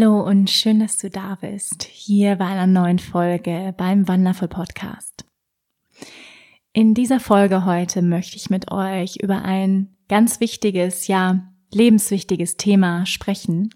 Hallo 0.00 0.20
und 0.20 0.48
schön, 0.48 0.78
dass 0.78 0.96
du 0.96 1.10
da 1.10 1.36
bist, 1.40 1.82
hier 1.82 2.36
bei 2.36 2.44
einer 2.44 2.68
neuen 2.68 3.00
Folge 3.00 3.74
beim 3.76 4.06
Wonderful 4.06 4.46
Podcast. 4.46 5.24
In 6.72 6.94
dieser 6.94 7.18
Folge 7.18 7.64
heute 7.64 8.00
möchte 8.00 8.36
ich 8.36 8.48
mit 8.48 8.70
euch 8.70 9.16
über 9.16 9.42
ein 9.42 9.96
ganz 10.08 10.38
wichtiges, 10.38 11.08
ja, 11.08 11.52
lebenswichtiges 11.72 12.56
Thema 12.56 13.06
sprechen, 13.06 13.74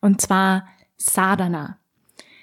und 0.00 0.20
zwar 0.20 0.68
Sadhana. 0.96 1.80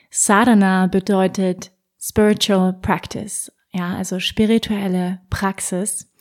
Sadhana 0.09 0.87
bedeutet 0.87 1.71
Spiritual 2.01 2.73
Practice, 2.81 3.49
ja, 3.71 3.95
also 3.95 4.19
spirituelle 4.19 5.21
Praxis. 5.29 6.11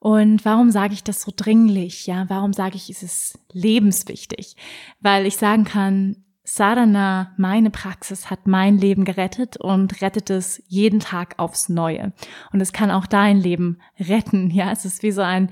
Und 0.00 0.44
warum 0.44 0.72
sage 0.72 0.94
ich 0.94 1.04
das 1.04 1.22
so 1.22 1.32
dringlich? 1.36 2.08
Ja, 2.08 2.24
warum 2.28 2.52
sage 2.52 2.74
ich, 2.74 2.90
ist 2.90 3.04
es 3.04 3.38
lebenswichtig? 3.52 4.56
Weil 4.98 5.26
ich 5.26 5.36
sagen 5.36 5.62
kann, 5.62 6.24
Sadhana, 6.52 7.32
meine 7.36 7.70
Praxis, 7.70 8.28
hat 8.28 8.48
mein 8.48 8.76
Leben 8.76 9.04
gerettet 9.04 9.56
und 9.56 10.02
rettet 10.02 10.30
es 10.30 10.60
jeden 10.66 10.98
Tag 10.98 11.34
aufs 11.38 11.68
Neue. 11.68 12.12
Und 12.52 12.60
es 12.60 12.72
kann 12.72 12.90
auch 12.90 13.06
dein 13.06 13.38
Leben 13.38 13.78
retten. 14.00 14.50
Ja, 14.50 14.72
es 14.72 14.84
ist 14.84 15.04
wie 15.04 15.12
so 15.12 15.22
ein 15.22 15.50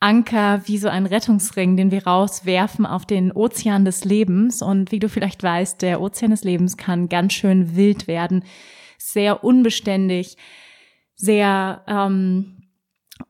Anker, 0.00 0.62
wie 0.66 0.78
so 0.78 0.88
ein 0.88 1.06
Rettungsring, 1.06 1.76
den 1.76 1.92
wir 1.92 2.08
rauswerfen 2.08 2.86
auf 2.86 3.06
den 3.06 3.30
Ozean 3.30 3.84
des 3.84 4.04
Lebens. 4.04 4.62
Und 4.62 4.90
wie 4.90 4.98
du 4.98 5.08
vielleicht 5.08 5.44
weißt, 5.44 5.80
der 5.80 6.00
Ozean 6.00 6.32
des 6.32 6.42
Lebens 6.42 6.76
kann 6.76 7.08
ganz 7.08 7.34
schön 7.34 7.76
wild 7.76 8.08
werden, 8.08 8.44
sehr 8.98 9.44
unbeständig, 9.44 10.36
sehr 11.14 11.84
ähm, 11.86 12.61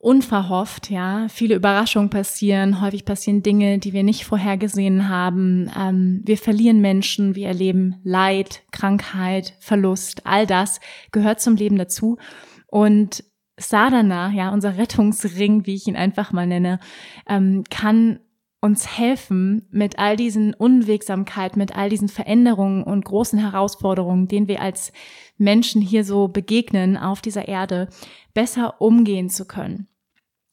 unverhofft, 0.03 0.91
ja. 0.91 1.28
Viele 1.28 1.55
Überraschungen 1.55 2.11
passieren, 2.11 2.81
häufig 2.81 3.05
passieren 3.05 3.45
Dinge, 3.45 3.78
die 3.78 3.92
wir 3.92 4.03
nicht 4.03 4.25
vorhergesehen 4.25 5.08
haben. 5.08 5.70
Ähm, 5.78 6.22
wir 6.25 6.36
verlieren 6.36 6.81
Menschen, 6.81 7.36
wir 7.36 7.47
erleben 7.47 8.00
Leid, 8.03 8.64
Krankheit, 8.73 9.55
Verlust, 9.61 10.27
all 10.27 10.45
das 10.45 10.80
gehört 11.12 11.41
zum 11.41 11.55
Leben 11.55 11.78
dazu. 11.78 12.19
Und 12.67 13.23
Sadhana, 13.56 14.33
ja, 14.33 14.53
unser 14.53 14.77
Rettungsring, 14.77 15.67
wie 15.67 15.77
ich 15.77 15.86
ihn 15.86 15.95
einfach 15.95 16.33
mal 16.33 16.48
nenne, 16.48 16.80
ähm, 17.28 17.62
kann 17.70 18.19
uns 18.61 18.98
helfen, 18.98 19.69
mit 19.70 20.00
all 20.00 20.17
diesen 20.17 20.53
Unwegsamkeiten, 20.53 21.61
mit 21.61 21.77
all 21.77 21.91
diesen 21.91 22.08
Veränderungen 22.08 22.83
und 22.83 23.05
großen 23.05 23.39
Herausforderungen, 23.39 24.27
denen 24.27 24.48
wir 24.48 24.62
als 24.62 24.92
Menschen 25.39 25.80
hier 25.80 26.05
so 26.05 26.27
begegnen 26.27 26.97
auf 26.97 27.20
dieser 27.20 27.47
Erde, 27.47 27.89
besser 28.34 28.80
umgehen 28.80 29.30
zu 29.30 29.47
können. 29.47 29.86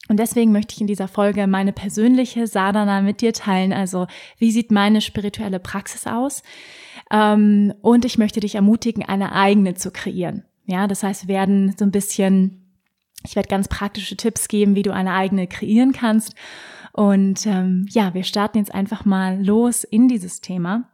Und 0.09 0.17
deswegen 0.17 0.51
möchte 0.51 0.73
ich 0.73 0.81
in 0.81 0.87
dieser 0.87 1.07
Folge 1.07 1.45
meine 1.45 1.71
persönliche 1.71 2.47
Sadhana 2.47 3.01
mit 3.01 3.21
dir 3.21 3.31
teilen. 3.31 3.71
Also 3.71 4.07
wie 4.39 4.51
sieht 4.51 4.71
meine 4.71 5.01
spirituelle 5.01 5.59
Praxis 5.59 6.07
aus? 6.07 6.41
Ähm, 7.11 7.73
und 7.81 8.05
ich 8.05 8.17
möchte 8.17 8.39
dich 8.39 8.55
ermutigen, 8.55 9.03
eine 9.03 9.33
eigene 9.33 9.75
zu 9.75 9.91
kreieren. 9.91 10.43
Ja, 10.65 10.87
das 10.87 11.03
heißt, 11.03 11.27
wir 11.27 11.35
werden 11.35 11.75
so 11.77 11.85
ein 11.85 11.91
bisschen, 11.91 12.81
ich 13.23 13.35
werde 13.35 13.49
ganz 13.49 13.67
praktische 13.67 14.17
Tipps 14.17 14.47
geben, 14.47 14.75
wie 14.75 14.81
du 14.81 14.91
eine 14.91 15.13
eigene 15.13 15.45
kreieren 15.45 15.93
kannst. 15.93 16.33
Und 16.91 17.45
ähm, 17.45 17.85
ja, 17.91 18.13
wir 18.15 18.23
starten 18.23 18.57
jetzt 18.57 18.73
einfach 18.73 19.05
mal 19.05 19.43
los 19.45 19.83
in 19.83 20.07
dieses 20.07 20.41
Thema. 20.41 20.89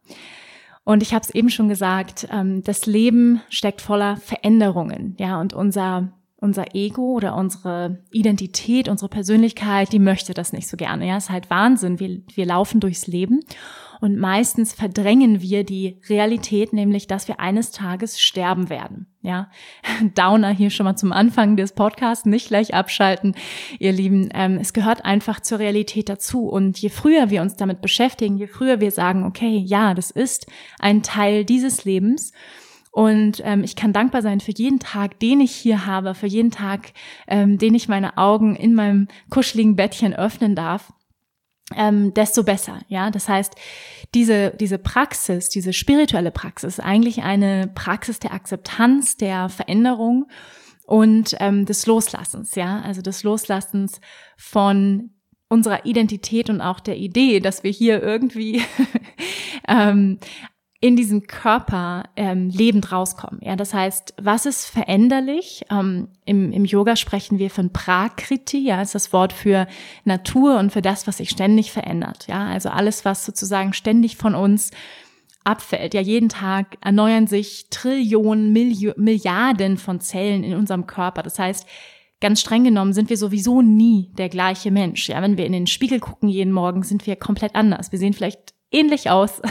Und 0.84 1.02
ich 1.02 1.14
habe 1.14 1.24
es 1.24 1.34
eben 1.34 1.50
schon 1.50 1.70
gesagt, 1.70 2.28
ähm, 2.32 2.64
das 2.64 2.86
Leben 2.86 3.42
steckt 3.50 3.82
voller 3.82 4.18
Veränderungen, 4.18 5.16
ja, 5.18 5.40
und 5.40 5.54
unser 5.54 6.12
unser 6.38 6.76
Ego 6.76 7.14
oder 7.14 7.36
unsere 7.36 8.04
Identität, 8.12 8.90
unsere 8.90 9.10
Persönlichkeit, 9.10 9.92
die 9.92 10.00
möchte 10.00 10.34
das 10.34 10.54
nicht 10.54 10.68
so 10.68 10.78
gerne. 10.78 11.08
Ja, 11.08 11.18
ist 11.18 11.30
halt 11.30 11.50
Wahnsinn. 11.50 12.00
Wir, 12.00 12.22
wir 12.34 12.46
laufen 12.46 12.80
durchs 12.80 13.08
Leben 13.08 13.42
und 14.02 14.18
meistens 14.18 14.74
verdrängen 14.74 15.42
wir 15.42 15.64
die 15.64 16.00
Realität, 16.10 16.74
nämlich, 16.74 17.08
dass 17.08 17.28
wir 17.28 17.40
eines 17.40 17.72
Tages 17.72 18.20
sterben 18.20 18.70
werden. 18.70 19.08
Ja, 19.22 19.50
Downer 20.16 20.50
hier 20.50 20.70
schon 20.70 20.84
mal 20.84 20.96
zum 20.96 21.12
Anfang 21.12 21.58
des 21.58 21.74
Podcasts, 21.74 22.26
nicht 22.26 22.50
gleich 22.50 22.74
abschalten, 22.74 23.36
ihr 23.80 23.92
Lieben. 23.92 24.30
Ähm, 24.34 24.58
es 24.60 24.74
gehört 24.74 25.06
einfach 25.06 25.40
zur 25.40 25.60
Realität 25.60 26.10
dazu. 26.10 26.48
Und 26.48 26.78
je 26.78 26.90
früher 26.90 27.30
wir 27.30 27.42
uns 27.42 27.56
damit 27.56 27.82
beschäftigen, 27.82 28.38
je 28.38 28.48
früher 28.48 28.80
wir 28.80 28.92
sagen, 28.92 29.24
okay, 29.24 29.58
ja, 29.58 29.94
das 29.94 30.12
ist 30.12 30.48
ein 30.80 31.02
Teil 31.02 31.46
dieses 31.46 31.86
Lebens, 31.86 32.34
und 32.96 33.42
ähm, 33.44 33.62
ich 33.66 33.76
kann 33.76 33.92
dankbar 33.92 34.22
sein 34.22 34.40
für 34.40 34.54
jeden 34.54 34.80
Tag, 34.80 35.20
den 35.20 35.42
ich 35.42 35.54
hier 35.54 35.86
habe, 35.86 36.16
für 36.16 36.28
jeden 36.28 36.50
Tag, 36.50 36.94
ähm, 37.28 37.58
den 37.58 37.76
ich 37.76 37.90
meine 37.90 38.18
Augen 38.18 38.56
in 38.56 38.74
meinem 38.74 39.10
kuscheligen 39.30 39.76
Bettchen 39.76 40.14
öffnen 40.14 40.56
darf. 40.56 40.94
Ähm, 41.76 42.14
desto 42.14 42.44
besser, 42.44 42.80
ja. 42.88 43.12
Das 43.12 43.28
heißt, 43.28 43.54
diese, 44.14 44.52
diese 44.52 44.78
Praxis, 44.78 45.50
diese 45.50 45.74
spirituelle 45.74 46.32
Praxis, 46.32 46.80
eigentlich 46.80 47.22
eine 47.22 47.70
Praxis 47.76 48.20
der 48.20 48.32
Akzeptanz, 48.32 49.18
der 49.18 49.50
Veränderung 49.50 50.28
und 50.86 51.36
ähm, 51.42 51.66
des 51.66 51.88
Loslassens, 51.88 52.56
ja. 52.56 52.80
Also 52.80 53.02
des 53.02 53.24
Loslassens 53.24 54.00
von 54.38 55.10
unserer 55.50 55.86
Identität 55.86 56.50
und 56.50 56.62
auch 56.62 56.80
der 56.80 56.96
Idee, 56.96 57.42
dass 57.42 57.62
wir 57.62 57.72
hier 57.72 58.02
irgendwie 58.02 58.64
ähm, 59.68 60.18
in 60.82 60.96
diesem 60.96 61.26
Körper 61.26 62.04
ähm, 62.16 62.50
lebend 62.50 62.92
rauskommen. 62.92 63.40
Ja, 63.42 63.56
das 63.56 63.74
heißt, 63.74 64.16
was 64.22 64.46
ist 64.46 64.66
veränderlich? 64.66 65.66
Ähm, 65.72 66.10
im, 66.26 66.52
Im 66.52 66.66
Yoga 66.66 66.96
sprechen 66.96 67.40
wir 67.40 67.50
von 67.50 67.72
Prakriti, 67.72 68.60
ja, 68.60 68.82
ist 68.82 68.94
das 68.94 69.14
Wort 69.14 69.32
für 69.32 69.68
Natur 70.04 70.60
und 70.60 70.72
für 70.72 70.82
das, 70.82 71.08
was 71.08 71.18
sich 71.18 71.30
ständig 71.30 71.72
verändert. 71.72 72.28
Ja, 72.28 72.48
also 72.48 72.70
alles, 72.70 73.06
was 73.06 73.26
sozusagen 73.26 73.74
ständig 73.74 74.18
von 74.18 74.36
uns 74.36 74.72
abfällt. 75.46 75.94
Ja, 75.94 76.02
jeden 76.02 76.30
Tag 76.30 76.78
erneuern 76.82 77.28
sich 77.28 77.68
Trillionen, 77.70 78.52
Milli 78.52 78.92
Milliarden 78.98 79.78
von 79.78 80.02
Zellen 80.02 80.44
in 80.44 80.56
unserem 80.56 80.88
Körper. 80.88 81.24
Das 81.24 81.40
heißt, 81.40 81.66
ganz 82.20 82.42
streng 82.42 82.64
genommen 82.64 82.94
sind 82.94 83.10
wir 83.10 83.18
sowieso 83.18 83.62
nie 83.62 84.12
der 84.18 84.28
gleiche 84.28 84.72
Mensch. 84.72 85.08
Ja, 85.08 85.22
wenn 85.22 85.38
wir 85.38 85.46
in 85.46 85.54
den 85.54 85.68
Spiegel 85.68 86.00
gucken 86.00 86.28
jeden 86.28 86.52
Morgen, 86.52 86.84
sind 86.84 87.08
wir 87.08 87.16
komplett 87.16 87.56
anders. 87.56 87.92
Wir 87.92 88.00
sehen 88.00 88.14
vielleicht 88.14 88.55
ähnlich 88.72 89.10
aus, 89.10 89.42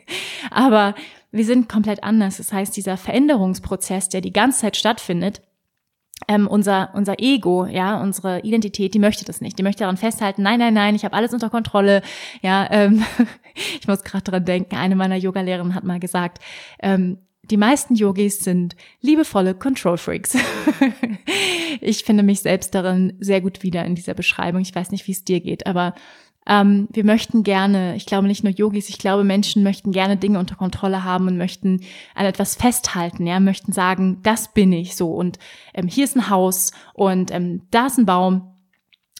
aber 0.50 0.94
wir 1.30 1.44
sind 1.44 1.68
komplett 1.68 2.04
anders. 2.04 2.36
Das 2.36 2.52
heißt, 2.52 2.76
dieser 2.76 2.96
Veränderungsprozess, 2.96 4.08
der 4.08 4.20
die 4.20 4.32
ganze 4.32 4.60
Zeit 4.60 4.76
stattfindet, 4.76 5.42
ähm, 6.28 6.46
unser, 6.46 6.90
unser 6.94 7.18
Ego, 7.18 7.66
ja, 7.66 8.00
unsere 8.00 8.40
Identität, 8.40 8.94
die 8.94 8.98
möchte 8.98 9.24
das 9.24 9.40
nicht. 9.40 9.58
Die 9.58 9.62
möchte 9.62 9.80
daran 9.80 9.96
festhalten, 9.96 10.42
nein, 10.42 10.58
nein, 10.58 10.74
nein, 10.74 10.94
ich 10.94 11.04
habe 11.04 11.16
alles 11.16 11.32
unter 11.32 11.50
Kontrolle. 11.50 12.02
Ja, 12.40 12.68
ähm, 12.70 13.04
ich 13.80 13.88
muss 13.88 14.04
gerade 14.04 14.24
dran 14.24 14.44
denken, 14.44 14.76
eine 14.76 14.96
meiner 14.96 15.16
Yogalehrerinnen 15.16 15.74
hat 15.74 15.84
mal 15.84 16.00
gesagt, 16.00 16.38
ähm, 16.80 17.18
die 17.50 17.56
meisten 17.56 17.94
Yogis 17.94 18.38
sind 18.38 18.74
liebevolle 19.00 19.54
Control 19.54 19.98
Freaks. 19.98 20.36
ich 21.80 22.04
finde 22.04 22.22
mich 22.22 22.40
selbst 22.40 22.74
darin 22.74 23.14
sehr 23.20 23.42
gut 23.42 23.62
wieder 23.62 23.84
in 23.84 23.94
dieser 23.94 24.14
Beschreibung. 24.14 24.62
Ich 24.62 24.74
weiß 24.74 24.90
nicht, 24.90 25.06
wie 25.06 25.12
es 25.12 25.24
dir 25.24 25.40
geht, 25.40 25.66
aber 25.66 25.94
ähm, 26.46 26.88
wir 26.92 27.04
möchten 27.04 27.42
gerne, 27.42 27.96
ich 27.96 28.06
glaube 28.06 28.26
nicht 28.26 28.44
nur 28.44 28.52
Yogis, 28.52 28.88
ich 28.88 28.98
glaube 28.98 29.24
Menschen 29.24 29.62
möchten 29.62 29.92
gerne 29.92 30.16
Dinge 30.16 30.38
unter 30.38 30.56
Kontrolle 30.56 31.04
haben 31.04 31.26
und 31.26 31.36
möchten 31.36 31.80
an 32.14 32.26
etwas 32.26 32.54
festhalten, 32.54 33.26
ja, 33.26 33.40
möchten 33.40 33.72
sagen, 33.72 34.20
das 34.22 34.52
bin 34.52 34.72
ich 34.72 34.96
so 34.96 35.12
und 35.12 35.38
ähm, 35.74 35.88
hier 35.88 36.04
ist 36.04 36.16
ein 36.16 36.30
Haus 36.30 36.72
und 36.92 37.30
ähm, 37.30 37.62
da 37.70 37.86
ist 37.86 37.98
ein 37.98 38.06
Baum 38.06 38.54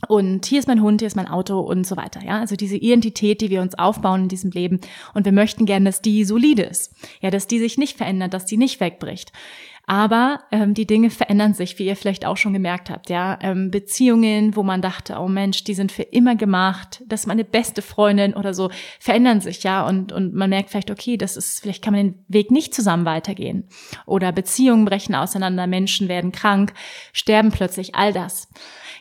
und 0.09 0.47
hier 0.47 0.59
ist 0.59 0.69
mein 0.69 0.83
Hund, 0.83 1.01
hier 1.01 1.07
ist 1.07 1.17
mein 1.17 1.29
Auto 1.29 1.61
und 1.61 1.87
so 1.87 1.97
weiter. 1.97 2.23
Ja, 2.25 2.41
also 2.41 2.57
diese 2.57 2.77
Identität, 2.77 3.41
die 3.41 3.51
wir 3.51 3.63
uns 3.63 3.79
aufbauen 3.79 4.25
in 4.25 4.29
diesem 4.29 4.51
Leben. 4.51 4.81
Und 5.15 5.25
wir 5.25 5.33
möchten 5.33 5.67
gerne, 5.67 5.87
dass 5.87 6.03
die 6.03 6.25
solide 6.25 6.63
ist. 6.63 6.95
Ja, 7.21 7.31
dass 7.31 7.47
die 7.47 7.59
sich 7.59 7.79
nicht 7.79 7.97
verändert, 7.97 8.35
dass 8.35 8.45
die 8.45 8.57
nicht 8.57 8.81
wegbricht. 8.81 9.33
Aber 9.87 10.41
ähm, 10.51 10.73
die 10.73 10.87
Dinge 10.87 11.11
verändern 11.11 11.53
sich, 11.53 11.79
wie 11.79 11.87
ihr 11.87 11.97
vielleicht 11.97 12.25
auch 12.25 12.39
schon 12.39 12.55
gemerkt 12.55 12.89
habt. 12.89 13.11
Ja, 13.11 13.39
ähm, 13.43 13.71
Beziehungen, 13.71 14.57
wo 14.57 14.63
man 14.63 14.81
dachte, 14.81 15.17
oh 15.19 15.29
Mensch, 15.29 15.65
die 15.65 15.75
sind 15.75 15.93
für 15.93 16.03
immer 16.03 16.37
gemacht, 16.37 17.03
das 17.07 17.21
ist 17.21 17.27
meine 17.27 17.45
beste 17.45 17.83
Freundin 17.83 18.35
oder 18.35 18.55
so, 18.55 18.71
verändern 18.99 19.41
sich 19.41 19.63
ja 19.63 19.87
und 19.87 20.13
und 20.13 20.35
man 20.35 20.51
merkt 20.51 20.71
vielleicht, 20.71 20.91
okay, 20.91 21.17
das 21.17 21.37
ist 21.37 21.61
vielleicht 21.61 21.85
kann 21.85 21.95
man 21.95 22.07
den 22.07 22.25
Weg 22.29 22.51
nicht 22.51 22.75
zusammen 22.75 23.05
weitergehen. 23.05 23.69
Oder 24.07 24.33
Beziehungen 24.33 24.87
brechen 24.87 25.15
auseinander, 25.15 25.67
Menschen 25.67 26.09
werden 26.09 26.33
krank, 26.33 26.73
sterben 27.13 27.51
plötzlich, 27.51 27.95
all 27.95 28.13
das. 28.13 28.49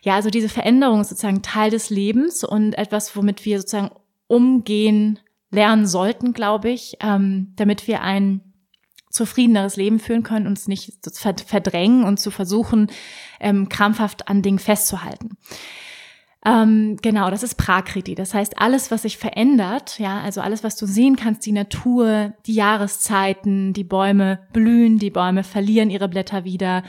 Ja, 0.02 0.16
also 0.16 0.30
diese 0.30 0.50
Veränderung 0.50 1.02
ist 1.02 1.10
sozusagen 1.10 1.42
Teil 1.42 1.72
des 1.72 1.90
Lebens 1.90 2.44
und 2.44 2.74
etwas, 2.74 3.16
womit 3.16 3.46
wir 3.46 3.60
sozusagen 3.60 3.92
umgehen 4.28 5.20
lernen 5.50 5.86
sollten, 5.86 6.34
glaube 6.34 6.70
ich, 6.70 6.98
ähm, 7.00 7.54
damit 7.56 7.88
wir 7.88 8.02
ein 8.02 8.53
zufriedeneres 9.14 9.76
Leben 9.76 10.00
führen 10.00 10.24
können, 10.24 10.48
uns 10.48 10.68
nicht 10.68 11.06
zu 11.06 11.12
verdrängen 11.46 12.04
und 12.04 12.20
zu 12.20 12.32
versuchen, 12.32 12.88
ähm, 13.40 13.70
krampfhaft 13.70 14.28
an 14.28 14.42
Dingen 14.42 14.60
festzuhalten. 14.60 15.38
Ähm, 16.46 16.98
genau, 17.02 17.30
das 17.30 17.44
ist 17.44 17.56
Prakriti. 17.56 18.16
Das 18.16 18.34
heißt, 18.34 18.60
alles, 18.60 18.92
was 18.92 19.04
sich 19.04 19.18
verändert, 19.18 20.00
ja, 20.00 20.20
also 20.20 20.42
alles, 20.42 20.64
was 20.64 20.76
du 20.76 20.86
sehen 20.86 21.16
kannst, 21.16 21.46
die 21.46 21.54
Natur, 21.54 22.34
die 22.48 22.56
Jahreszeiten, 22.56 23.72
die 23.72 23.86
Bäume 23.86 24.40
blühen, 24.52 24.98
die 24.98 25.12
Bäume 25.12 25.44
verlieren 25.44 25.90
ihre 25.90 26.10
Blätter 26.10 26.44
wieder, 26.44 26.84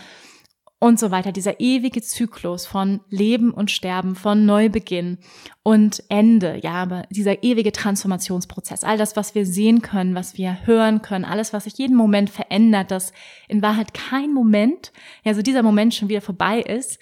und 0.84 1.00
so 1.00 1.10
weiter. 1.10 1.32
Dieser 1.32 1.60
ewige 1.60 2.02
Zyklus 2.02 2.66
von 2.66 3.00
Leben 3.08 3.52
und 3.52 3.70
Sterben, 3.70 4.14
von 4.14 4.44
Neubeginn 4.44 5.16
und 5.62 6.04
Ende, 6.10 6.60
ja, 6.62 6.74
aber 6.74 7.04
dieser 7.08 7.42
ewige 7.42 7.72
Transformationsprozess, 7.72 8.84
all 8.84 8.98
das, 8.98 9.16
was 9.16 9.34
wir 9.34 9.46
sehen 9.46 9.80
können, 9.80 10.14
was 10.14 10.36
wir 10.36 10.66
hören 10.66 11.00
können, 11.00 11.24
alles, 11.24 11.54
was 11.54 11.64
sich 11.64 11.78
jeden 11.78 11.96
Moment 11.96 12.28
verändert, 12.28 12.90
dass 12.90 13.14
in 13.48 13.62
Wahrheit 13.62 13.94
kein 13.94 14.34
Moment, 14.34 14.92
ja, 15.24 15.32
so 15.32 15.40
dieser 15.40 15.62
Moment 15.62 15.94
schon 15.94 16.10
wieder 16.10 16.20
vorbei 16.20 16.60
ist 16.60 16.98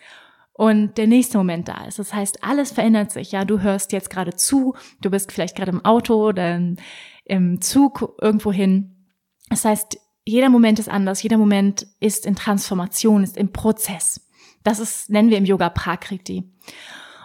und 0.53 0.97
der 0.97 1.09
nächste 1.09 1.37
Moment 1.39 1.67
da 1.67 1.85
ist. 1.85 1.99
Das 1.99 2.15
heißt, 2.15 2.45
alles 2.45 2.71
verändert 2.71 3.11
sich, 3.11 3.33
ja, 3.33 3.45
du 3.45 3.63
hörst 3.63 3.91
jetzt 3.91 4.11
gerade 4.11 4.37
zu, 4.37 4.77
du 5.01 5.11
bist 5.11 5.33
vielleicht 5.33 5.57
gerade 5.57 5.73
im 5.73 5.85
Auto 5.85 6.29
oder 6.29 6.57
im 7.25 7.61
Zug 7.61 8.15
irgendwo 8.21 8.53
hin. 8.53 9.09
Das 9.49 9.65
heißt, 9.65 9.99
jeder 10.25 10.49
Moment 10.49 10.79
ist 10.79 10.89
anders, 10.89 11.23
jeder 11.23 11.39
Moment 11.39 11.87
ist 12.01 12.27
in 12.27 12.37
Transformation, 12.37 13.25
ist 13.25 13.37
im 13.37 13.53
Prozess. 13.53 14.29
Das 14.63 14.79
ist, 14.79 15.11
nennen 15.11 15.31
wir 15.31 15.39
im 15.39 15.45
Yoga 15.45 15.69
Prakriti. 15.69 16.45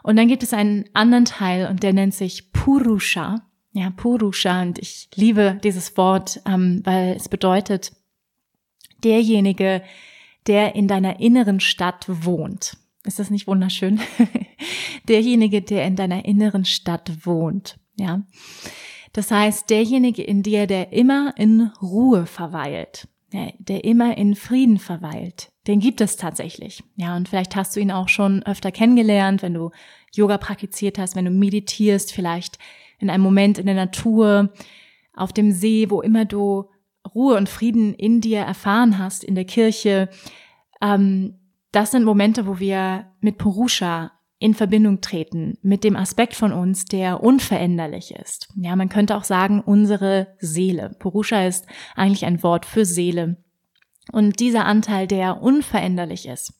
Und 0.03 0.15
dann 0.15 0.27
gibt 0.27 0.43
es 0.43 0.53
einen 0.53 0.85
anderen 0.93 1.25
Teil 1.25 1.67
und 1.67 1.83
der 1.83 1.93
nennt 1.93 2.13
sich 2.13 2.51
Purusha. 2.51 3.41
Ja, 3.73 3.91
Purusha. 3.91 4.61
Und 4.61 4.79
ich 4.79 5.09
liebe 5.13 5.59
dieses 5.63 5.97
Wort, 5.97 6.41
ähm, 6.45 6.81
weil 6.83 7.15
es 7.15 7.29
bedeutet 7.29 7.91
derjenige, 9.03 9.83
der 10.47 10.75
in 10.75 10.87
deiner 10.87 11.19
inneren 11.19 11.59
Stadt 11.59 12.05
wohnt. 12.07 12.77
Ist 13.03 13.19
das 13.19 13.29
nicht 13.29 13.47
wunderschön? 13.47 13.99
derjenige, 15.07 15.61
der 15.61 15.85
in 15.85 15.95
deiner 15.95 16.25
inneren 16.25 16.65
Stadt 16.65 17.25
wohnt. 17.25 17.77
Ja. 17.97 18.23
Das 19.13 19.31
heißt, 19.31 19.69
derjenige 19.69 20.23
in 20.23 20.43
dir, 20.43 20.67
der 20.67 20.93
immer 20.93 21.33
in 21.37 21.71
Ruhe 21.81 22.25
verweilt, 22.25 23.07
der 23.31 23.83
immer 23.83 24.17
in 24.17 24.35
Frieden 24.35 24.77
verweilt, 24.77 25.51
den 25.67 25.79
gibt 25.79 25.99
es 25.99 26.15
tatsächlich. 26.15 26.83
Ja, 26.95 27.15
und 27.17 27.27
vielleicht 27.27 27.55
hast 27.55 27.75
du 27.75 27.79
ihn 27.79 27.91
auch 27.91 28.07
schon 28.07 28.43
öfter 28.43 28.71
kennengelernt, 28.71 29.41
wenn 29.41 29.53
du 29.53 29.71
Yoga 30.13 30.37
praktiziert 30.37 30.97
hast, 30.97 31.15
wenn 31.15 31.25
du 31.25 31.31
meditierst, 31.31 32.13
vielleicht 32.13 32.57
in 32.99 33.09
einem 33.09 33.23
Moment 33.23 33.57
in 33.57 33.65
der 33.65 33.75
Natur, 33.75 34.53
auf 35.13 35.33
dem 35.33 35.51
See, 35.51 35.89
wo 35.89 36.01
immer 36.01 36.25
du 36.25 36.69
Ruhe 37.13 37.35
und 37.35 37.49
Frieden 37.49 37.93
in 37.93 38.21
dir 38.21 38.39
erfahren 38.39 38.97
hast, 38.97 39.23
in 39.23 39.35
der 39.35 39.45
Kirche. 39.45 40.09
Ähm, 40.81 41.35
das 41.71 41.91
sind 41.91 42.03
Momente, 42.03 42.47
wo 42.47 42.59
wir 42.59 43.07
mit 43.19 43.37
Purusha 43.37 44.11
in 44.39 44.53
Verbindung 44.53 45.01
treten 45.01 45.57
mit 45.61 45.83
dem 45.83 45.95
Aspekt 45.95 46.35
von 46.35 46.53
uns, 46.53 46.85
der 46.85 47.23
unveränderlich 47.23 48.13
ist. 48.13 48.49
Ja, 48.55 48.75
man 48.75 48.89
könnte 48.89 49.15
auch 49.15 49.23
sagen, 49.23 49.61
unsere 49.61 50.35
Seele. 50.39 50.95
Purusha 50.99 51.45
ist 51.45 51.65
eigentlich 51.95 52.25
ein 52.25 52.43
Wort 52.43 52.65
für 52.65 52.85
Seele. 52.85 53.43
Und 54.11 54.39
dieser 54.39 54.65
Anteil, 54.65 55.07
der 55.07 55.41
unveränderlich 55.41 56.27
ist. 56.27 56.53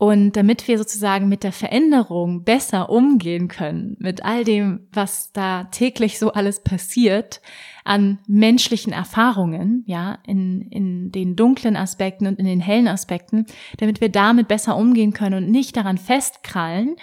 Und 0.00 0.32
damit 0.32 0.66
wir 0.66 0.78
sozusagen 0.78 1.28
mit 1.28 1.44
der 1.44 1.52
Veränderung 1.52 2.42
besser 2.42 2.88
umgehen 2.88 3.48
können, 3.48 3.98
mit 3.98 4.24
all 4.24 4.44
dem, 4.44 4.88
was 4.94 5.30
da 5.32 5.64
täglich 5.64 6.18
so 6.18 6.32
alles 6.32 6.62
passiert, 6.62 7.42
an 7.84 8.18
menschlichen 8.26 8.94
Erfahrungen, 8.94 9.84
ja, 9.86 10.16
in, 10.26 10.62
in 10.70 11.12
den 11.12 11.36
dunklen 11.36 11.76
Aspekten 11.76 12.26
und 12.26 12.38
in 12.38 12.46
den 12.46 12.60
hellen 12.60 12.88
Aspekten, 12.88 13.44
damit 13.76 14.00
wir 14.00 14.08
damit 14.08 14.48
besser 14.48 14.74
umgehen 14.74 15.12
können 15.12 15.44
und 15.44 15.50
nicht 15.50 15.76
daran 15.76 15.98
festkrallen, 15.98 16.96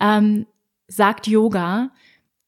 ähm, 0.00 0.46
sagt 0.88 1.26
Yoga, 1.26 1.90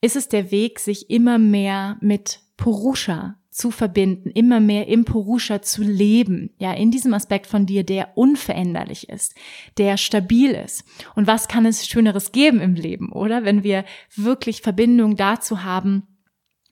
ist 0.01 0.17
es 0.17 0.29
der 0.29 0.51
Weg, 0.51 0.81
sich 0.81 1.11
immer 1.11 1.37
mehr 1.37 1.99
mit 2.01 2.41
Purusha 2.57 3.37
zu 3.57 3.71
verbinden, 3.71 4.29
immer 4.29 4.61
mehr 4.61 4.87
im 4.87 5.07
Purusha 5.07 5.63
zu 5.63 5.83
leben, 5.83 6.51
ja, 6.59 6.75
in 6.75 6.91
diesem 6.91 7.15
Aspekt 7.15 7.47
von 7.47 7.65
dir, 7.65 7.85
der 7.85 8.19
unveränderlich 8.19 9.09
ist, 9.09 9.35
der 9.79 9.97
stabil 9.97 10.51
ist. 10.51 10.85
Und 11.15 11.27
was 11.27 11.49
kann 11.49 11.65
es 11.65 11.87
Schöneres 11.87 12.33
geben 12.33 12.61
im 12.61 12.75
Leben, 12.75 13.11
oder? 13.11 13.45
Wenn 13.45 13.65
wir 13.65 13.87
wirklich 14.15 14.61
Verbindung 14.61 15.17
dazu 15.17 15.65
haben. 15.65 16.03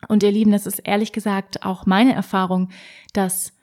Und 0.08 0.22
ihr 0.22 0.30
Lieben, 0.30 0.52
das 0.52 0.66
ist 0.66 0.80
ehrlich 0.80 1.12
gesagt 1.12 1.62
auch 1.62 1.86
meine 1.86 2.12
Erfahrung, 2.12 2.68
dass 3.14 3.54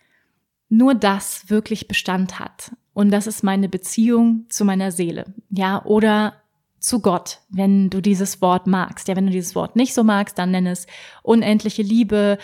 nur 0.69 0.95
das 0.95 1.47
wirklich 1.47 1.87
Bestand 1.87 2.39
hat. 2.39 2.75
Und 2.95 3.11
das 3.11 3.27
ist 3.27 3.43
meine 3.43 3.69
Beziehung 3.69 4.47
zu 4.49 4.65
meiner 4.65 4.91
Seele, 4.91 5.31
ja, 5.51 5.85
oder 5.85 6.41
zu 6.79 7.01
Gott, 7.01 7.41
wenn 7.49 7.91
du 7.91 8.01
dieses 8.01 8.41
Wort 8.41 8.65
magst. 8.65 9.07
Ja, 9.07 9.15
wenn 9.15 9.27
du 9.27 9.31
dieses 9.31 9.53
Wort 9.53 9.75
nicht 9.75 9.93
so 9.93 10.03
magst, 10.03 10.39
dann 10.39 10.49
nenn 10.49 10.65
es 10.65 10.87
unendliche 11.21 11.83
Liebe, 11.83 12.39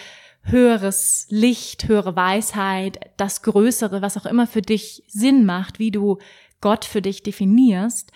höheres 0.47 1.27
Licht, 1.29 1.87
höhere 1.87 2.15
Weisheit, 2.15 2.99
das 3.17 3.41
Größere, 3.43 4.01
was 4.01 4.17
auch 4.17 4.25
immer 4.25 4.47
für 4.47 4.61
dich 4.61 5.03
Sinn 5.07 5.45
macht, 5.45 5.79
wie 5.79 5.91
du 5.91 6.17
Gott 6.61 6.85
für 6.85 7.01
dich 7.01 7.23
definierst. 7.23 8.11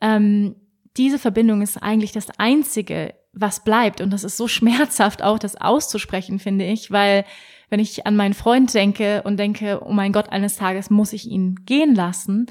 Ähm, 0.00 0.56
diese 0.96 1.18
Verbindung 1.18 1.62
ist 1.62 1.76
eigentlich 1.76 2.12
das 2.12 2.28
Einzige, 2.38 3.14
was 3.32 3.64
bleibt. 3.64 4.00
Und 4.00 4.12
das 4.12 4.24
ist 4.24 4.36
so 4.36 4.48
schmerzhaft 4.48 5.22
auch, 5.22 5.38
das 5.38 5.56
auszusprechen, 5.56 6.38
finde 6.38 6.64
ich, 6.64 6.90
weil 6.90 7.24
wenn 7.70 7.80
ich 7.80 8.06
an 8.06 8.16
meinen 8.16 8.34
Freund 8.34 8.72
denke 8.72 9.22
und 9.22 9.36
denke, 9.38 9.80
oh 9.84 9.92
mein 9.92 10.12
Gott, 10.12 10.30
eines 10.30 10.56
Tages 10.56 10.90
muss 10.90 11.12
ich 11.12 11.26
ihn 11.26 11.56
gehen 11.66 11.94
lassen, 11.94 12.46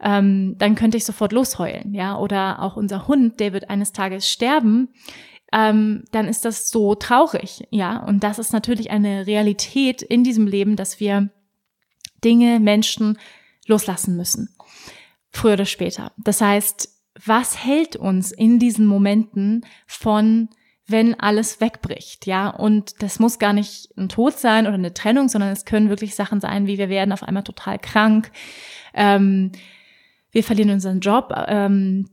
ähm, 0.00 0.56
dann 0.58 0.74
könnte 0.74 0.96
ich 0.96 1.04
sofort 1.04 1.32
losheulen, 1.32 1.94
ja. 1.94 2.16
Oder 2.18 2.62
auch 2.62 2.76
unser 2.76 3.08
Hund, 3.08 3.40
der 3.40 3.52
wird 3.52 3.70
eines 3.70 3.92
Tages 3.92 4.28
sterben 4.28 4.88
ähm, 5.52 6.04
dann 6.12 6.28
ist 6.28 6.44
das 6.44 6.68
so 6.68 6.94
traurig, 6.94 7.66
ja. 7.70 7.98
Und 8.04 8.22
das 8.22 8.38
ist 8.38 8.52
natürlich 8.52 8.90
eine 8.90 9.26
Realität 9.26 10.02
in 10.02 10.24
diesem 10.24 10.46
Leben, 10.46 10.76
dass 10.76 11.00
wir 11.00 11.30
Dinge, 12.24 12.60
Menschen 12.60 13.18
loslassen 13.66 14.16
müssen. 14.16 14.54
Früher 15.30 15.54
oder 15.54 15.64
später. 15.64 16.12
Das 16.18 16.40
heißt, 16.40 16.88
was 17.24 17.64
hält 17.64 17.96
uns 17.96 18.32
in 18.32 18.58
diesen 18.58 18.86
Momenten 18.86 19.64
von 19.86 20.48
wenn 20.90 21.20
alles 21.20 21.60
wegbricht, 21.60 22.26
ja. 22.26 22.48
Und 22.48 23.02
das 23.02 23.18
muss 23.18 23.38
gar 23.38 23.52
nicht 23.52 23.90
ein 23.98 24.08
Tod 24.08 24.38
sein 24.38 24.66
oder 24.66 24.74
eine 24.74 24.94
Trennung, 24.94 25.28
sondern 25.28 25.50
es 25.50 25.66
können 25.66 25.90
wirklich 25.90 26.14
Sachen 26.14 26.40
sein, 26.40 26.66
wie 26.66 26.78
wir 26.78 26.88
werden 26.88 27.12
auf 27.12 27.22
einmal 27.22 27.42
total 27.42 27.78
krank, 27.78 28.32
ähm, 28.94 29.52
wir 30.30 30.42
verlieren 30.42 30.70
unseren 30.70 31.00
Job, 31.00 31.32
ähm, 31.46 32.08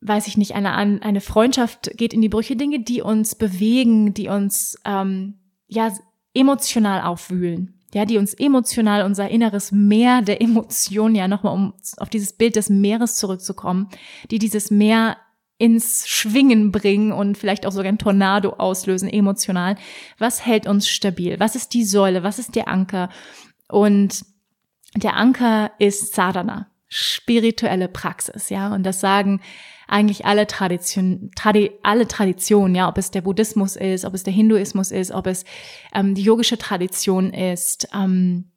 weiß 0.00 0.26
ich 0.26 0.36
nicht, 0.36 0.54
eine, 0.54 0.74
eine 0.74 1.20
Freundschaft 1.20 1.90
geht 1.96 2.12
in 2.12 2.20
die 2.20 2.28
Brüche, 2.28 2.56
Dinge, 2.56 2.80
die 2.80 3.02
uns 3.02 3.34
bewegen, 3.34 4.14
die 4.14 4.28
uns 4.28 4.76
ähm, 4.84 5.34
ja 5.66 5.92
emotional 6.34 7.02
aufwühlen. 7.02 7.72
Ja, 7.94 8.04
die 8.04 8.18
uns 8.18 8.34
emotional 8.34 9.04
unser 9.04 9.30
inneres 9.30 9.72
Meer 9.72 10.20
der 10.20 10.42
Emotionen, 10.42 11.14
ja, 11.14 11.28
nochmal 11.28 11.54
um 11.54 11.72
auf 11.96 12.10
dieses 12.10 12.34
Bild 12.34 12.56
des 12.56 12.68
Meeres 12.68 13.14
zurückzukommen, 13.14 13.88
die 14.30 14.38
dieses 14.38 14.70
Meer 14.70 15.16
ins 15.56 16.06
Schwingen 16.06 16.72
bringen 16.72 17.12
und 17.12 17.38
vielleicht 17.38 17.64
auch 17.64 17.72
sogar 17.72 17.88
ein 17.88 17.98
Tornado 17.98 18.50
auslösen, 18.50 19.08
emotional. 19.08 19.76
Was 20.18 20.44
hält 20.44 20.66
uns 20.66 20.88
stabil? 20.88 21.40
Was 21.40 21.56
ist 21.56 21.72
die 21.72 21.84
Säule? 21.84 22.22
Was 22.22 22.38
ist 22.38 22.54
der 22.54 22.68
Anker? 22.68 23.08
Und 23.68 24.24
der 24.94 25.16
Anker 25.16 25.70
ist 25.78 26.14
Sadhana, 26.14 26.68
spirituelle 26.88 27.88
Praxis, 27.88 28.50
ja. 28.50 28.74
Und 28.74 28.82
das 28.82 29.00
sagen 29.00 29.40
eigentlich 29.88 30.24
alle 30.26 30.46
Tradition, 30.46 31.30
Tradi 31.36 31.72
alle 31.82 32.06
Traditionen, 32.08 32.74
ja, 32.74 32.88
ob 32.88 32.98
es 32.98 33.10
der 33.10 33.22
Buddhismus 33.22 33.76
ist, 33.76 34.04
ob 34.04 34.14
es 34.14 34.22
der 34.22 34.32
Hinduismus 34.32 34.90
ist, 34.90 35.12
ob 35.12 35.26
es 35.26 35.44
ähm, 35.94 36.14
die 36.14 36.22
yogische 36.22 36.58
Tradition 36.58 37.32
ist, 37.32 37.88
ähm, 37.94 38.50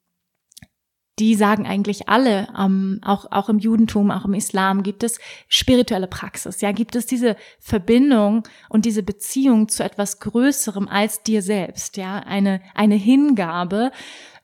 die 1.20 1.36
sagen 1.36 1.68
eigentlich 1.68 2.08
alle, 2.08 2.48
ähm, 2.58 3.00
auch, 3.04 3.26
auch 3.32 3.50
im 3.50 3.60
Judentum, 3.60 4.10
auch 4.10 4.26
im 4.26 4.34
Islam 4.34 4.84
gibt 4.84 5.04
es 5.04 5.20
spirituelle 5.50 6.08
Praxis, 6.08 6.62
ja, 6.62 6.72
gibt 6.72 6.96
es 6.96 7.06
diese 7.06 7.36
Verbindung 7.60 8.44
und 8.70 8.86
diese 8.86 9.04
Beziehung 9.04 9.68
zu 9.68 9.84
etwas 9.84 10.20
Größerem 10.20 10.88
als 10.88 11.22
dir 11.24 11.42
selbst, 11.42 11.98
ja, 11.98 12.20
eine, 12.20 12.62
eine 12.74 12.96
Hingabe, 12.96 13.92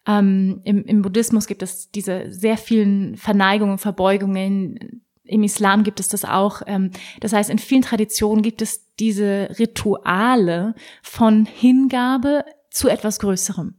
Ähm, 0.07 0.61
im, 0.65 0.85
Im 0.85 1.01
Buddhismus 1.01 1.47
gibt 1.47 1.63
es 1.63 1.89
diese 1.89 2.31
sehr 2.31 2.57
vielen 2.57 3.17
Verneigungen, 3.17 3.79
Verbeugungen. 3.79 5.01
Im 5.25 5.43
Islam 5.43 5.83
gibt 5.83 5.99
es 5.99 6.07
das 6.07 6.25
auch. 6.25 6.61
Ähm, 6.67 6.91
das 7.19 7.33
heißt, 7.33 7.49
in 7.49 7.59
vielen 7.59 7.81
Traditionen 7.81 8.43
gibt 8.43 8.61
es 8.61 8.93
diese 8.95 9.49
Rituale 9.57 10.75
von 11.01 11.45
Hingabe 11.45 12.45
zu 12.69 12.89
etwas 12.89 13.19
Größerem. 13.19 13.75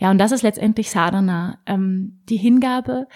Ja, 0.00 0.10
und 0.10 0.18
das 0.18 0.32
ist 0.32 0.42
letztendlich 0.42 0.90
Sadhana. 0.90 1.58
Ähm, 1.66 2.20
die 2.28 2.36
Hingabe, 2.36 3.08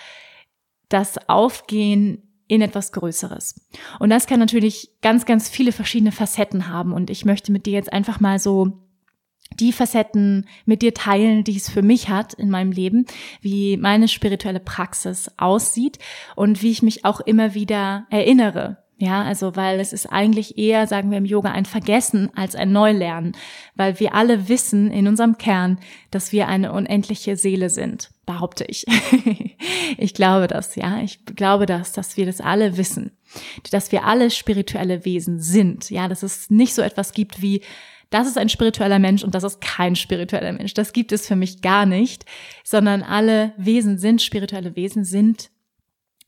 das 0.88 1.28
Aufgehen 1.28 2.22
in 2.48 2.62
etwas 2.62 2.92
Größeres. 2.92 3.60
Und 3.98 4.08
das 4.10 4.26
kann 4.26 4.40
natürlich 4.40 4.90
ganz, 5.02 5.26
ganz 5.26 5.48
viele 5.48 5.70
verschiedene 5.70 6.12
Facetten 6.12 6.68
haben. 6.68 6.92
Und 6.92 7.10
ich 7.10 7.26
möchte 7.26 7.52
mit 7.52 7.66
dir 7.66 7.74
jetzt 7.74 7.92
einfach 7.92 8.20
mal 8.20 8.38
so 8.38 8.87
die 9.54 9.72
Facetten 9.72 10.46
mit 10.66 10.82
dir 10.82 10.94
teilen, 10.94 11.44
die 11.44 11.56
es 11.56 11.68
für 11.68 11.82
mich 11.82 12.08
hat 12.08 12.34
in 12.34 12.50
meinem 12.50 12.72
Leben, 12.72 13.06
wie 13.40 13.76
meine 13.76 14.08
spirituelle 14.08 14.60
Praxis 14.60 15.30
aussieht 15.36 15.98
und 16.36 16.62
wie 16.62 16.70
ich 16.70 16.82
mich 16.82 17.04
auch 17.04 17.20
immer 17.20 17.54
wieder 17.54 18.06
erinnere. 18.10 18.78
Ja, 19.00 19.22
also 19.22 19.54
weil 19.54 19.78
es 19.78 19.92
ist 19.92 20.06
eigentlich 20.06 20.58
eher, 20.58 20.88
sagen 20.88 21.12
wir 21.12 21.18
im 21.18 21.24
Yoga, 21.24 21.52
ein 21.52 21.66
Vergessen 21.66 22.30
als 22.34 22.56
ein 22.56 22.72
Neulernen, 22.72 23.36
weil 23.76 24.00
wir 24.00 24.12
alle 24.12 24.48
wissen 24.48 24.90
in 24.90 25.06
unserem 25.06 25.38
Kern, 25.38 25.78
dass 26.10 26.32
wir 26.32 26.48
eine 26.48 26.72
unendliche 26.72 27.36
Seele 27.36 27.70
sind, 27.70 28.10
behaupte 28.26 28.64
ich. 28.64 28.84
ich 29.98 30.14
glaube 30.14 30.48
das, 30.48 30.74
ja, 30.74 31.00
ich 31.00 31.24
glaube 31.26 31.66
das, 31.66 31.92
dass 31.92 32.16
wir 32.16 32.26
das 32.26 32.40
alle 32.40 32.76
wissen, 32.76 33.12
dass 33.70 33.92
wir 33.92 34.04
alle 34.04 34.32
spirituelle 34.32 35.04
Wesen 35.04 35.38
sind, 35.38 35.90
ja, 35.90 36.08
dass 36.08 36.24
es 36.24 36.50
nicht 36.50 36.74
so 36.74 36.82
etwas 36.82 37.12
gibt 37.12 37.40
wie 37.40 37.62
das 38.10 38.26
ist 38.26 38.38
ein 38.38 38.48
spiritueller 38.48 38.98
Mensch 38.98 39.22
und 39.22 39.34
das 39.34 39.44
ist 39.44 39.60
kein 39.60 39.96
spiritueller 39.96 40.52
Mensch. 40.52 40.74
Das 40.74 40.92
gibt 40.92 41.12
es 41.12 41.26
für 41.26 41.36
mich 41.36 41.60
gar 41.60 41.86
nicht, 41.86 42.24
sondern 42.64 43.02
alle 43.02 43.52
Wesen 43.56 43.98
sind 43.98 44.22
spirituelle 44.22 44.76
Wesen, 44.76 45.04
sind 45.04 45.50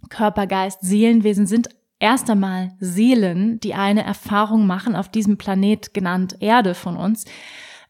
Körper, 0.08 0.46
Geist, 0.46 0.80
Seelenwesen, 0.82 1.46
sind 1.46 1.68
erst 1.99 2.28
einmal 2.30 2.72
Seelen, 2.80 3.60
die 3.60 3.75
eine 3.75 4.04
Erfahrung 4.04 4.66
machen 4.66 4.96
auf 4.96 5.08
diesem 5.08 5.37
Planet 5.37 5.94
genannt 5.94 6.37
Erde 6.40 6.75
von 6.75 6.96
uns 6.96 7.25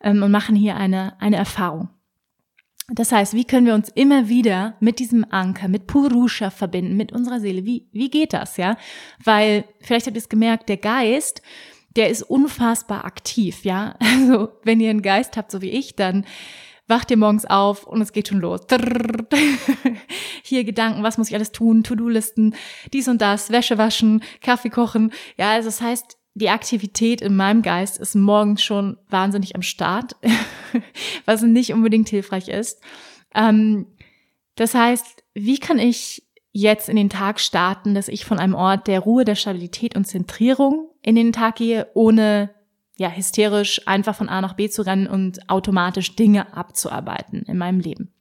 ähm, 0.02 0.22
und 0.22 0.30
machen 0.30 0.56
hier 0.56 0.76
eine, 0.76 1.20
eine 1.20 1.36
Erfahrung. 1.36 1.88
Das 2.92 3.12
heißt, 3.12 3.34
wie 3.34 3.44
können 3.44 3.66
wir 3.66 3.74
uns 3.74 3.88
immer 3.88 4.28
wieder 4.28 4.74
mit 4.80 4.98
diesem 4.98 5.24
Anker, 5.30 5.68
mit 5.68 5.86
Purusha 5.86 6.50
verbinden, 6.50 6.96
mit 6.96 7.12
unserer 7.12 7.38
Seele? 7.38 7.64
Wie, 7.64 7.88
wie 7.92 8.10
geht 8.10 8.32
das, 8.32 8.56
ja? 8.56 8.76
Weil, 9.22 9.64
vielleicht 9.80 10.06
habt 10.06 10.16
ihr 10.16 10.20
es 10.20 10.28
gemerkt, 10.28 10.68
der 10.68 10.76
Geist, 10.76 11.40
der 11.96 12.08
ist 12.08 12.22
unfassbar 12.22 13.04
aktiv, 13.04 13.64
ja. 13.64 13.96
Also 14.00 14.50
wenn 14.64 14.80
ihr 14.80 14.90
einen 14.90 15.02
Geist 15.02 15.36
habt, 15.36 15.50
so 15.50 15.62
wie 15.62 15.70
ich, 15.70 15.96
dann 15.96 16.24
wacht 16.86 17.10
ihr 17.10 17.16
morgens 17.16 17.46
auf 17.46 17.86
und 17.86 18.02
es 18.02 18.12
geht 18.12 18.28
schon 18.28 18.40
los. 18.40 18.60
Hier 20.42 20.64
Gedanken, 20.64 21.02
was 21.02 21.18
muss 21.18 21.28
ich 21.28 21.34
alles 21.34 21.52
tun, 21.52 21.84
To-Do-Listen, 21.84 22.54
dies 22.92 23.08
und 23.08 23.20
das, 23.22 23.50
Wäsche 23.50 23.78
waschen, 23.78 24.22
Kaffee 24.42 24.70
kochen. 24.70 25.12
Ja, 25.38 25.52
also 25.52 25.68
das 25.68 25.80
heißt, 25.80 26.18
die 26.34 26.50
Aktivität 26.50 27.20
in 27.20 27.36
meinem 27.36 27.62
Geist 27.62 27.98
ist 27.98 28.14
morgens 28.14 28.62
schon 28.62 28.98
wahnsinnig 29.08 29.54
am 29.54 29.62
Start, 29.62 30.16
was 31.24 31.42
nicht 31.42 31.72
unbedingt 31.72 32.08
hilfreich 32.08 32.48
ist. 32.48 32.80
Ähm, 33.34 33.86
das 34.56 34.74
heißt, 34.74 35.24
wie 35.34 35.58
kann 35.58 35.78
ich 35.78 36.24
jetzt 36.52 36.88
in 36.88 36.96
den 36.96 37.10
Tag 37.10 37.40
starten, 37.40 37.94
dass 37.94 38.08
ich 38.08 38.24
von 38.24 38.38
einem 38.38 38.54
Ort 38.54 38.88
der 38.88 39.00
Ruhe, 39.00 39.24
der 39.24 39.36
Stabilität 39.36 39.96
und 39.96 40.06
Zentrierung 40.06 40.89
in 41.02 41.14
den 41.14 41.32
Tag 41.32 41.56
gehe, 41.56 41.88
ohne 41.94 42.50
ja 42.96 43.08
hysterisch 43.08 43.86
einfach 43.86 44.14
von 44.14 44.28
A 44.28 44.40
nach 44.40 44.54
B 44.54 44.68
zu 44.68 44.82
rennen 44.82 45.06
und 45.06 45.48
automatisch 45.48 46.16
Dinge 46.16 46.54
abzuarbeiten 46.54 47.42
in 47.42 47.56
meinem 47.56 47.80
Leben. 47.80 48.12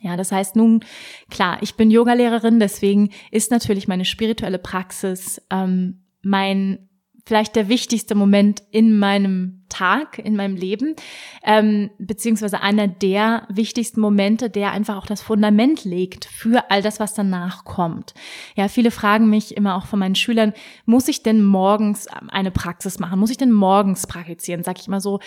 Ja, 0.00 0.16
das 0.16 0.32
heißt 0.32 0.56
nun, 0.56 0.84
klar, 1.30 1.58
ich 1.62 1.76
bin 1.76 1.90
Yogalehrerin, 1.90 2.58
deswegen 2.58 3.10
ist 3.30 3.50
natürlich 3.50 3.88
meine 3.88 4.04
spirituelle 4.04 4.58
Praxis 4.58 5.40
ähm, 5.50 6.02
mein 6.22 6.88
vielleicht 7.24 7.54
der 7.54 7.68
wichtigste 7.68 8.14
Moment 8.14 8.62
in 8.70 8.98
meinem 8.98 9.64
Tag, 9.68 10.18
in 10.18 10.36
meinem 10.36 10.56
Leben, 10.56 10.96
ähm, 11.44 11.90
beziehungsweise 11.98 12.60
einer 12.60 12.88
der 12.88 13.46
wichtigsten 13.48 14.00
Momente, 14.00 14.50
der 14.50 14.72
einfach 14.72 14.96
auch 14.96 15.06
das 15.06 15.22
Fundament 15.22 15.84
legt 15.84 16.24
für 16.24 16.70
all 16.70 16.82
das, 16.82 17.00
was 17.00 17.14
danach 17.14 17.64
kommt. 17.64 18.14
Ja, 18.56 18.68
viele 18.68 18.90
fragen 18.90 19.30
mich 19.30 19.56
immer 19.56 19.76
auch 19.76 19.86
von 19.86 19.98
meinen 19.98 20.14
Schülern, 20.14 20.52
muss 20.84 21.08
ich 21.08 21.22
denn 21.22 21.44
morgens 21.44 22.06
eine 22.08 22.50
Praxis 22.50 22.98
machen? 22.98 23.18
Muss 23.20 23.30
ich 23.30 23.38
denn 23.38 23.52
morgens 23.52 24.06
praktizieren? 24.06 24.64
Sag 24.64 24.80
ich 24.80 24.88
immer 24.88 25.00
so, 25.00 25.20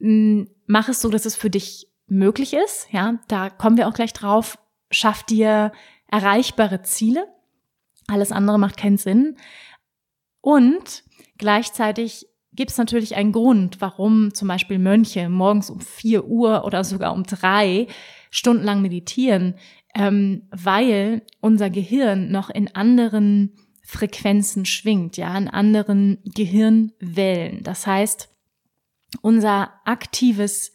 hm, 0.00 0.48
mach 0.66 0.88
es 0.88 1.00
so, 1.00 1.10
dass 1.10 1.26
es 1.26 1.36
für 1.36 1.50
dich 1.50 1.88
möglich 2.06 2.54
ist. 2.54 2.88
Ja, 2.92 3.18
da 3.28 3.50
kommen 3.50 3.76
wir 3.76 3.88
auch 3.88 3.94
gleich 3.94 4.12
drauf. 4.12 4.58
Schaff 4.90 5.24
dir 5.24 5.72
erreichbare 6.08 6.82
Ziele. 6.82 7.26
Alles 8.06 8.30
andere 8.30 8.58
macht 8.58 8.76
keinen 8.76 8.98
Sinn. 8.98 9.36
Und 10.40 11.02
Gleichzeitig 11.38 12.26
gibt 12.52 12.70
es 12.70 12.78
natürlich 12.78 13.16
einen 13.16 13.32
Grund, 13.32 13.80
warum 13.80 14.32
zum 14.34 14.48
Beispiel 14.48 14.78
Mönche 14.78 15.28
morgens 15.28 15.70
um 15.70 15.80
vier 15.80 16.26
Uhr 16.26 16.64
oder 16.64 16.84
sogar 16.84 17.12
um 17.12 17.24
drei 17.24 17.86
stundenlang 18.30 18.82
meditieren, 18.82 19.54
ähm, 19.94 20.42
weil 20.50 21.22
unser 21.40 21.70
Gehirn 21.70 22.30
noch 22.30 22.50
in 22.50 22.74
anderen 22.74 23.52
Frequenzen 23.82 24.64
schwingt, 24.64 25.16
ja, 25.16 25.36
in 25.38 25.48
anderen 25.48 26.18
Gehirnwellen. 26.24 27.62
Das 27.62 27.86
heißt, 27.86 28.28
unser 29.22 29.72
aktives 29.84 30.72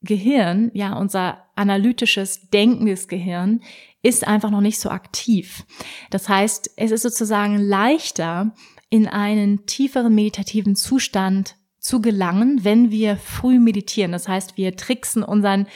Gehirn, 0.00 0.70
ja, 0.74 0.94
unser 0.94 1.44
analytisches, 1.54 2.48
denkendes 2.50 3.08
Gehirn 3.08 3.60
ist 4.02 4.26
einfach 4.26 4.50
noch 4.50 4.60
nicht 4.60 4.80
so 4.80 4.90
aktiv. 4.90 5.64
Das 6.10 6.28
heißt, 6.28 6.72
es 6.76 6.90
ist 6.90 7.02
sozusagen 7.02 7.58
leichter, 7.58 8.52
in 8.92 9.08
einen 9.08 9.64
tieferen 9.64 10.14
meditativen 10.14 10.76
Zustand 10.76 11.56
zu 11.78 12.02
gelangen, 12.02 12.62
wenn 12.62 12.90
wir 12.90 13.16
früh 13.16 13.58
meditieren. 13.58 14.12
Das 14.12 14.28
heißt, 14.28 14.58
wir 14.58 14.76
tricksen 14.76 15.22
unseren 15.22 15.66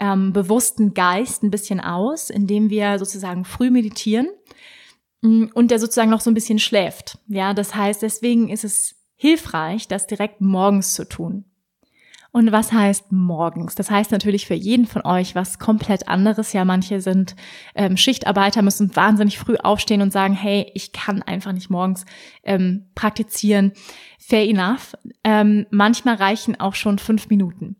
ähm, 0.00 0.34
bewussten 0.34 0.92
Geist 0.92 1.42
ein 1.42 1.50
bisschen 1.50 1.80
aus, 1.80 2.28
indem 2.28 2.68
wir 2.68 2.98
sozusagen 2.98 3.46
früh 3.46 3.70
meditieren 3.70 4.28
mm, 5.22 5.46
und 5.54 5.70
der 5.70 5.78
sozusagen 5.78 6.10
noch 6.10 6.20
so 6.20 6.30
ein 6.30 6.34
bisschen 6.34 6.58
schläft. 6.58 7.16
Ja, 7.26 7.54
das 7.54 7.74
heißt, 7.74 8.02
deswegen 8.02 8.50
ist 8.50 8.64
es 8.64 8.96
hilfreich, 9.16 9.88
das 9.88 10.06
direkt 10.06 10.42
morgens 10.42 10.92
zu 10.92 11.08
tun. 11.08 11.46
Und 12.32 12.52
was 12.52 12.72
heißt 12.72 13.10
morgens? 13.10 13.74
Das 13.74 13.90
heißt 13.90 14.12
natürlich 14.12 14.46
für 14.46 14.54
jeden 14.54 14.86
von 14.86 15.04
euch 15.04 15.34
was 15.34 15.58
komplett 15.58 16.06
anderes. 16.06 16.52
Ja, 16.52 16.64
manche 16.64 17.00
sind 17.00 17.34
ähm, 17.74 17.96
Schichtarbeiter, 17.96 18.62
müssen 18.62 18.94
wahnsinnig 18.94 19.38
früh 19.38 19.56
aufstehen 19.56 20.00
und 20.00 20.12
sagen, 20.12 20.34
hey, 20.34 20.70
ich 20.74 20.92
kann 20.92 21.22
einfach 21.22 21.52
nicht 21.52 21.70
morgens 21.70 22.04
ähm, 22.44 22.86
praktizieren. 22.94 23.72
Fair 24.18 24.48
enough. 24.48 24.94
Ähm, 25.24 25.66
manchmal 25.70 26.14
reichen 26.16 26.60
auch 26.60 26.76
schon 26.76 27.00
fünf 27.00 27.28
Minuten. 27.30 27.76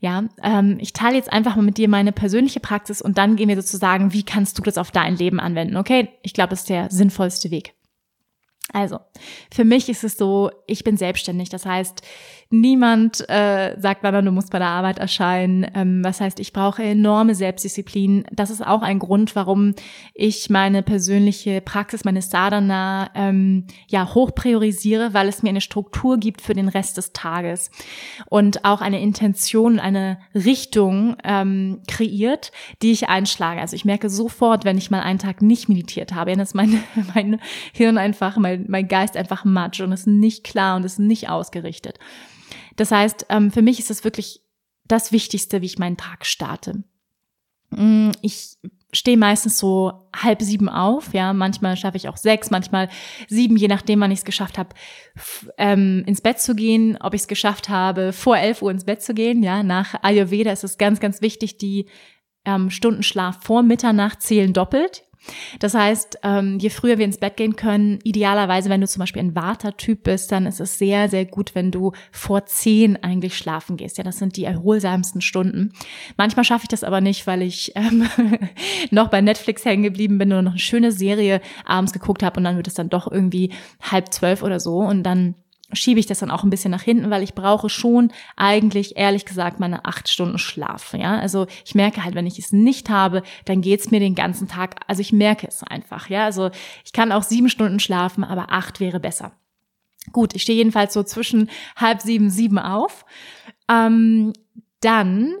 Ja, 0.00 0.24
ähm, 0.42 0.76
ich 0.80 0.92
teile 0.92 1.16
jetzt 1.16 1.32
einfach 1.32 1.56
mal 1.56 1.62
mit 1.62 1.78
dir 1.78 1.88
meine 1.88 2.12
persönliche 2.12 2.60
Praxis 2.60 3.00
und 3.00 3.16
dann 3.16 3.36
gehen 3.36 3.48
wir 3.48 3.56
sozusagen, 3.56 4.12
wie 4.12 4.22
kannst 4.22 4.58
du 4.58 4.62
das 4.62 4.76
auf 4.76 4.90
dein 4.90 5.16
Leben 5.16 5.40
anwenden? 5.40 5.78
Okay, 5.78 6.08
ich 6.22 6.34
glaube, 6.34 6.50
das 6.50 6.60
ist 6.60 6.68
der 6.68 6.90
sinnvollste 6.90 7.50
Weg. 7.50 7.74
Also, 8.72 8.98
für 9.52 9.64
mich 9.64 9.88
ist 9.88 10.04
es 10.04 10.16
so, 10.16 10.50
ich 10.66 10.84
bin 10.84 10.96
selbstständig. 10.96 11.48
Das 11.48 11.64
heißt, 11.64 12.02
niemand 12.50 13.28
äh, 13.28 13.78
sagt, 13.78 14.02
wann 14.02 14.24
du 14.24 14.32
musst 14.32 14.50
bei 14.50 14.58
der 14.58 14.68
Arbeit 14.68 14.98
erscheinen. 14.98 15.66
Ähm, 15.74 16.02
das 16.02 16.20
heißt, 16.20 16.40
ich 16.40 16.52
brauche 16.52 16.82
enorme 16.82 17.34
Selbstdisziplin. 17.34 18.24
Das 18.32 18.50
ist 18.50 18.66
auch 18.66 18.82
ein 18.82 18.98
Grund, 18.98 19.36
warum 19.36 19.74
ich 20.14 20.50
meine 20.50 20.82
persönliche 20.82 21.60
Praxis, 21.60 22.04
meine 22.04 22.22
Sadhana, 22.22 23.10
ähm, 23.14 23.66
ja, 23.88 24.14
hoch 24.14 24.34
priorisiere, 24.34 25.14
weil 25.14 25.28
es 25.28 25.42
mir 25.42 25.50
eine 25.50 25.60
Struktur 25.60 26.18
gibt 26.18 26.40
für 26.40 26.54
den 26.54 26.68
Rest 26.68 26.96
des 26.96 27.12
Tages 27.12 27.70
und 28.28 28.64
auch 28.64 28.80
eine 28.80 29.00
Intention, 29.00 29.78
eine 29.78 30.18
Richtung 30.34 31.16
ähm, 31.24 31.80
kreiert, 31.86 32.52
die 32.82 32.92
ich 32.92 33.08
einschlage. 33.08 33.60
Also 33.60 33.76
ich 33.76 33.84
merke 33.84 34.10
sofort, 34.10 34.64
wenn 34.64 34.78
ich 34.78 34.90
mal 34.90 35.00
einen 35.00 35.18
Tag 35.18 35.42
nicht 35.42 35.68
meditiert 35.68 36.14
habe, 36.14 36.30
dann 36.32 36.40
ist 36.40 36.54
mein, 36.54 36.82
mein 37.14 37.40
Hirn 37.72 37.98
einfach, 37.98 38.36
mein 38.36 38.64
mein, 38.68 38.88
Geist 38.88 39.16
einfach 39.16 39.44
matsch 39.44 39.80
und 39.80 39.92
ist 39.92 40.06
nicht 40.06 40.44
klar 40.44 40.76
und 40.76 40.84
ist 40.84 40.98
nicht 40.98 41.28
ausgerichtet. 41.28 41.98
Das 42.76 42.90
heißt, 42.90 43.26
ähm, 43.28 43.50
für 43.50 43.62
mich 43.62 43.78
ist 43.78 43.90
das 43.90 44.04
wirklich 44.04 44.42
das 44.86 45.12
Wichtigste, 45.12 45.62
wie 45.62 45.66
ich 45.66 45.78
meinen 45.78 45.96
Tag 45.96 46.26
starte. 46.26 46.84
Mm, 47.70 48.10
ich 48.22 48.56
stehe 48.92 49.16
meistens 49.16 49.58
so 49.58 50.08
halb 50.14 50.40
sieben 50.42 50.68
auf, 50.68 51.12
ja, 51.12 51.32
manchmal 51.32 51.76
schaffe 51.76 51.96
ich 51.96 52.08
auch 52.08 52.16
sechs, 52.16 52.50
manchmal 52.50 52.88
sieben, 53.28 53.56
je 53.56 53.68
nachdem, 53.68 54.00
wann 54.00 54.12
ich 54.12 54.20
es 54.20 54.24
geschafft 54.24 54.56
habe, 54.56 54.70
ähm, 55.58 56.04
ins 56.06 56.20
Bett 56.20 56.40
zu 56.40 56.54
gehen, 56.54 56.96
ob 57.00 57.14
ich 57.14 57.22
es 57.22 57.28
geschafft 57.28 57.68
habe, 57.68 58.12
vor 58.12 58.36
elf 58.36 58.62
Uhr 58.62 58.70
ins 58.70 58.84
Bett 58.84 59.02
zu 59.02 59.14
gehen, 59.14 59.42
ja, 59.42 59.62
nach 59.62 59.96
Ayurveda 60.02 60.52
ist 60.52 60.64
es 60.64 60.78
ganz, 60.78 61.00
ganz 61.00 61.20
wichtig, 61.22 61.58
die 61.58 61.86
ähm, 62.44 62.70
Stundenschlaf 62.70 63.42
vor 63.42 63.62
Mitternacht 63.62 64.22
zählen 64.22 64.52
doppelt, 64.52 65.03
Das 65.58 65.74
heißt, 65.74 66.18
ähm, 66.22 66.58
je 66.58 66.70
früher 66.70 66.98
wir 66.98 67.04
ins 67.04 67.18
Bett 67.18 67.36
gehen 67.36 67.56
können, 67.56 67.98
idealerweise, 68.04 68.70
wenn 68.70 68.80
du 68.80 68.88
zum 68.88 69.00
Beispiel 69.00 69.22
ein 69.22 69.34
Warter-Typ 69.34 70.02
bist, 70.02 70.32
dann 70.32 70.46
ist 70.46 70.60
es 70.60 70.78
sehr, 70.78 71.08
sehr 71.08 71.24
gut, 71.24 71.54
wenn 71.54 71.70
du 71.70 71.92
vor 72.12 72.46
zehn 72.46 73.02
eigentlich 73.02 73.36
schlafen 73.36 73.76
gehst. 73.76 73.98
Ja, 73.98 74.04
das 74.04 74.18
sind 74.18 74.36
die 74.36 74.44
erholsamsten 74.44 75.20
Stunden. 75.20 75.72
Manchmal 76.16 76.44
schaffe 76.44 76.64
ich 76.64 76.68
das 76.68 76.84
aber 76.84 77.00
nicht, 77.00 77.26
weil 77.26 77.42
ich 77.42 77.72
ähm, 77.74 78.08
noch 78.90 79.08
bei 79.08 79.20
Netflix 79.20 79.64
hängen 79.64 79.82
geblieben 79.82 80.18
bin 80.18 80.32
und 80.32 80.44
noch 80.44 80.52
eine 80.52 80.60
schöne 80.60 80.92
Serie 80.92 81.40
abends 81.64 81.92
geguckt 81.92 82.22
habe 82.22 82.38
und 82.38 82.44
dann 82.44 82.56
wird 82.56 82.68
es 82.68 82.74
dann 82.74 82.90
doch 82.90 83.10
irgendwie 83.10 83.52
halb 83.80 84.12
zwölf 84.12 84.42
oder 84.42 84.60
so 84.60 84.78
und 84.78 85.02
dann 85.02 85.34
schiebe 85.74 86.00
ich 86.00 86.06
das 86.06 86.20
dann 86.20 86.30
auch 86.30 86.44
ein 86.44 86.50
bisschen 86.50 86.70
nach 86.70 86.82
hinten, 86.82 87.10
weil 87.10 87.22
ich 87.22 87.34
brauche 87.34 87.68
schon 87.68 88.12
eigentlich, 88.36 88.96
ehrlich 88.96 89.24
gesagt, 89.24 89.60
meine 89.60 89.84
acht 89.84 90.08
Stunden 90.08 90.38
Schlaf. 90.38 90.94
Ja, 90.94 91.18
also 91.18 91.46
ich 91.64 91.74
merke 91.74 92.04
halt, 92.04 92.14
wenn 92.14 92.26
ich 92.26 92.38
es 92.38 92.52
nicht 92.52 92.90
habe, 92.90 93.22
dann 93.44 93.60
geht's 93.60 93.90
mir 93.90 94.00
den 94.00 94.14
ganzen 94.14 94.48
Tag. 94.48 94.76
Also 94.86 95.00
ich 95.00 95.12
merke 95.12 95.46
es 95.46 95.62
einfach. 95.62 96.08
Ja, 96.08 96.24
also 96.24 96.50
ich 96.84 96.92
kann 96.92 97.12
auch 97.12 97.22
sieben 97.22 97.48
Stunden 97.48 97.80
schlafen, 97.80 98.24
aber 98.24 98.52
acht 98.52 98.80
wäre 98.80 99.00
besser. 99.00 99.32
Gut, 100.12 100.34
ich 100.34 100.42
stehe 100.42 100.58
jedenfalls 100.58 100.92
so 100.92 101.02
zwischen 101.02 101.50
halb 101.76 102.02
sieben, 102.02 102.30
sieben 102.30 102.58
auf. 102.58 103.04
Ähm, 103.68 104.32
dann 104.80 105.34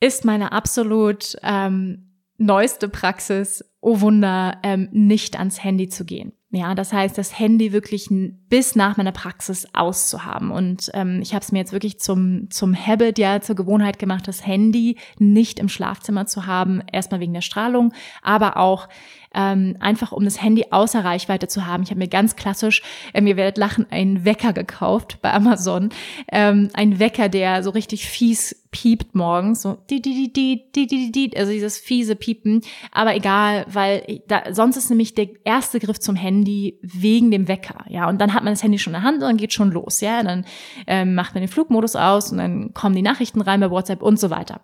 ist 0.00 0.24
meine 0.24 0.52
absolut 0.52 1.36
ähm, 1.42 2.10
neueste 2.38 2.88
Praxis, 2.88 3.64
oh 3.80 4.00
Wunder, 4.00 4.58
ähm, 4.62 4.88
nicht 4.92 5.38
ans 5.38 5.62
Handy 5.62 5.88
zu 5.88 6.04
gehen. 6.04 6.32
Ja, 6.52 6.74
das 6.74 6.92
heißt, 6.92 7.16
das 7.16 7.38
Handy 7.38 7.72
wirklich 7.72 8.08
bis 8.10 8.74
nach 8.74 8.96
meiner 8.96 9.12
Praxis 9.12 9.68
auszuhaben. 9.72 10.50
Und 10.50 10.90
ähm, 10.94 11.20
ich 11.22 11.32
habe 11.32 11.44
es 11.44 11.52
mir 11.52 11.60
jetzt 11.60 11.72
wirklich 11.72 12.00
zum, 12.00 12.50
zum 12.50 12.74
Habit, 12.74 13.18
ja, 13.20 13.40
zur 13.40 13.54
Gewohnheit 13.54 14.00
gemacht, 14.00 14.26
das 14.26 14.44
Handy 14.44 14.98
nicht 15.18 15.60
im 15.60 15.68
Schlafzimmer 15.68 16.26
zu 16.26 16.46
haben. 16.46 16.82
Erstmal 16.90 17.20
wegen 17.20 17.34
der 17.34 17.40
Strahlung, 17.40 17.92
aber 18.20 18.56
auch 18.56 18.88
ähm, 19.34 19.76
einfach 19.80 20.12
um 20.12 20.24
das 20.24 20.42
Handy 20.42 20.66
außer 20.70 21.04
Reichweite 21.04 21.48
zu 21.48 21.66
haben. 21.66 21.82
Ich 21.82 21.90
habe 21.90 21.98
mir 21.98 22.08
ganz 22.08 22.36
klassisch, 22.36 22.82
ähm, 23.14 23.26
ihr 23.26 23.36
werdet 23.36 23.58
lachen, 23.58 23.86
einen 23.90 24.24
Wecker 24.24 24.52
gekauft 24.52 25.18
bei 25.22 25.32
Amazon. 25.32 25.90
Ähm, 26.32 26.70
ein 26.74 26.98
Wecker, 26.98 27.28
der 27.28 27.62
so 27.62 27.70
richtig 27.70 28.06
fies 28.06 28.56
piept 28.72 29.16
morgens, 29.16 29.62
so 29.62 29.78
di 29.90 30.00
di 30.00 30.32
di 30.32 30.70
di 30.72 30.86
di 30.86 31.10
di 31.10 31.36
also 31.36 31.50
dieses 31.50 31.78
fiese 31.78 32.14
Piepen. 32.14 32.62
Aber 32.92 33.14
egal, 33.14 33.66
weil 33.68 34.22
da, 34.28 34.54
sonst 34.54 34.76
ist 34.76 34.90
nämlich 34.90 35.14
der 35.14 35.28
erste 35.44 35.80
Griff 35.80 35.98
zum 35.98 36.14
Handy 36.14 36.78
wegen 36.82 37.30
dem 37.30 37.48
Wecker, 37.48 37.84
ja. 37.88 38.08
Und 38.08 38.20
dann 38.20 38.32
hat 38.32 38.44
man 38.44 38.52
das 38.52 38.62
Handy 38.62 38.78
schon 38.78 38.94
in 38.94 39.00
der 39.00 39.02
Hand 39.02 39.16
und 39.16 39.22
dann 39.22 39.36
geht 39.36 39.52
schon 39.52 39.72
los, 39.72 40.00
ja. 40.00 40.20
Und 40.20 40.26
dann 40.26 40.44
ähm, 40.86 41.14
macht 41.14 41.34
man 41.34 41.42
den 41.42 41.48
Flugmodus 41.48 41.96
aus 41.96 42.30
und 42.30 42.38
dann 42.38 42.72
kommen 42.72 42.94
die 42.94 43.02
Nachrichten 43.02 43.40
rein 43.40 43.60
bei 43.60 43.70
WhatsApp 43.70 44.02
und 44.02 44.20
so 44.20 44.30
weiter. 44.30 44.60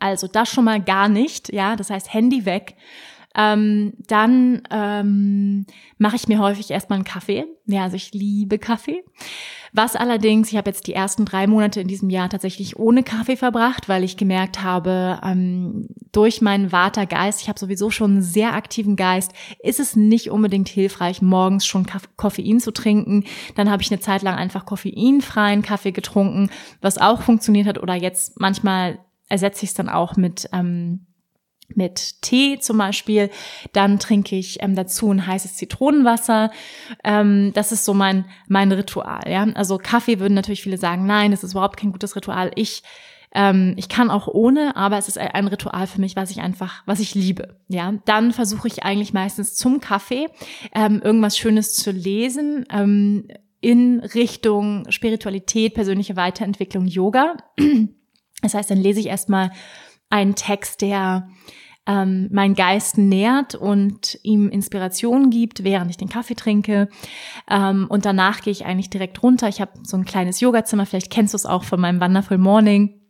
Also 0.00 0.26
das 0.26 0.48
schon 0.48 0.64
mal 0.64 0.80
gar 0.80 1.08
nicht, 1.08 1.52
ja. 1.52 1.76
Das 1.76 1.90
heißt 1.90 2.12
Handy 2.12 2.44
weg 2.44 2.76
ähm, 3.34 3.94
dann 4.06 4.62
ähm, 4.70 5.66
mache 5.98 6.16
ich 6.16 6.28
mir 6.28 6.38
häufig 6.38 6.70
erstmal 6.70 6.98
einen 6.98 7.04
Kaffee. 7.04 7.44
Ja, 7.66 7.84
also 7.84 7.96
ich 7.96 8.12
liebe 8.12 8.58
Kaffee. 8.58 9.02
Was 9.74 9.96
allerdings, 9.96 10.50
ich 10.50 10.58
habe 10.58 10.68
jetzt 10.68 10.86
die 10.86 10.92
ersten 10.92 11.24
drei 11.24 11.46
Monate 11.46 11.80
in 11.80 11.88
diesem 11.88 12.10
Jahr 12.10 12.28
tatsächlich 12.28 12.78
ohne 12.78 13.02
Kaffee 13.02 13.36
verbracht, 13.36 13.88
weil 13.88 14.04
ich 14.04 14.18
gemerkt 14.18 14.62
habe, 14.62 15.18
ähm, 15.24 15.88
durch 16.12 16.42
meinen 16.42 16.72
Watergeist, 16.72 17.40
ich 17.40 17.48
habe 17.48 17.58
sowieso 17.58 17.88
schon 17.90 18.10
einen 18.10 18.22
sehr 18.22 18.52
aktiven 18.52 18.96
Geist, 18.96 19.32
ist 19.62 19.80
es 19.80 19.96
nicht 19.96 20.30
unbedingt 20.30 20.68
hilfreich, 20.68 21.22
morgens 21.22 21.64
schon 21.64 21.86
Koffein 22.16 22.60
zu 22.60 22.70
trinken. 22.70 23.24
Dann 23.54 23.70
habe 23.70 23.82
ich 23.82 23.90
eine 23.90 24.00
Zeit 24.00 24.20
lang 24.20 24.34
einfach 24.34 24.66
koffeinfreien 24.66 25.62
Kaffee 25.62 25.92
getrunken, 25.92 26.50
was 26.82 26.98
auch 26.98 27.22
funktioniert 27.22 27.66
hat. 27.66 27.82
Oder 27.82 27.94
jetzt 27.94 28.38
manchmal 28.38 28.98
ersetze 29.30 29.64
ich 29.64 29.70
es 29.70 29.74
dann 29.74 29.88
auch 29.88 30.16
mit 30.16 30.50
ähm, 30.52 31.06
mit 31.76 32.22
Tee 32.22 32.58
zum 32.58 32.78
Beispiel. 32.78 33.30
Dann 33.72 33.98
trinke 33.98 34.36
ich 34.36 34.62
ähm, 34.62 34.74
dazu 34.74 35.10
ein 35.10 35.26
heißes 35.26 35.56
Zitronenwasser. 35.56 36.50
Ähm, 37.04 37.52
das 37.54 37.72
ist 37.72 37.84
so 37.84 37.94
mein, 37.94 38.24
mein 38.48 38.72
Ritual. 38.72 39.22
Ja? 39.28 39.46
Also 39.54 39.78
Kaffee 39.78 40.20
würden 40.20 40.34
natürlich 40.34 40.62
viele 40.62 40.78
sagen, 40.78 41.06
nein, 41.06 41.30
das 41.30 41.44
ist 41.44 41.52
überhaupt 41.52 41.78
kein 41.78 41.92
gutes 41.92 42.16
Ritual. 42.16 42.50
Ich 42.54 42.82
ähm, 43.34 43.74
ich 43.76 43.88
kann 43.88 44.10
auch 44.10 44.28
ohne, 44.28 44.76
aber 44.76 44.98
es 44.98 45.08
ist 45.08 45.18
ein 45.18 45.48
Ritual 45.48 45.86
für 45.86 46.00
mich, 46.00 46.16
was 46.16 46.30
ich 46.30 46.40
einfach, 46.40 46.82
was 46.86 47.00
ich 47.00 47.14
liebe. 47.14 47.56
Ja, 47.68 47.94
dann 48.04 48.32
versuche 48.32 48.68
ich 48.68 48.82
eigentlich 48.82 49.12
meistens 49.12 49.54
zum 49.54 49.80
Kaffee 49.80 50.28
ähm, 50.74 51.00
irgendwas 51.02 51.38
Schönes 51.38 51.74
zu 51.74 51.90
lesen 51.90 52.66
ähm, 52.70 53.28
in 53.60 54.00
Richtung 54.00 54.90
Spiritualität, 54.90 55.74
persönliche 55.74 56.16
Weiterentwicklung, 56.16 56.86
Yoga. 56.86 57.36
Das 58.42 58.54
heißt, 58.54 58.70
dann 58.72 58.78
lese 58.78 58.98
ich 58.98 59.06
erstmal 59.06 59.52
einen 60.12 60.34
Text, 60.34 60.82
der 60.82 61.28
ähm, 61.86 62.28
meinen 62.30 62.54
Geist 62.54 62.98
nährt 62.98 63.54
und 63.54 64.18
ihm 64.22 64.48
Inspiration 64.50 65.30
gibt, 65.30 65.64
während 65.64 65.90
ich 65.90 65.96
den 65.96 66.08
Kaffee 66.08 66.34
trinke. 66.34 66.88
Ähm, 67.50 67.86
und 67.88 68.04
danach 68.04 68.42
gehe 68.42 68.52
ich 68.52 68.66
eigentlich 68.66 68.90
direkt 68.90 69.22
runter. 69.22 69.48
Ich 69.48 69.60
habe 69.60 69.72
so 69.82 69.96
ein 69.96 70.04
kleines 70.04 70.40
Yogazimmer, 70.40 70.86
vielleicht 70.86 71.10
kennst 71.10 71.34
du 71.34 71.36
es 71.36 71.46
auch 71.46 71.64
von 71.64 71.80
meinem 71.80 72.00
Wonderful 72.00 72.38
Morning 72.38 73.00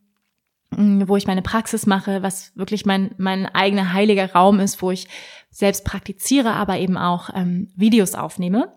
mm, 0.70 1.02
wo 1.06 1.16
ich 1.16 1.26
meine 1.26 1.42
Praxis 1.42 1.86
mache, 1.86 2.22
was 2.22 2.56
wirklich 2.56 2.86
mein, 2.86 3.14
mein 3.18 3.46
eigener 3.46 3.92
heiliger 3.92 4.32
Raum 4.32 4.60
ist, 4.60 4.80
wo 4.80 4.90
ich 4.90 5.08
selbst 5.50 5.84
praktiziere, 5.84 6.52
aber 6.52 6.78
eben 6.78 6.96
auch 6.96 7.28
ähm, 7.34 7.68
Videos 7.76 8.14
aufnehme. 8.14 8.72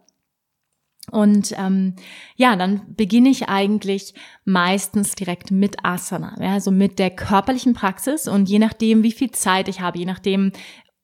Und 1.12 1.54
ähm, 1.58 1.96
ja, 2.36 2.56
dann 2.56 2.82
beginne 2.96 3.30
ich 3.30 3.48
eigentlich 3.48 4.14
meistens 4.44 5.14
direkt 5.16 5.52
mit 5.52 5.84
Asana, 5.84 6.36
ja, 6.40 6.54
also 6.54 6.72
mit 6.72 6.98
der 7.00 7.12
körperlichen 7.12 7.74
Praxis. 7.74 8.28
Und 8.28 8.50
je 8.50 8.60
nachdem, 8.60 9.04
wie 9.04 9.12
viel 9.12 9.32
Zeit 9.32 9.68
ich 9.68 9.82
habe, 9.82 10.00
je 10.00 10.06
nachdem, 10.06 10.52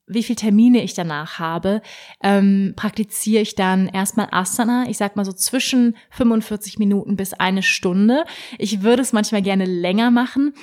wie 0.07 0.23
viel 0.23 0.35
Termine 0.35 0.83
ich 0.83 0.93
danach 0.93 1.39
habe, 1.39 1.81
ähm, 2.21 2.73
praktiziere 2.75 3.41
ich 3.41 3.55
dann 3.55 3.87
erstmal 3.87 4.27
Asana. 4.31 4.85
Ich 4.89 4.97
sag 4.97 5.15
mal 5.15 5.23
so 5.23 5.31
zwischen 5.31 5.95
45 6.09 6.79
Minuten 6.79 7.15
bis 7.15 7.33
eine 7.33 7.63
Stunde. 7.63 8.25
Ich 8.57 8.81
würde 8.81 9.03
es 9.03 9.13
manchmal 9.13 9.41
gerne 9.41 9.65
länger 9.65 10.11
machen, 10.11 10.53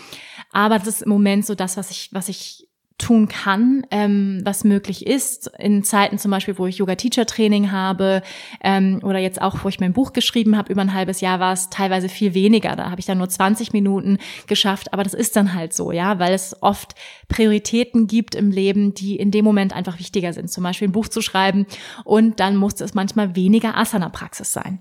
aber 0.52 0.78
das 0.78 0.88
ist 0.88 1.02
im 1.02 1.10
Moment 1.10 1.46
so 1.46 1.54
das, 1.54 1.76
was 1.76 1.90
ich, 1.90 2.10
was 2.12 2.28
ich 2.28 2.67
tun 2.98 3.28
kann, 3.28 3.86
ähm, 3.90 4.40
was 4.44 4.64
möglich 4.64 5.06
ist. 5.06 5.50
In 5.58 5.84
Zeiten 5.84 6.18
zum 6.18 6.32
Beispiel, 6.32 6.58
wo 6.58 6.66
ich 6.66 6.78
Yoga-Teacher-Training 6.78 7.70
habe 7.70 8.22
ähm, 8.62 9.00
oder 9.02 9.20
jetzt 9.20 9.40
auch, 9.40 9.64
wo 9.64 9.68
ich 9.68 9.80
mein 9.80 9.92
Buch 9.92 10.12
geschrieben 10.12 10.56
habe, 10.56 10.72
über 10.72 10.82
ein 10.82 10.92
halbes 10.92 11.20
Jahr 11.20 11.38
war 11.40 11.52
es 11.52 11.70
teilweise 11.70 12.08
viel 12.08 12.34
weniger. 12.34 12.74
Da 12.74 12.90
habe 12.90 13.00
ich 13.00 13.06
dann 13.06 13.18
nur 13.18 13.28
20 13.28 13.72
Minuten 13.72 14.18
geschafft, 14.48 14.92
aber 14.92 15.04
das 15.04 15.14
ist 15.14 15.36
dann 15.36 15.54
halt 15.54 15.72
so, 15.72 15.92
ja, 15.92 16.18
weil 16.18 16.34
es 16.34 16.60
oft 16.60 16.96
Prioritäten 17.28 18.08
gibt 18.08 18.34
im 18.34 18.50
Leben, 18.50 18.94
die 18.94 19.16
in 19.16 19.30
dem 19.30 19.44
Moment 19.44 19.74
einfach 19.74 19.98
wichtiger 19.98 20.32
sind. 20.32 20.50
Zum 20.50 20.64
Beispiel 20.64 20.88
ein 20.88 20.92
Buch 20.92 21.08
zu 21.08 21.22
schreiben 21.22 21.66
und 22.04 22.40
dann 22.40 22.56
musste 22.56 22.84
es 22.84 22.94
manchmal 22.94 23.36
weniger 23.36 23.76
Asana-Praxis 23.76 24.52
sein. 24.52 24.80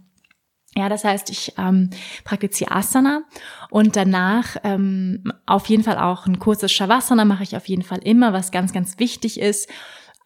Ja, 0.78 0.90
das 0.90 1.04
heißt, 1.04 1.32
ich 1.32 1.56
ähm, 1.58 1.90
praktiziere 2.24 2.70
Asana 2.70 3.24
und 3.72 3.96
danach 3.96 4.58
ähm, 4.64 5.34
auf 5.48 5.66
jeden 5.66 5.84
Fall 5.84 5.98
auch 5.98 6.28
ein 6.28 6.38
kurzes 6.38 6.72
Shavasana 6.72 7.26
mache 7.26 7.42
ich 7.42 7.58
auf 7.58 7.68
jeden 7.68 7.82
Fall 7.82 7.98
immer, 8.04 8.32
was 8.32 8.52
ganz, 8.52 8.74
ganz 8.74 9.00
wichtig 9.00 9.40
ist. 9.40 9.68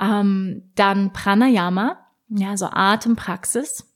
Ähm, 0.02 0.70
dann 0.76 1.14
Pranayama, 1.14 2.06
ja, 2.28 2.58
so 2.58 2.66
Atempraxis. 2.70 3.91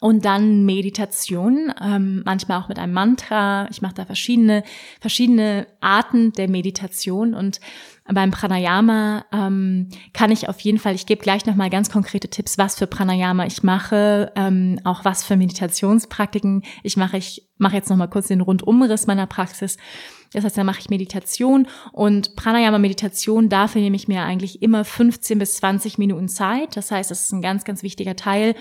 Und 0.00 0.24
dann 0.24 0.64
Meditation, 0.64 1.72
ähm, 1.80 2.22
manchmal 2.24 2.60
auch 2.60 2.68
mit 2.68 2.78
einem 2.78 2.94
Mantra. 2.94 3.68
Ich 3.70 3.82
mache 3.82 3.94
da 3.94 4.04
verschiedene, 4.06 4.64
verschiedene 5.00 5.66
Arten 5.80 6.32
der 6.32 6.48
Meditation. 6.48 7.34
Und 7.34 7.60
beim 8.06 8.30
Pranayama 8.30 9.24
ähm, 9.32 9.88
kann 10.12 10.30
ich 10.30 10.48
auf 10.48 10.60
jeden 10.60 10.78
Fall, 10.78 10.94
ich 10.94 11.06
gebe 11.06 11.22
gleich 11.22 11.46
nochmal 11.46 11.70
ganz 11.70 11.90
konkrete 11.90 12.28
Tipps, 12.28 12.58
was 12.58 12.76
für 12.76 12.86
Pranayama 12.86 13.46
ich 13.46 13.62
mache, 13.62 14.32
ähm, 14.34 14.80
auch 14.84 15.04
was 15.04 15.24
für 15.24 15.36
Meditationspraktiken 15.36 16.62
ich 16.82 16.96
mache. 16.96 17.18
Ich 17.18 17.48
mache 17.58 17.76
jetzt 17.76 17.90
nochmal 17.90 18.08
kurz 18.08 18.28
den 18.28 18.40
Rundumriss 18.40 19.06
meiner 19.06 19.26
Praxis. 19.26 19.76
Das 20.32 20.44
heißt, 20.44 20.56
da 20.56 20.64
mache 20.64 20.80
ich 20.80 20.90
Meditation 20.90 21.68
und 21.92 22.36
Pranayama-Meditation, 22.36 23.50
dafür 23.50 23.82
nehme 23.82 23.96
ich 23.96 24.08
mir 24.08 24.22
eigentlich 24.22 24.62
immer 24.62 24.84
15 24.84 25.38
bis 25.38 25.56
20 25.56 25.98
Minuten 25.98 26.28
Zeit. 26.28 26.76
Das 26.76 26.90
heißt, 26.90 27.10
das 27.10 27.24
ist 27.24 27.32
ein 27.32 27.42
ganz, 27.42 27.64
ganz 27.64 27.82
wichtiger 27.82 28.16
Teil 28.16 28.54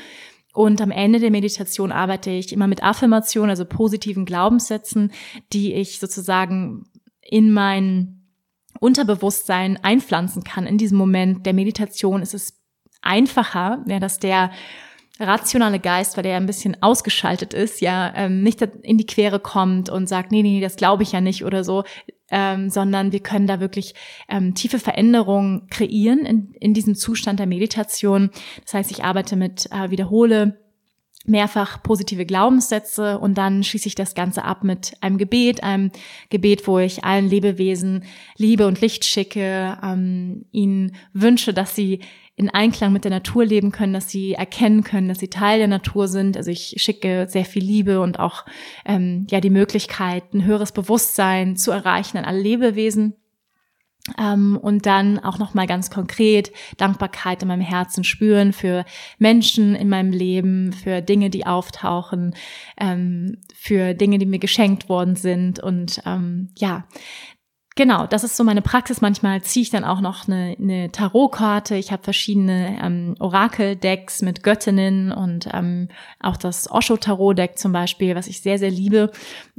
und 0.54 0.82
am 0.82 0.92
Ende 0.92 1.20
der 1.20 1.32
Meditation 1.32 1.92
arbeite 1.92 2.30
ich 2.30 2.52
immer 2.52 2.68
mit 2.68 2.84
Affirmationen, 2.84 3.50
also 3.50 3.66
positiven 3.66 4.26
Glaubenssätzen, 4.26 5.12
die 5.54 5.74
ich 5.74 6.00
sozusagen 6.00 6.86
in 7.22 7.52
mein 7.52 8.22
Unterbewusstsein 8.80 9.78
einpflanzen 9.84 10.44
kann. 10.44 10.66
In 10.66 10.78
diesem 10.78 10.98
Moment 10.98 11.46
der 11.46 11.54
Meditation 11.54 12.22
ist 12.22 12.34
es 12.34 12.60
einfacher, 13.02 13.84
ja, 13.88 14.00
dass 14.00 14.20
der 14.20 14.52
rationale 15.20 15.80
Geist, 15.80 16.18
weil 16.18 16.24
der 16.24 16.34
ja 16.34 16.38
ein 16.38 16.48
bisschen 16.48 16.82
ausgeschaltet 16.82 17.54
ist, 17.54 17.80
ja, 17.80 18.12
ähm, 18.16 18.42
nicht 18.44 18.62
in 18.62 18.98
die 18.98 19.06
Quere 19.06 19.40
kommt 19.40 19.90
und 19.90 20.08
sagt, 20.08 20.32
nee, 20.32 20.42
nee, 20.42 20.62
das 20.62 20.78
glaube 20.78 21.04
ich 21.04 21.12
ja 21.12 21.22
nicht 21.22 21.46
oder 21.46 21.64
so, 21.64 21.84
ähm, 22.32 22.70
sondern 22.70 23.12
wir 23.12 23.20
können 23.20 23.48
da 23.48 23.60
wirklich 23.60 23.94
ähm, 24.30 24.56
tiefe 24.56 24.80
Veränderungen 24.80 25.68
kreieren 25.70 26.26
in, 26.26 26.54
in 26.60 26.74
diesem 26.74 26.96
Zustand 26.96 27.40
der 27.40 27.48
Meditation. 27.48 28.32
Das 28.64 28.74
heißt, 28.74 28.92
ich 28.92 29.04
arbeite 29.04 29.36
mit, 29.36 29.70
äh, 29.72 29.92
wiederhole 29.92 30.58
mehrfach 31.26 31.84
positive 31.84 32.26
Glaubenssätze 32.26 33.20
und 33.20 33.38
dann 33.38 33.64
schließe 33.64 33.88
ich 33.88 33.96
das 33.96 34.16
Ganze 34.16 34.44
ab 34.44 34.64
mit 34.64 34.94
einem 35.02 35.18
Gebet, 35.18 35.64
einem 35.64 35.92
Gebet, 36.30 36.68
wo 36.68 36.80
ich 36.80 37.04
allen 37.04 37.30
Lebewesen 37.30 38.06
Liebe 38.38 38.66
und 38.66 38.82
Licht 38.82 39.06
schicke, 39.06 39.78
ähm, 39.84 40.46
ihnen 40.52 40.96
wünsche, 41.14 41.54
dass 41.54 41.76
sie 41.76 42.00
in 42.42 42.50
Einklang 42.50 42.92
mit 42.92 43.04
der 43.04 43.12
Natur 43.12 43.46
leben 43.46 43.72
können, 43.72 43.94
dass 43.94 44.10
sie 44.10 44.34
erkennen 44.34 44.84
können, 44.84 45.08
dass 45.08 45.20
sie 45.20 45.30
Teil 45.30 45.60
der 45.60 45.68
Natur 45.68 46.08
sind. 46.08 46.36
Also 46.36 46.52
ich 46.52 46.76
schicke 46.78 47.28
sehr 47.30 47.46
viel 47.46 47.64
Liebe 47.64 48.02
und 48.02 48.20
auch 48.20 48.46
ähm, 48.86 49.28
ja 49.30 49.40
die 49.40 49.50
Möglichkeit, 49.50 50.34
ein 50.34 50.44
höheres 50.44 50.72
Bewusstsein 50.72 51.56
zu 51.56 51.72
erreichen 51.72 52.18
an 52.18 52.26
alle 52.26 52.42
Lebewesen. 52.42 53.16
Ähm, 54.18 54.58
und 54.60 54.88
dann 54.88 55.20
auch 55.20 55.38
noch 55.38 55.54
mal 55.54 55.68
ganz 55.68 55.92
konkret 55.92 56.52
Dankbarkeit 56.78 57.44
in 57.44 57.48
meinem 57.48 57.62
Herzen 57.62 58.04
spüren 58.04 58.52
für 58.52 58.84
Menschen 59.20 59.76
in 59.76 59.90
meinem 59.90 60.12
Leben, 60.12 60.74
für 60.74 61.04
Dinge, 61.04 61.30
die 61.30 61.46
auftauchen, 61.46 62.34
ähm, 62.80 63.38
für 63.54 63.94
Dinge, 63.94 64.18
die 64.18 64.26
mir 64.26 64.40
geschenkt 64.40 64.90
worden 64.90 65.16
sind 65.16 65.60
und 65.60 66.02
ähm, 66.06 66.50
ja. 66.58 66.88
Genau, 67.78 68.06
das 68.06 68.26
ist 68.26 68.36
so 68.36 68.44
meine 68.44 68.62
Praxis. 68.62 69.00
Manchmal 69.00 69.42
ziehe 69.44 69.64
ich 69.64 69.70
dann 69.70 69.86
auch 69.86 70.02
noch 70.02 70.28
eine, 70.28 70.58
eine 70.60 70.92
Tarotkarte. 70.92 71.76
Ich 71.76 71.94
habe 71.94 72.04
verschiedene 72.04 72.78
ähm, 72.84 73.16
Orakel-Decks 73.20 74.22
mit 74.24 74.44
Göttinnen 74.44 75.14
und 75.14 75.48
ähm, 75.54 75.88
auch 76.20 76.36
das 76.36 76.70
Osho-Tarot-Deck 76.70 77.58
zum 77.58 77.72
Beispiel, 77.72 78.14
was 78.14 78.28
ich 78.28 78.42
sehr, 78.42 78.60
sehr 78.60 78.72
liebe. 78.72 79.12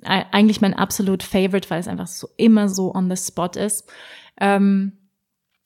Eigentlich 0.04 0.60
mein 0.60 0.74
absolut 0.74 1.22
Favorite, 1.22 1.70
weil 1.70 1.80
es 1.80 1.88
einfach 1.88 2.06
so 2.06 2.28
immer 2.36 2.68
so 2.68 2.94
on 2.94 3.08
the 3.08 3.16
spot 3.16 3.58
ist. 3.58 3.90
Ähm, 4.38 4.92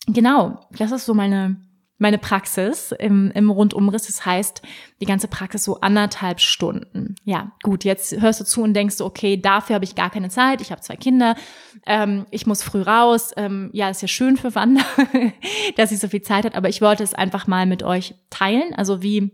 genau, 0.07 0.61
das 0.71 0.93
ist 0.93 1.05
so 1.05 1.15
meine, 1.15 1.57
meine 1.99 2.19
Praxis 2.19 2.93
im, 2.93 3.31
im 3.33 3.51
Rundumriss. 3.51 4.07
Das 4.07 4.25
heißt, 4.25 4.63
die 5.01 5.07
ganze 5.07 5.29
Praxis 5.29 5.65
so 5.65 5.81
anderthalb 5.81 6.41
Stunden. 6.41 7.17
Ja, 7.25 7.53
gut, 7.63 7.85
jetzt 7.85 8.21
hörst 8.21 8.41
du 8.41 8.45
zu 8.45 8.63
und 8.63 8.75
denkst 8.75 9.01
okay, 9.01 9.37
dafür 9.37 9.75
habe 9.75 9.85
ich 9.85 9.95
gar 9.95 10.11
keine 10.11 10.29
Zeit. 10.29 10.61
Ich 10.61 10.71
habe 10.71 10.81
zwei 10.81 10.97
Kinder, 10.97 11.37
ähm, 11.87 12.27
ich 12.31 12.47
muss 12.47 12.63
früh 12.63 12.83
raus. 12.83 13.33
Ähm, 13.37 13.71
ja, 13.73 13.89
ist 13.89 14.03
ja 14.03 14.09
schön 14.09 14.37
für 14.37 14.55
Wanda, 14.55 14.83
dass 15.77 15.91
sie 15.91 15.97
so 15.97 16.09
viel 16.09 16.23
Zeit 16.23 16.45
hat, 16.45 16.57
aber 16.57 16.69
ich 16.69 16.81
wollte 16.81 17.03
es 17.03 17.15
einfach 17.15 17.47
mal 17.47 17.67
mit 17.67 17.83
euch 17.83 18.15
teilen. 18.31 18.75
Also 18.75 19.03
wie 19.03 19.33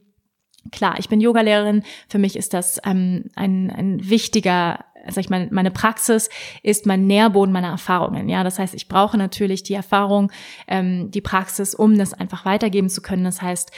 Klar, 0.71 0.95
ich 0.99 1.09
bin 1.09 1.21
Yogalehrerin. 1.21 1.83
Für 2.09 2.19
mich 2.19 2.37
ist 2.37 2.55
das 2.55 2.79
ähm, 2.85 3.25
ein, 3.35 3.69
ein 3.71 4.09
wichtiger 4.09 4.85
sag 5.09 5.25
ich 5.25 5.31
mal, 5.31 5.49
meine 5.51 5.71
Praxis 5.71 6.31
ist 6.63 6.87
mein 6.87 7.07
Nährboden 7.07 7.53
meiner 7.53 7.71
Erfahrungen. 7.71 8.29
Ja, 8.29 8.45
das 8.45 8.59
heißt, 8.59 8.75
ich 8.75 8.89
brauche 8.89 9.17
natürlich 9.17 9.63
die 9.63 9.75
Erfahrung, 9.75 10.31
ähm, 10.69 11.11
die 11.11 11.21
Praxis, 11.21 11.75
um 11.75 11.99
das 11.99 12.15
einfach 12.15 12.45
weitergeben 12.45 12.89
zu 12.89 13.03
können. 13.03 13.25
Das 13.25 13.43
heißt, 13.43 13.73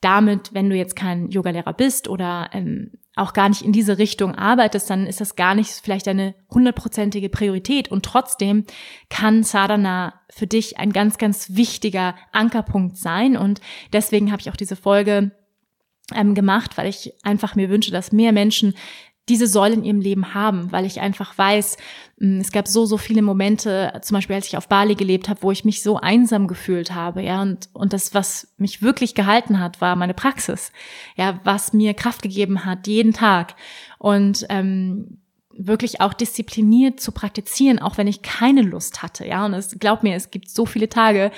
damit, 0.00 0.54
wenn 0.54 0.70
du 0.70 0.76
jetzt 0.76 0.96
kein 0.96 1.30
Yogalehrer 1.30 1.72
bist 1.72 2.08
oder 2.08 2.50
ähm, 2.52 2.92
auch 3.16 3.32
gar 3.32 3.48
nicht 3.48 3.62
in 3.62 3.72
diese 3.72 3.98
Richtung 3.98 4.34
arbeitest, 4.34 4.88
dann 4.88 5.06
ist 5.06 5.20
das 5.20 5.36
gar 5.36 5.54
nicht 5.54 5.70
vielleicht 5.70 6.06
eine 6.08 6.34
hundertprozentige 6.50 7.28
Priorität. 7.28 7.88
Und 7.88 8.04
trotzdem 8.04 8.64
kann 9.08 9.42
Sadhana 9.42 10.14
für 10.30 10.46
dich 10.46 10.78
ein 10.78 10.92
ganz, 10.92 11.18
ganz 11.18 11.54
wichtiger 11.54 12.14
Ankerpunkt 12.32 12.96
sein. 12.96 13.36
Und 13.36 13.60
deswegen 13.92 14.30
habe 14.30 14.40
ich 14.40 14.50
auch 14.50 14.56
diese 14.56 14.76
Folge 14.76 15.32
ähm, 16.14 16.34
gemacht, 16.34 16.78
weil 16.78 16.88
ich 16.88 17.12
einfach 17.22 17.56
mir 17.56 17.68
wünsche, 17.68 17.90
dass 17.90 18.12
mehr 18.12 18.32
Menschen 18.32 18.74
diese 19.28 19.46
Säule 19.46 19.74
in 19.74 19.84
ihrem 19.84 20.00
Leben 20.00 20.34
haben, 20.34 20.72
weil 20.72 20.84
ich 20.84 21.00
einfach 21.00 21.36
weiß, 21.36 21.76
mm, 22.18 22.40
es 22.40 22.50
gab 22.52 22.66
so, 22.66 22.86
so 22.86 22.96
viele 22.96 23.22
Momente, 23.22 23.92
zum 24.02 24.16
Beispiel 24.16 24.36
als 24.36 24.48
ich 24.48 24.56
auf 24.56 24.68
Bali 24.68 24.94
gelebt 24.94 25.28
habe, 25.28 25.42
wo 25.42 25.52
ich 25.52 25.64
mich 25.64 25.82
so 25.82 25.98
einsam 25.98 26.48
gefühlt 26.48 26.94
habe, 26.94 27.22
ja, 27.22 27.42
und, 27.42 27.68
und 27.72 27.92
das, 27.92 28.14
was 28.14 28.52
mich 28.56 28.82
wirklich 28.82 29.14
gehalten 29.14 29.60
hat, 29.60 29.80
war 29.80 29.94
meine 29.96 30.14
Praxis, 30.14 30.72
ja, 31.16 31.40
was 31.44 31.72
mir 31.72 31.94
Kraft 31.94 32.22
gegeben 32.22 32.64
hat, 32.64 32.86
jeden 32.86 33.12
Tag. 33.12 33.54
Und 33.98 34.46
ähm, 34.48 35.18
wirklich 35.52 36.00
auch 36.00 36.14
diszipliniert 36.14 37.00
zu 37.00 37.12
praktizieren, 37.12 37.78
auch 37.78 37.98
wenn 37.98 38.06
ich 38.06 38.22
keine 38.22 38.62
Lust 38.62 39.02
hatte, 39.02 39.26
ja, 39.26 39.44
und 39.44 39.54
es, 39.54 39.78
glaub 39.78 40.02
mir, 40.02 40.16
es 40.16 40.30
gibt 40.30 40.48
so 40.48 40.64
viele 40.66 40.88
Tage, 40.88 41.30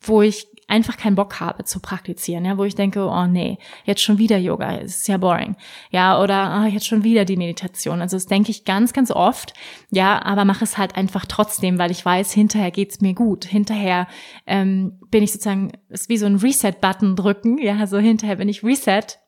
wo 0.00 0.22
ich 0.22 0.47
einfach 0.68 0.98
keinen 0.98 1.16
Bock 1.16 1.40
habe 1.40 1.64
zu 1.64 1.80
praktizieren, 1.80 2.44
ja, 2.44 2.56
wo 2.58 2.64
ich 2.64 2.74
denke, 2.74 3.00
oh 3.04 3.26
nee, 3.26 3.58
jetzt 3.84 4.02
schon 4.02 4.18
wieder 4.18 4.36
Yoga, 4.36 4.76
ist 4.76 5.08
ja 5.08 5.16
boring, 5.16 5.56
ja, 5.90 6.22
oder 6.22 6.62
oh, 6.62 6.68
jetzt 6.68 6.86
schon 6.86 7.02
wieder 7.02 7.24
die 7.24 7.36
Meditation. 7.36 8.00
Also 8.00 8.16
das 8.16 8.26
denke 8.26 8.50
ich 8.50 8.64
ganz, 8.64 8.92
ganz 8.92 9.10
oft, 9.10 9.54
ja, 9.90 10.22
aber 10.22 10.44
mache 10.44 10.64
es 10.64 10.78
halt 10.78 10.94
einfach 10.94 11.24
trotzdem, 11.24 11.78
weil 11.78 11.90
ich 11.90 12.04
weiß, 12.04 12.32
hinterher 12.32 12.70
geht's 12.70 13.00
mir 13.00 13.14
gut. 13.14 13.46
Hinterher 13.46 14.06
ähm, 14.46 15.00
bin 15.10 15.22
ich 15.22 15.32
sozusagen, 15.32 15.72
ist 15.88 16.10
wie 16.10 16.18
so 16.18 16.26
ein 16.26 16.36
Reset-Button 16.36 17.16
drücken, 17.16 17.58
ja, 17.58 17.76
also 17.78 17.98
hinterher 17.98 18.36
bin 18.36 18.48
ich 18.48 18.62
Reset 18.62 19.18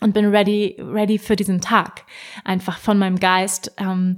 und 0.00 0.12
bin 0.12 0.26
ready, 0.26 0.76
ready 0.80 1.18
für 1.18 1.36
diesen 1.36 1.60
Tag. 1.60 2.04
Einfach 2.44 2.78
von 2.78 2.98
meinem 2.98 3.18
Geist. 3.18 3.72
Ähm, 3.78 4.16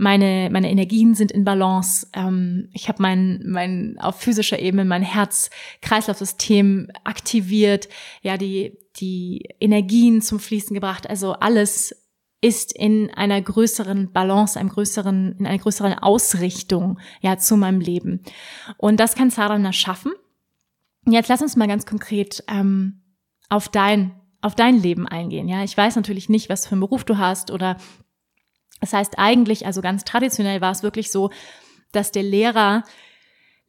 meine, 0.00 0.48
meine 0.50 0.70
Energien 0.70 1.14
sind 1.14 1.30
in 1.30 1.44
Balance. 1.44 2.06
Ähm, 2.14 2.70
ich 2.72 2.88
habe 2.88 3.02
mein, 3.02 3.42
mein 3.44 3.98
auf 4.00 4.18
physischer 4.18 4.58
Ebene 4.58 4.86
mein 4.86 5.02
Herz-Kreislauf-System 5.02 6.88
aktiviert, 7.04 7.88
ja, 8.22 8.38
die, 8.38 8.78
die 8.96 9.46
Energien 9.60 10.22
zum 10.22 10.40
Fließen 10.40 10.72
gebracht. 10.72 11.08
Also 11.08 11.34
alles 11.34 11.94
ist 12.40 12.72
in 12.72 13.10
einer 13.10 13.42
größeren 13.42 14.10
Balance, 14.10 14.58
einem 14.58 14.70
größeren, 14.70 15.36
in 15.38 15.46
einer 15.46 15.58
größeren 15.58 15.92
Ausrichtung, 15.98 16.98
ja, 17.20 17.36
zu 17.36 17.58
meinem 17.58 17.80
Leben. 17.80 18.22
Und 18.78 19.00
das 19.00 19.14
kann 19.14 19.28
Sadhana 19.28 19.74
schaffen. 19.74 20.12
Jetzt 21.06 21.28
lass 21.28 21.42
uns 21.42 21.56
mal 21.56 21.68
ganz 21.68 21.84
konkret 21.84 22.42
ähm, 22.48 23.02
auf 23.50 23.68
dein 23.68 24.12
auf 24.42 24.54
dein 24.54 24.80
Leben 24.80 25.06
eingehen. 25.06 25.48
Ja, 25.48 25.62
ich 25.64 25.76
weiß 25.76 25.96
natürlich 25.96 26.30
nicht, 26.30 26.48
was 26.48 26.66
für 26.66 26.72
einen 26.72 26.80
Beruf 26.80 27.04
du 27.04 27.18
hast 27.18 27.50
oder 27.50 27.76
das 28.80 28.92
heißt 28.92 29.18
eigentlich, 29.18 29.66
also 29.66 29.80
ganz 29.82 30.04
traditionell 30.04 30.60
war 30.60 30.72
es 30.72 30.82
wirklich 30.82 31.10
so, 31.10 31.30
dass 31.92 32.12
der 32.12 32.22
Lehrer 32.22 32.84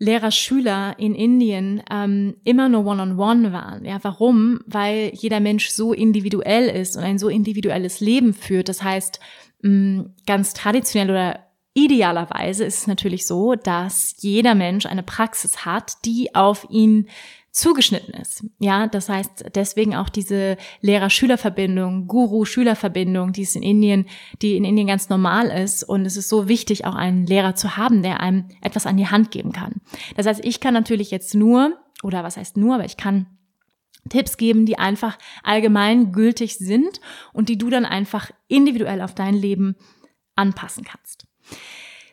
Lehrer-Schüler 0.01 0.95
in 0.97 1.13
Indien 1.13 1.83
ähm, 1.91 2.35
immer 2.43 2.69
nur 2.69 2.87
One-on-One 2.87 3.19
-on 3.19 3.49
-one 3.49 3.53
waren. 3.53 3.85
Ja, 3.85 3.99
warum? 4.01 4.59
Weil 4.65 5.11
jeder 5.13 5.39
Mensch 5.39 5.69
so 5.69 5.93
individuell 5.93 6.69
ist 6.69 6.97
und 6.97 7.03
ein 7.03 7.19
so 7.19 7.29
individuelles 7.29 7.99
Leben 7.99 8.33
führt. 8.33 8.67
Das 8.67 8.81
heißt, 8.81 9.19
mh, 9.61 10.05
ganz 10.25 10.55
traditionell 10.55 11.11
oder 11.11 11.39
idealerweise 11.75 12.65
ist 12.65 12.79
es 12.79 12.87
natürlich 12.87 13.27
so, 13.27 13.53
dass 13.53 14.15
jeder 14.17 14.55
Mensch 14.55 14.87
eine 14.87 15.03
Praxis 15.03 15.65
hat, 15.65 16.03
die 16.03 16.33
auf 16.33 16.65
ihn 16.71 17.07
zugeschnitten 17.51 18.13
ist. 18.13 18.45
Ja, 18.59 18.87
das 18.87 19.09
heißt 19.09 19.51
deswegen 19.55 19.95
auch 19.95 20.09
diese 20.09 20.57
Lehrer-Schüler-Verbindung, 20.79 22.07
Guru-Schüler-Verbindung, 22.07 23.33
die 23.33 23.41
ist 23.41 23.55
in 23.55 23.63
Indien, 23.63 24.05
die 24.41 24.55
in 24.55 24.63
Indien 24.63 24.87
ganz 24.87 25.09
normal 25.09 25.47
ist. 25.47 25.83
Und 25.83 26.05
es 26.05 26.15
ist 26.15 26.29
so 26.29 26.47
wichtig, 26.47 26.85
auch 26.85 26.95
einen 26.95 27.25
Lehrer 27.25 27.55
zu 27.55 27.75
haben, 27.75 28.03
der 28.03 28.21
einem 28.21 28.47
etwas 28.61 28.85
an 28.85 28.97
die 28.97 29.07
Hand 29.07 29.31
geben 29.31 29.51
kann. 29.51 29.81
Das 30.15 30.25
heißt, 30.25 30.45
ich 30.45 30.61
kann 30.61 30.73
natürlich 30.73 31.11
jetzt 31.11 31.35
nur, 31.35 31.77
oder 32.03 32.23
was 32.23 32.37
heißt 32.37 32.55
nur, 32.55 32.75
aber 32.75 32.85
ich 32.85 32.95
kann 32.95 33.25
Tipps 34.09 34.37
geben, 34.37 34.65
die 34.65 34.79
einfach 34.79 35.17
allgemein 35.43 36.11
gültig 36.11 36.57
sind 36.57 37.01
und 37.33 37.49
die 37.49 37.57
du 37.57 37.69
dann 37.69 37.85
einfach 37.85 38.31
individuell 38.47 39.01
auf 39.01 39.13
dein 39.13 39.35
Leben 39.35 39.75
anpassen 40.35 40.83
kannst. 40.85 41.27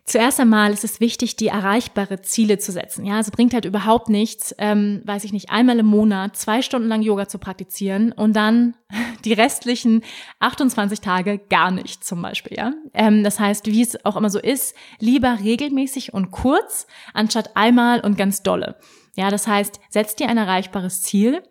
Zuerst 0.08 0.40
einmal 0.40 0.72
ist 0.72 0.84
es 0.84 1.00
wichtig, 1.00 1.36
die 1.36 1.48
erreichbare 1.48 2.22
Ziele 2.22 2.56
zu 2.56 2.72
setzen. 2.72 3.04
Ja, 3.04 3.16
also 3.16 3.30
bringt 3.30 3.52
halt 3.52 3.66
überhaupt 3.66 4.08
nichts, 4.08 4.54
ähm, 4.56 5.02
weiß 5.04 5.24
ich 5.24 5.34
nicht, 5.34 5.50
einmal 5.50 5.78
im 5.78 5.84
Monat 5.84 6.34
zwei 6.34 6.62
Stunden 6.62 6.88
lang 6.88 7.02
Yoga 7.02 7.28
zu 7.28 7.36
praktizieren 7.38 8.12
und 8.12 8.32
dann 8.32 8.74
die 9.26 9.34
restlichen 9.34 10.02
28 10.40 11.02
Tage 11.02 11.36
gar 11.36 11.70
nicht 11.70 12.04
zum 12.04 12.22
Beispiel. 12.22 12.56
Ja, 12.56 12.72
ähm, 12.94 13.22
das 13.22 13.38
heißt, 13.38 13.66
wie 13.66 13.82
es 13.82 14.02
auch 14.06 14.16
immer 14.16 14.30
so 14.30 14.38
ist, 14.38 14.74
lieber 14.98 15.40
regelmäßig 15.44 16.14
und 16.14 16.30
kurz 16.30 16.86
anstatt 17.12 17.54
einmal 17.54 18.00
und 18.00 18.16
ganz 18.16 18.42
dolle. 18.42 18.76
Ja, 19.14 19.28
das 19.28 19.46
heißt, 19.46 19.78
setz 19.90 20.16
dir 20.16 20.30
ein 20.30 20.38
erreichbares 20.38 21.02
Ziel. 21.02 21.42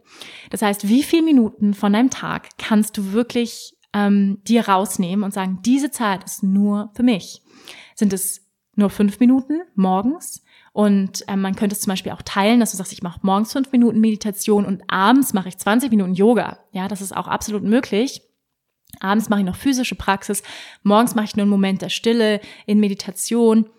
Das 0.50 0.63
heißt, 0.63 0.88
wie 0.88 1.04
viele 1.04 1.22
Minuten 1.22 1.76
von 1.76 1.93
deinem 1.93 2.10
Tag 2.10 2.50
kannst 2.58 2.98
du 2.98 3.12
wirklich 3.12 3.76
ähm, 3.93 4.41
dir 4.48 4.67
rausnehmen 4.67 5.24
und 5.24 5.36
sagen, 5.36 5.60
diese 5.63 5.91
Zeit 5.91 6.24
ist 6.24 6.41
nur 6.41 6.89
für 6.96 7.04
mich? 7.04 7.43
Sind 7.93 8.13
es 8.13 8.47
nur 8.78 8.90
fünf 8.90 9.20
Minuten 9.20 9.62
morgens. 9.76 10.44
Und 10.74 11.24
ähm, 11.28 11.42
man 11.42 11.56
könnte 11.56 11.74
es 11.74 11.82
zum 11.82 11.92
Beispiel 11.92 12.12
auch 12.12 12.22
teilen, 12.22 12.60
dass 12.60 12.72
du 12.72 12.78
sagst, 12.78 12.94
ich 12.94 13.02
mache 13.02 13.20
morgens 13.24 13.52
fünf 13.52 13.72
Minuten 13.72 14.00
Meditation 14.00 14.66
und 14.66 14.84
abends 14.88 15.34
mache 15.34 15.50
ich 15.50 15.58
20 15.58 15.90
Minuten 15.90 16.13
Yoga. 16.13 16.60
Ja, 16.72 16.88
das 16.88 17.02
ist 17.02 17.16
auch 17.16 17.28
absolut 17.28 17.63
möglich. 17.63 18.22
Abends 19.00 19.30
mache 19.30 19.42
ich 19.42 19.46
noch 19.46 19.56
physische 19.56 19.96
Praxis. 19.96 20.44
Morgens 20.84 21.16
mache 21.16 21.26
ich 21.26 21.36
nur 21.36 21.44
einen 21.44 21.52
Moment 21.52 21.82
der 21.82 21.90
Stille 21.90 22.40
in 22.66 22.80
Meditation 22.80 23.70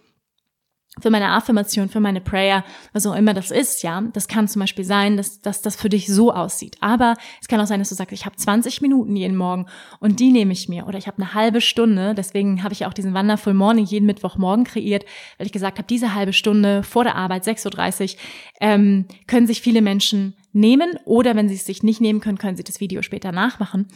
für 1.01 1.11
meine 1.11 1.31
Affirmation, 1.31 1.89
für 1.89 2.01
meine 2.01 2.21
Prayer, 2.21 2.65
was 2.93 3.07
auch 3.07 3.15
immer 3.15 3.35
das 3.35 3.51
ist, 3.51 3.83
ja. 3.83 4.03
Das 4.13 4.27
kann 4.29 4.49
zum 4.49 4.61
Beispiel 4.61 4.85
sein, 4.85 5.17
dass, 5.17 5.41
dass 5.41 5.63
das 5.63 5.77
für 5.77 5.89
dich 5.89 6.09
so 6.09 6.33
aussieht. 6.33 6.77
Aber 6.81 7.15
es 7.41 7.49
kann 7.49 7.61
auch 7.61 7.67
sein, 7.67 7.79
dass 7.79 7.91
du 7.91 7.95
sagst, 7.95 8.13
ich 8.13 8.27
habe 8.27 8.37
20 8.37 8.81
Minuten 8.81 9.15
jeden 9.15 9.37
Morgen 9.37 9.67
und 10.01 10.19
die 10.21 10.33
nehme 10.33 10.53
ich 10.53 10.69
mir. 10.69 10.87
Oder 10.87 10.99
ich 10.99 11.07
habe 11.07 11.19
eine 11.19 11.35
halbe 11.35 11.61
Stunde. 11.61 12.15
Deswegen 12.15 12.63
habe 12.63 12.73
ich 12.73 12.87
auch 12.87 12.93
diesen 12.93 13.15
Wonderful 13.15 13.55
Morning 13.55 13.85
jeden 13.85 14.07
Mittwochmorgen 14.07 14.65
kreiert, 14.65 15.05
weil 15.37 15.47
ich 15.47 15.53
gesagt 15.53 15.79
habe, 15.79 15.87
diese 15.87 16.15
halbe 16.15 16.33
Stunde 16.33 16.83
vor 16.83 17.05
der 17.05 17.17
Arbeit, 17.17 17.45
6.30 17.45 18.15
Uhr, 18.15 18.21
ähm, 18.61 19.07
können 19.27 19.47
sich 19.47 19.61
viele 19.61 19.83
Menschen 19.83 20.35
nehmen 20.53 20.99
oder 21.05 21.37
wenn 21.37 21.49
Sie 21.49 21.55
es 21.55 21.67
sich 21.67 21.83
nicht 21.83 22.01
nehmen 22.01 22.21
können, 22.21 22.39
können 22.39 22.57
Sie 22.57 22.65
das 22.65 22.81
Video 22.81 23.03
später 23.03 23.33
nachmachen. 23.33 23.87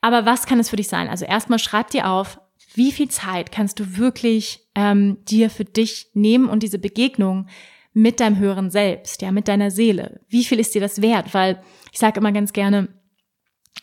Aber 0.00 0.24
was 0.24 0.46
kann 0.46 0.58
es 0.58 0.70
für 0.70 0.76
dich 0.76 0.88
sein? 0.88 1.08
Also 1.08 1.26
erstmal 1.26 1.58
schreib 1.58 1.90
dir 1.90 2.08
auf, 2.08 2.40
wie 2.74 2.92
viel 2.92 3.08
Zeit 3.08 3.52
kannst 3.52 3.80
du 3.80 3.96
wirklich 3.96 4.68
ähm, 4.74 5.18
dir 5.28 5.50
für 5.50 5.64
dich 5.64 6.10
nehmen 6.14 6.48
und 6.48 6.62
diese 6.62 6.78
Begegnung 6.78 7.46
mit 7.92 8.20
deinem 8.20 8.38
höheren 8.38 8.70
Selbst, 8.70 9.22
ja, 9.22 9.32
mit 9.32 9.48
deiner 9.48 9.70
Seele. 9.70 10.20
Wie 10.28 10.44
viel 10.44 10.60
ist 10.60 10.74
dir 10.74 10.80
das 10.80 11.02
wert? 11.02 11.34
Weil 11.34 11.62
ich 11.92 11.98
sage 11.98 12.20
immer 12.20 12.32
ganz 12.32 12.52
gerne, 12.52 12.88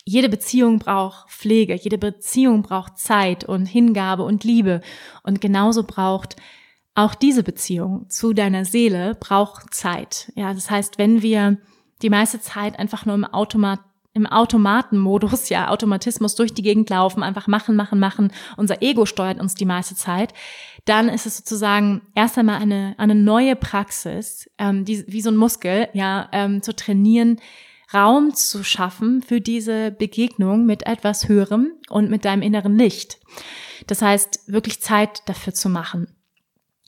jede 0.05 0.29
Beziehung 0.29 0.79
braucht 0.79 1.29
Pflege, 1.29 1.75
jede 1.75 1.97
Beziehung 1.97 2.61
braucht 2.61 2.97
Zeit 2.97 3.43
und 3.43 3.65
Hingabe 3.65 4.23
und 4.23 4.45
Liebe. 4.45 4.81
Und 5.23 5.41
genauso 5.41 5.83
braucht 5.83 6.37
auch 6.95 7.13
diese 7.13 7.43
Beziehung 7.43 8.09
zu 8.09 8.33
deiner 8.33 8.65
Seele 8.65 9.15
braucht 9.19 9.73
Zeit. 9.73 10.31
Ja, 10.35 10.53
das 10.53 10.71
heißt, 10.71 10.97
wenn 10.97 11.21
wir 11.21 11.57
die 12.01 12.09
meiste 12.09 12.39
Zeit 12.39 12.79
einfach 12.79 13.05
nur 13.05 13.15
im 13.15 13.25
Automat 13.25 13.79
im 14.17 14.25
Automatenmodus, 14.25 15.49
ja, 15.49 15.69
Automatismus 15.69 16.35
durch 16.35 16.53
die 16.53 16.63
Gegend 16.63 16.89
laufen, 16.89 17.23
einfach 17.23 17.47
machen, 17.47 17.75
machen, 17.75 17.99
machen, 17.99 18.33
unser 18.57 18.81
Ego 18.81 19.05
steuert 19.05 19.39
uns 19.39 19.53
die 19.53 19.65
meiste 19.65 19.95
Zeit, 19.95 20.33
dann 20.85 21.07
ist 21.07 21.25
es 21.25 21.37
sozusagen 21.37 22.01
erst 22.15 22.37
einmal 22.37 22.59
eine, 22.59 22.95
eine 22.97 23.15
neue 23.15 23.55
Praxis, 23.55 24.49
ähm, 24.57 24.85
die, 24.85 25.05
wie 25.07 25.21
so 25.21 25.29
ein 25.29 25.37
Muskel, 25.37 25.87
ja, 25.93 26.27
ähm, 26.31 26.63
zu 26.63 26.75
trainieren, 26.75 27.39
Raum 27.93 28.33
zu 28.33 28.63
schaffen 28.63 29.21
für 29.21 29.39
diese 29.39 29.91
Begegnung 29.91 30.65
mit 30.65 30.85
etwas 30.85 31.29
Höherem 31.29 31.71
und 31.89 32.09
mit 32.09 32.25
deinem 32.25 32.41
inneren 32.41 32.77
Licht. 32.77 33.19
Das 33.85 34.01
heißt, 34.01 34.51
wirklich 34.51 34.81
Zeit 34.81 35.21
dafür 35.27 35.53
zu 35.53 35.69
machen. 35.69 36.07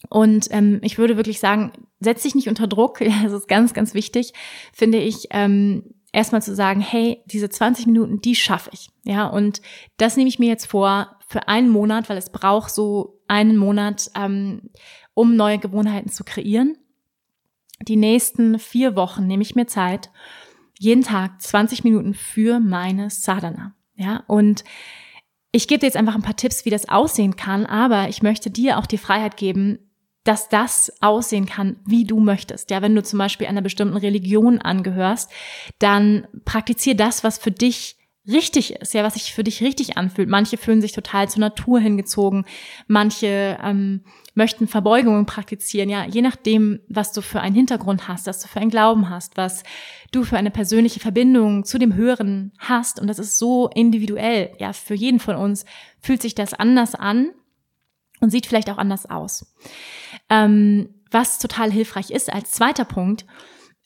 Und 0.10 0.48
ähm, 0.52 0.80
ich 0.82 0.98
würde 0.98 1.16
wirklich 1.16 1.40
sagen, 1.40 1.72
setz 2.00 2.24
dich 2.24 2.36
nicht 2.36 2.50
unter 2.50 2.68
Druck. 2.68 3.02
Ja, 3.10 3.24
das 3.24 3.34
ist 3.34 3.48
ganz, 3.48 3.74
ganz 3.74 3.94
wichtig, 3.94 4.34
finde 4.74 4.98
ich. 4.98 5.28
Ähm, 5.32 5.84
erstmal 6.12 6.42
zu 6.42 6.56
sagen, 6.56 6.82
hey, 6.82 7.24
diese 7.26 7.50
20 7.50 7.86
Minuten, 7.86 8.22
die 8.22 8.36
schaffe 8.36 8.70
ich. 8.74 8.90
Ja, 9.04 9.28
und 9.28 9.62
das 9.98 10.18
nehme 10.18 10.30
ich 10.30 10.40
mir 10.40 10.50
jetzt 10.50 10.66
vor 10.66 11.18
für 11.28 11.48
einen 11.48 11.70
Monat, 11.70 12.10
weil 12.10 12.18
es 12.18 12.32
braucht 12.32 12.72
so 12.72 13.22
einen 13.28 13.58
Monat, 13.58 14.10
ähm, 14.16 14.70
um 15.14 15.36
neue 15.36 15.60
Gewohnheiten 15.60 16.10
zu 16.10 16.24
kreieren. 16.24 16.78
Die 17.82 17.96
nächsten 17.96 18.60
vier 18.60 18.96
Wochen 18.96 19.28
nehme 19.28 19.44
ich 19.44 19.56
mir 19.56 19.68
Zeit, 19.68 20.10
jeden 20.78 21.04
Tag 21.04 21.42
20 21.42 21.84
Minuten 21.84 22.14
für 22.14 22.60
meine 22.60 23.10
Sadhana. 23.10 23.76
Ja, 23.96 24.24
und 24.28 24.64
ich 25.52 25.68
gebe 25.68 25.80
dir 25.80 25.88
jetzt 25.88 25.98
einfach 25.98 26.16
ein 26.16 26.22
paar 26.22 26.36
Tipps, 26.36 26.66
wie 26.66 26.70
das 26.70 26.90
aussehen 26.90 27.36
kann, 27.36 27.66
aber 27.66 28.08
ich 28.10 28.22
möchte 28.22 28.50
dir 28.50 28.78
auch 28.78 28.86
die 28.86 28.98
Freiheit 28.98 29.38
geben, 29.38 29.89
dass 30.24 30.50
das 30.50 30.92
aussehen 31.02 31.46
kann, 31.46 31.78
wie 31.86 32.06
du 32.06 32.20
möchtest. 32.20 32.70
Ja, 32.72 32.82
wenn 32.82 32.96
du 32.96 33.04
zum 33.04 33.20
Beispiel 33.20 33.48
einer 33.48 33.62
bestimmten 33.62 33.98
Religion 33.98 34.60
angehörst, 34.60 35.32
dann 35.80 36.28
praktizier 36.46 36.96
das, 36.96 37.24
was 37.24 37.38
für 37.38 37.52
dich 37.52 37.96
richtig 38.28 38.74
ist, 38.74 38.94
ja, 38.94 39.04
was 39.04 39.16
sich 39.16 39.34
für 39.34 39.44
dich 39.44 39.62
richtig 39.62 39.98
anfühlt. 39.98 40.30
Manche 40.30 40.58
fühlen 40.58 40.82
sich 40.82 40.92
total 40.92 41.30
zur 41.30 41.40
Natur 41.40 41.80
hingezogen, 41.80 42.46
manche 42.88 43.58
ähm, 43.64 44.02
möchten 44.36 44.68
Verbeugungen 44.68 45.26
praktizieren, 45.26 45.90
ja, 45.90 46.06
je 46.06 46.22
nachdem, 46.22 46.80
was 46.88 47.12
du 47.12 47.22
für 47.22 47.42
einen 47.42 47.56
Hintergrund 47.56 48.08
hast, 48.08 48.28
was 48.28 48.40
du 48.40 48.48
für 48.48 48.60
einen 48.60 48.70
Glauben 48.70 49.10
hast, 49.10 49.36
was 49.38 49.64
du 50.12 50.24
für 50.24 50.38
eine 50.38 50.52
persönliche 50.52 51.00
Verbindung 51.00 51.66
zu 51.66 51.78
dem 51.78 51.96
Höheren 51.96 52.52
hast. 52.60 53.00
Und 53.00 53.08
das 53.08 53.20
ist 53.20 53.38
so 53.38 53.70
individuell, 53.70 54.52
ja, 54.60 54.74
für 54.74 54.96
jeden 54.96 55.20
von 55.20 55.36
uns 55.36 55.66
fühlt 56.00 56.22
sich 56.22 56.36
das 56.36 56.54
anders 56.54 56.96
an 56.96 57.32
und 58.20 58.30
sieht 58.30 58.46
vielleicht 58.46 58.70
auch 58.70 58.78
anders 58.78 59.10
aus. 59.10 59.54
Ähm, 60.30 60.90
was 61.12 61.40
total 61.40 61.72
hilfreich 61.72 62.12
ist 62.12 62.32
als 62.32 62.52
zweiter 62.52 62.86
Punkt, 62.86 63.26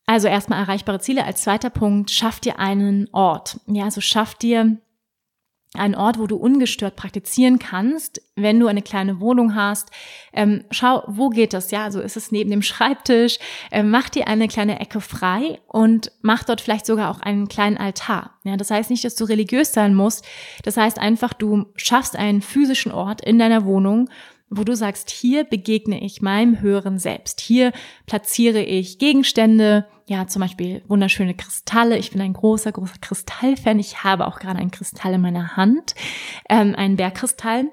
also 0.05 0.27
erstmal 0.27 0.59
erreichbare 0.59 0.99
Ziele. 0.99 1.25
Als 1.25 1.43
zweiter 1.43 1.69
Punkt, 1.69 2.11
schaff 2.11 2.39
dir 2.39 2.59
einen 2.59 3.07
Ort. 3.13 3.59
Ja, 3.67 3.85
also 3.85 4.01
schaff 4.01 4.35
dir 4.35 4.77
einen 5.75 5.95
Ort, 5.95 6.19
wo 6.19 6.27
du 6.27 6.35
ungestört 6.35 6.95
praktizieren 6.95 7.57
kannst, 7.57 8.21
wenn 8.35 8.59
du 8.59 8.67
eine 8.67 8.81
kleine 8.81 9.19
Wohnung 9.19 9.55
hast. 9.55 9.89
Ähm, 10.31 10.65
schau, 10.69 11.03
wo 11.07 11.29
geht 11.29 11.53
das? 11.53 11.71
Ja, 11.71 11.83
also 11.83 11.99
ist 11.99 12.15
es 12.15 12.31
neben 12.31 12.51
dem 12.51 12.61
Schreibtisch? 12.61 13.39
Ähm, 13.71 13.89
mach 13.89 14.09
dir 14.09 14.27
eine 14.27 14.47
kleine 14.47 14.79
Ecke 14.79 15.01
frei 15.01 15.59
und 15.67 16.11
mach 16.21 16.43
dort 16.43 16.61
vielleicht 16.61 16.85
sogar 16.85 17.09
auch 17.09 17.21
einen 17.21 17.47
kleinen 17.47 17.77
Altar. 17.77 18.37
Ja, 18.43 18.55
das 18.55 18.69
heißt 18.69 18.91
nicht, 18.91 19.03
dass 19.03 19.15
du 19.15 19.23
religiös 19.25 19.73
sein 19.73 19.95
musst. 19.95 20.25
Das 20.63 20.77
heißt 20.77 20.99
einfach, 20.99 21.33
du 21.33 21.65
schaffst 21.75 22.15
einen 22.15 22.41
physischen 22.41 22.91
Ort 22.91 23.21
in 23.21 23.39
deiner 23.39 23.65
Wohnung, 23.65 24.09
wo 24.57 24.63
du 24.63 24.75
sagst, 24.75 25.09
hier 25.09 25.43
begegne 25.43 26.03
ich 26.03 26.21
meinem 26.21 26.61
höheren 26.61 26.99
Selbst. 26.99 27.41
Hier 27.41 27.71
platziere 28.05 28.61
ich 28.61 28.99
Gegenstände, 28.99 29.87
ja, 30.05 30.27
zum 30.27 30.41
Beispiel 30.41 30.83
wunderschöne 30.87 31.33
Kristalle. 31.33 31.97
Ich 31.97 32.11
bin 32.11 32.21
ein 32.21 32.33
großer, 32.33 32.71
großer 32.71 32.97
Kristallfan. 33.01 33.79
Ich 33.79 34.03
habe 34.03 34.27
auch 34.27 34.39
gerade 34.39 34.59
einen 34.59 34.71
Kristall 34.71 35.13
in 35.13 35.21
meiner 35.21 35.55
Hand, 35.55 35.95
ähm, 36.49 36.75
einen 36.75 36.97
Bergkristall. 36.97 37.71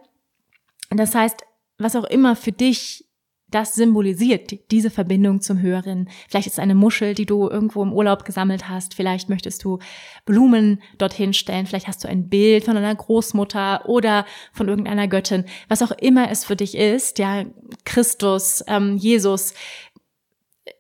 Das 0.91 1.15
heißt, 1.15 1.45
was 1.79 1.97
auch 1.97 2.05
immer 2.05 2.37
für 2.37 2.53
dich 2.53 3.07
das 3.51 3.75
symbolisiert, 3.75 4.71
diese 4.71 4.91
Verbindung 4.91 5.41
zum 5.41 5.61
Höheren. 5.61 6.09
Vielleicht 6.29 6.47
ist 6.47 6.55
es 6.55 6.59
eine 6.59 6.75
Muschel, 6.75 7.15
die 7.15 7.27
du 7.27 7.49
irgendwo 7.49 7.83
im 7.83 7.93
Urlaub 7.93 8.25
gesammelt 8.25 8.69
hast. 8.69 8.95
Vielleicht 8.95 9.29
möchtest 9.29 9.65
du 9.65 9.79
Blumen 10.25 10.81
dorthin 10.99 11.33
stellen. 11.33 11.67
Vielleicht 11.67 11.89
hast 11.89 12.05
du 12.05 12.09
ein 12.09 12.29
Bild 12.29 12.65
von 12.65 12.77
einer 12.77 12.95
Großmutter 12.95 13.89
oder 13.89 14.25
von 14.53 14.69
irgendeiner 14.69 15.09
Göttin. 15.09 15.45
Was 15.69 15.83
auch 15.83 15.93
immer 15.93 16.31
es 16.31 16.45
für 16.45 16.57
dich 16.57 16.77
ist, 16.77 17.19
ja, 17.19 17.45
Christus, 17.85 18.65
ähm, 18.67 18.97
Jesus. 18.97 19.55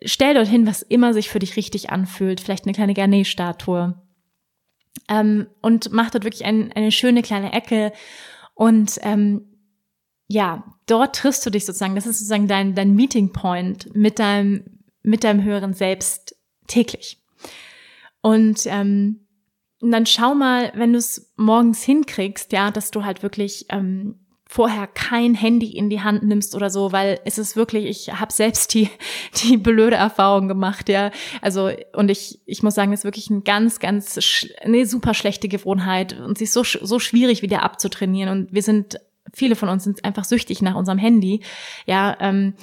Stell 0.04 0.34
dorthin, 0.34 0.66
was 0.66 0.82
immer 0.82 1.12
sich 1.12 1.28
für 1.28 1.38
dich 1.38 1.56
richtig 1.56 1.90
anfühlt. 1.90 2.40
Vielleicht 2.40 2.64
eine 2.64 2.74
kleine 2.74 2.94
Garnet-Statue. 2.94 3.94
Ähm, 5.08 5.46
und 5.60 5.92
mach 5.92 6.10
dort 6.10 6.24
wirklich 6.24 6.44
ein, 6.44 6.72
eine 6.72 6.92
schöne 6.92 7.22
kleine 7.22 7.52
Ecke 7.52 7.92
und 8.54 8.98
ähm, 9.02 9.49
ja, 10.30 10.62
dort 10.86 11.16
triffst 11.16 11.44
du 11.44 11.50
dich 11.50 11.66
sozusagen, 11.66 11.96
das 11.96 12.06
ist 12.06 12.18
sozusagen 12.18 12.46
dein, 12.46 12.76
dein 12.76 12.94
Meeting 12.94 13.32
Point 13.32 13.94
mit 13.96 14.20
deinem, 14.20 14.64
mit 15.02 15.24
deinem 15.24 15.42
höheren 15.42 15.74
Selbst 15.74 16.36
täglich. 16.68 17.20
Und 18.22 18.60
ähm, 18.66 19.26
dann 19.80 20.06
schau 20.06 20.36
mal, 20.36 20.70
wenn 20.76 20.92
du 20.92 21.00
es 21.00 21.32
morgens 21.36 21.82
hinkriegst, 21.82 22.52
ja, 22.52 22.70
dass 22.70 22.92
du 22.92 23.04
halt 23.04 23.24
wirklich 23.24 23.66
ähm, 23.70 24.20
vorher 24.46 24.86
kein 24.86 25.34
Handy 25.34 25.76
in 25.76 25.90
die 25.90 26.00
Hand 26.00 26.22
nimmst 26.22 26.54
oder 26.54 26.70
so, 26.70 26.92
weil 26.92 27.18
es 27.24 27.36
ist 27.36 27.56
wirklich, 27.56 27.86
ich 27.86 28.12
habe 28.12 28.32
selbst 28.32 28.72
die 28.74 28.88
die 29.42 29.56
blöde 29.56 29.96
Erfahrung 29.96 30.46
gemacht, 30.46 30.88
ja. 30.88 31.10
Also 31.42 31.70
und 31.94 32.08
ich 32.08 32.40
ich 32.46 32.62
muss 32.62 32.76
sagen, 32.76 32.92
es 32.92 33.00
ist 33.00 33.04
wirklich 33.04 33.30
eine 33.30 33.40
ganz 33.40 33.80
ganz 33.80 34.16
eine 34.62 34.86
super 34.86 35.14
schlechte 35.14 35.48
Gewohnheit 35.48 36.20
und 36.20 36.38
sie 36.38 36.44
ist 36.44 36.52
so 36.52 36.62
so 36.62 37.00
schwierig 37.00 37.42
wieder 37.42 37.64
abzutrainieren 37.64 38.28
und 38.28 38.52
wir 38.52 38.62
sind 38.62 39.00
viele 39.32 39.56
von 39.56 39.68
uns 39.68 39.84
sind 39.84 40.04
einfach 40.04 40.24
süchtig 40.24 40.62
nach 40.62 40.74
unserem 40.74 40.98
Handy. 40.98 41.40
Ja, 41.86 42.16
ähm, 42.20 42.54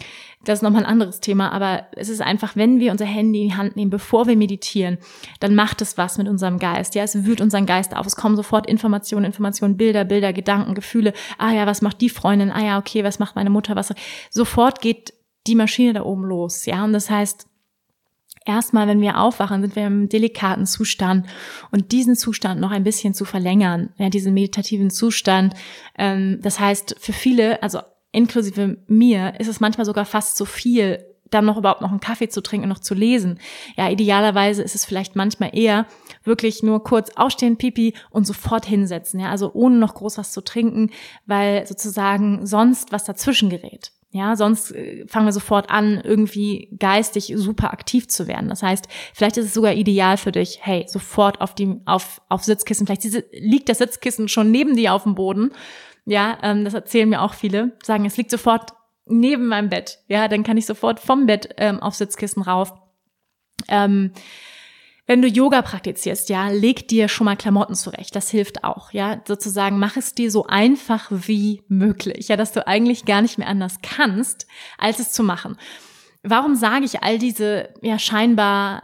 das 0.43 0.59
ist 0.59 0.63
nochmal 0.63 0.83
ein 0.83 0.89
anderes 0.89 1.19
Thema, 1.19 1.51
aber 1.51 1.87
es 1.93 2.09
ist 2.09 2.21
einfach, 2.21 2.55
wenn 2.55 2.79
wir 2.79 2.91
unser 2.91 3.05
Handy 3.05 3.41
in 3.41 3.49
die 3.49 3.55
Hand 3.55 3.75
nehmen, 3.75 3.91
bevor 3.91 4.27
wir 4.27 4.37
meditieren, 4.37 4.97
dann 5.39 5.55
macht 5.55 5.81
es 5.81 5.97
was 5.97 6.17
mit 6.17 6.27
unserem 6.27 6.57
Geist. 6.59 6.95
Ja, 6.95 7.03
es 7.03 7.25
wühlt 7.25 7.41
unseren 7.41 7.65
Geist 7.65 7.95
auf. 7.95 8.05
Es 8.05 8.15
kommen 8.15 8.35
sofort 8.35 8.67
Informationen, 8.67 9.25
Informationen, 9.25 9.77
Bilder, 9.77 10.05
Bilder, 10.05 10.31
Gedanken, 10.31 10.73
Gefühle. 10.73 11.13
Ah 11.37 11.51
ja, 11.51 11.65
was 11.65 11.81
macht 11.81 11.99
die 12.01 12.09
Freundin? 12.09 12.51
Ah 12.51 12.63
ja, 12.63 12.77
okay, 12.77 13.03
was 13.03 13.19
macht 13.19 13.35
meine 13.35 13.49
Mutter? 13.49 13.75
Was? 13.75 13.93
Sofort 14.29 14.79
geht 14.79 15.13
die 15.47 15.55
Maschine 15.55 15.93
da 15.93 16.03
oben 16.03 16.23
los. 16.23 16.65
Ja, 16.65 16.83
und 16.83 16.93
das 16.93 17.09
heißt, 17.09 17.47
erstmal, 18.47 18.87
wenn 18.87 19.01
wir 19.01 19.19
aufwachen, 19.19 19.61
sind 19.61 19.75
wir 19.75 19.87
im 19.87 20.09
delikaten 20.09 20.65
Zustand 20.65 21.27
und 21.71 21.91
diesen 21.91 22.15
Zustand 22.15 22.61
noch 22.61 22.71
ein 22.71 22.83
bisschen 22.83 23.13
zu 23.13 23.25
verlängern, 23.25 23.89
ja, 23.97 24.09
diesen 24.09 24.33
meditativen 24.33 24.89
Zustand. 24.89 25.53
Ähm, 25.97 26.39
das 26.41 26.59
heißt, 26.59 26.95
für 26.99 27.13
viele, 27.13 27.61
also 27.61 27.79
inklusive 28.11 28.77
mir, 28.87 29.39
ist 29.39 29.47
es 29.47 29.59
manchmal 29.59 29.85
sogar 29.85 30.05
fast 30.05 30.37
zu 30.37 30.45
viel, 30.45 31.03
dann 31.29 31.45
noch 31.45 31.57
überhaupt 31.57 31.81
noch 31.81 31.91
einen 31.91 31.99
Kaffee 31.99 32.29
zu 32.29 32.41
trinken 32.41 32.65
und 32.65 32.69
noch 32.69 32.79
zu 32.79 32.93
lesen. 32.93 33.39
Ja, 33.75 33.89
idealerweise 33.89 34.61
ist 34.61 34.75
es 34.75 34.85
vielleicht 34.85 35.15
manchmal 35.15 35.51
eher 35.53 35.85
wirklich 36.23 36.63
nur 36.63 36.83
kurz 36.83 37.11
aufstehen, 37.15 37.57
pipi 37.57 37.93
und 38.09 38.25
sofort 38.25 38.65
hinsetzen. 38.65 39.19
Ja, 39.19 39.29
also 39.29 39.51
ohne 39.53 39.77
noch 39.77 39.95
groß 39.95 40.17
was 40.17 40.31
zu 40.31 40.41
trinken, 40.41 40.91
weil 41.25 41.67
sozusagen 41.67 42.45
sonst 42.45 42.91
was 42.91 43.03
dazwischen 43.03 43.49
gerät. 43.49 43.91
Ja, 44.11 44.35
sonst 44.37 44.71
äh, 44.71 45.05
fangen 45.07 45.25
wir 45.25 45.33
sofort 45.33 45.69
an, 45.69 45.99
irgendwie 46.01 46.75
geistig 46.79 47.33
super 47.35 47.73
aktiv 47.73 48.07
zu 48.07 48.27
werden. 48.27 48.47
Das 48.47 48.63
heißt, 48.63 48.87
vielleicht 49.13 49.37
ist 49.37 49.45
es 49.45 49.53
sogar 49.53 49.73
ideal 49.73 50.17
für 50.17 50.31
dich, 50.31 50.59
hey, 50.61 50.85
sofort 50.87 51.41
auf 51.41 51.55
die, 51.55 51.75
auf, 51.85 52.21
auf 52.29 52.43
Sitzkissen. 52.43 52.87
Vielleicht 52.87 53.03
liegt 53.33 53.67
das 53.67 53.79
Sitzkissen 53.79 54.29
schon 54.29 54.49
neben 54.49 54.75
dir 54.75 54.93
auf 54.93 55.03
dem 55.03 55.15
Boden. 55.15 55.51
Ja, 56.05 56.37
ähm, 56.41 56.63
das 56.63 56.73
erzählen 56.73 57.09
mir 57.09 57.21
auch 57.21 57.33
viele. 57.33 57.77
Sagen, 57.83 58.05
es 58.05 58.15
liegt 58.15 58.31
sofort 58.31 58.71
neben 59.05 59.47
meinem 59.47 59.69
Bett. 59.69 59.99
Ja, 60.07 60.29
dann 60.29 60.43
kann 60.43 60.57
ich 60.57 60.65
sofort 60.65 61.01
vom 61.01 61.25
Bett 61.25 61.49
ähm, 61.57 61.81
auf 61.81 61.95
Sitzkissen 61.95 62.43
rauf. 62.43 62.73
Ähm, 63.67 64.13
wenn 65.07 65.21
du 65.21 65.27
Yoga 65.27 65.61
praktizierst, 65.61 66.29
ja, 66.29 66.49
leg 66.49 66.87
dir 66.89 67.07
schon 67.07 67.25
mal 67.25 67.37
Klamotten 67.37 67.75
zurecht. 67.75 68.15
Das 68.15 68.29
hilft 68.29 68.63
auch, 68.65 68.91
ja. 68.91 69.21
Sozusagen 69.25 69.79
mach 69.79 69.95
es 69.95 70.13
dir 70.13 70.29
so 70.29 70.45
einfach 70.45 71.07
wie 71.09 71.63
möglich, 71.69 72.27
ja, 72.27 72.35
dass 72.35 72.51
du 72.51 72.67
eigentlich 72.67 73.05
gar 73.05 73.21
nicht 73.21 73.37
mehr 73.37 73.47
anders 73.47 73.77
kannst, 73.81 74.47
als 74.77 74.99
es 74.99 75.13
zu 75.13 75.23
machen. 75.23 75.57
Warum 76.23 76.55
sage 76.55 76.83
ich 76.83 77.03
all 77.03 77.19
diese, 77.19 77.69
ja, 77.81 77.97
scheinbar 77.97 78.81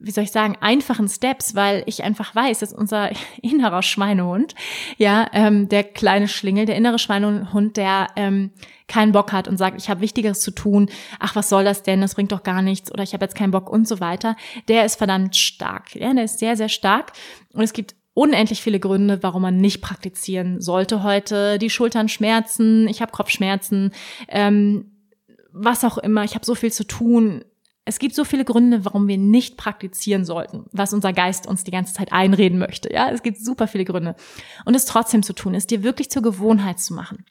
wie 0.00 0.10
soll 0.10 0.24
ich 0.24 0.32
sagen, 0.32 0.56
einfachen 0.60 1.08
Steps, 1.08 1.54
weil 1.54 1.82
ich 1.86 2.04
einfach 2.04 2.34
weiß, 2.34 2.60
dass 2.60 2.72
unser 2.72 3.10
innerer 3.42 3.82
Schweinehund, 3.82 4.54
ja, 4.96 5.26
ähm, 5.32 5.68
der 5.68 5.84
kleine 5.84 6.28
Schlingel, 6.28 6.66
der 6.66 6.76
innere 6.76 6.98
Schweinehund, 6.98 7.76
der 7.76 8.08
ähm, 8.16 8.50
keinen 8.88 9.12
Bock 9.12 9.32
hat 9.32 9.48
und 9.48 9.56
sagt, 9.56 9.80
ich 9.80 9.90
habe 9.90 10.00
Wichtigeres 10.00 10.40
zu 10.40 10.50
tun, 10.50 10.88
ach, 11.18 11.34
was 11.34 11.48
soll 11.48 11.64
das 11.64 11.82
denn, 11.82 12.00
das 12.00 12.14
bringt 12.14 12.32
doch 12.32 12.42
gar 12.42 12.62
nichts 12.62 12.92
oder 12.92 13.02
ich 13.02 13.14
habe 13.14 13.24
jetzt 13.24 13.34
keinen 13.34 13.50
Bock 13.50 13.68
und 13.70 13.88
so 13.88 14.00
weiter, 14.00 14.36
der 14.68 14.84
ist 14.84 14.96
verdammt 14.96 15.36
stark. 15.36 15.94
Ja, 15.94 16.12
der 16.12 16.24
ist 16.24 16.38
sehr, 16.38 16.56
sehr 16.56 16.68
stark 16.68 17.12
und 17.52 17.62
es 17.62 17.72
gibt 17.72 17.94
unendlich 18.14 18.62
viele 18.62 18.80
Gründe, 18.80 19.22
warum 19.22 19.42
man 19.42 19.58
nicht 19.58 19.82
praktizieren 19.82 20.62
sollte 20.62 21.02
heute. 21.02 21.58
Die 21.58 21.68
Schultern 21.68 22.08
schmerzen, 22.08 22.88
ich 22.88 23.02
habe 23.02 23.12
Kopfschmerzen, 23.12 23.92
ähm, 24.28 24.92
was 25.52 25.84
auch 25.84 25.98
immer, 25.98 26.24
ich 26.24 26.34
habe 26.34 26.44
so 26.44 26.54
viel 26.54 26.72
zu 26.72 26.84
tun. 26.84 27.44
Es 27.88 28.00
gibt 28.00 28.16
so 28.16 28.24
viele 28.24 28.44
Gründe, 28.44 28.84
warum 28.84 29.06
wir 29.06 29.16
nicht 29.16 29.56
praktizieren 29.56 30.24
sollten, 30.24 30.66
was 30.72 30.92
unser 30.92 31.12
Geist 31.12 31.46
uns 31.46 31.62
die 31.62 31.70
ganze 31.70 31.94
Zeit 31.94 32.12
einreden 32.12 32.58
möchte. 32.58 32.92
Ja, 32.92 33.10
es 33.10 33.22
gibt 33.22 33.38
super 33.38 33.68
viele 33.68 33.84
Gründe. 33.84 34.16
Und 34.64 34.74
es 34.74 34.86
trotzdem 34.86 35.22
zu 35.22 35.32
tun, 35.32 35.54
ist 35.54 35.70
dir 35.70 35.84
wirklich 35.84 36.10
zur 36.10 36.22
Gewohnheit 36.22 36.80
zu 36.80 36.94
machen. 36.94 37.24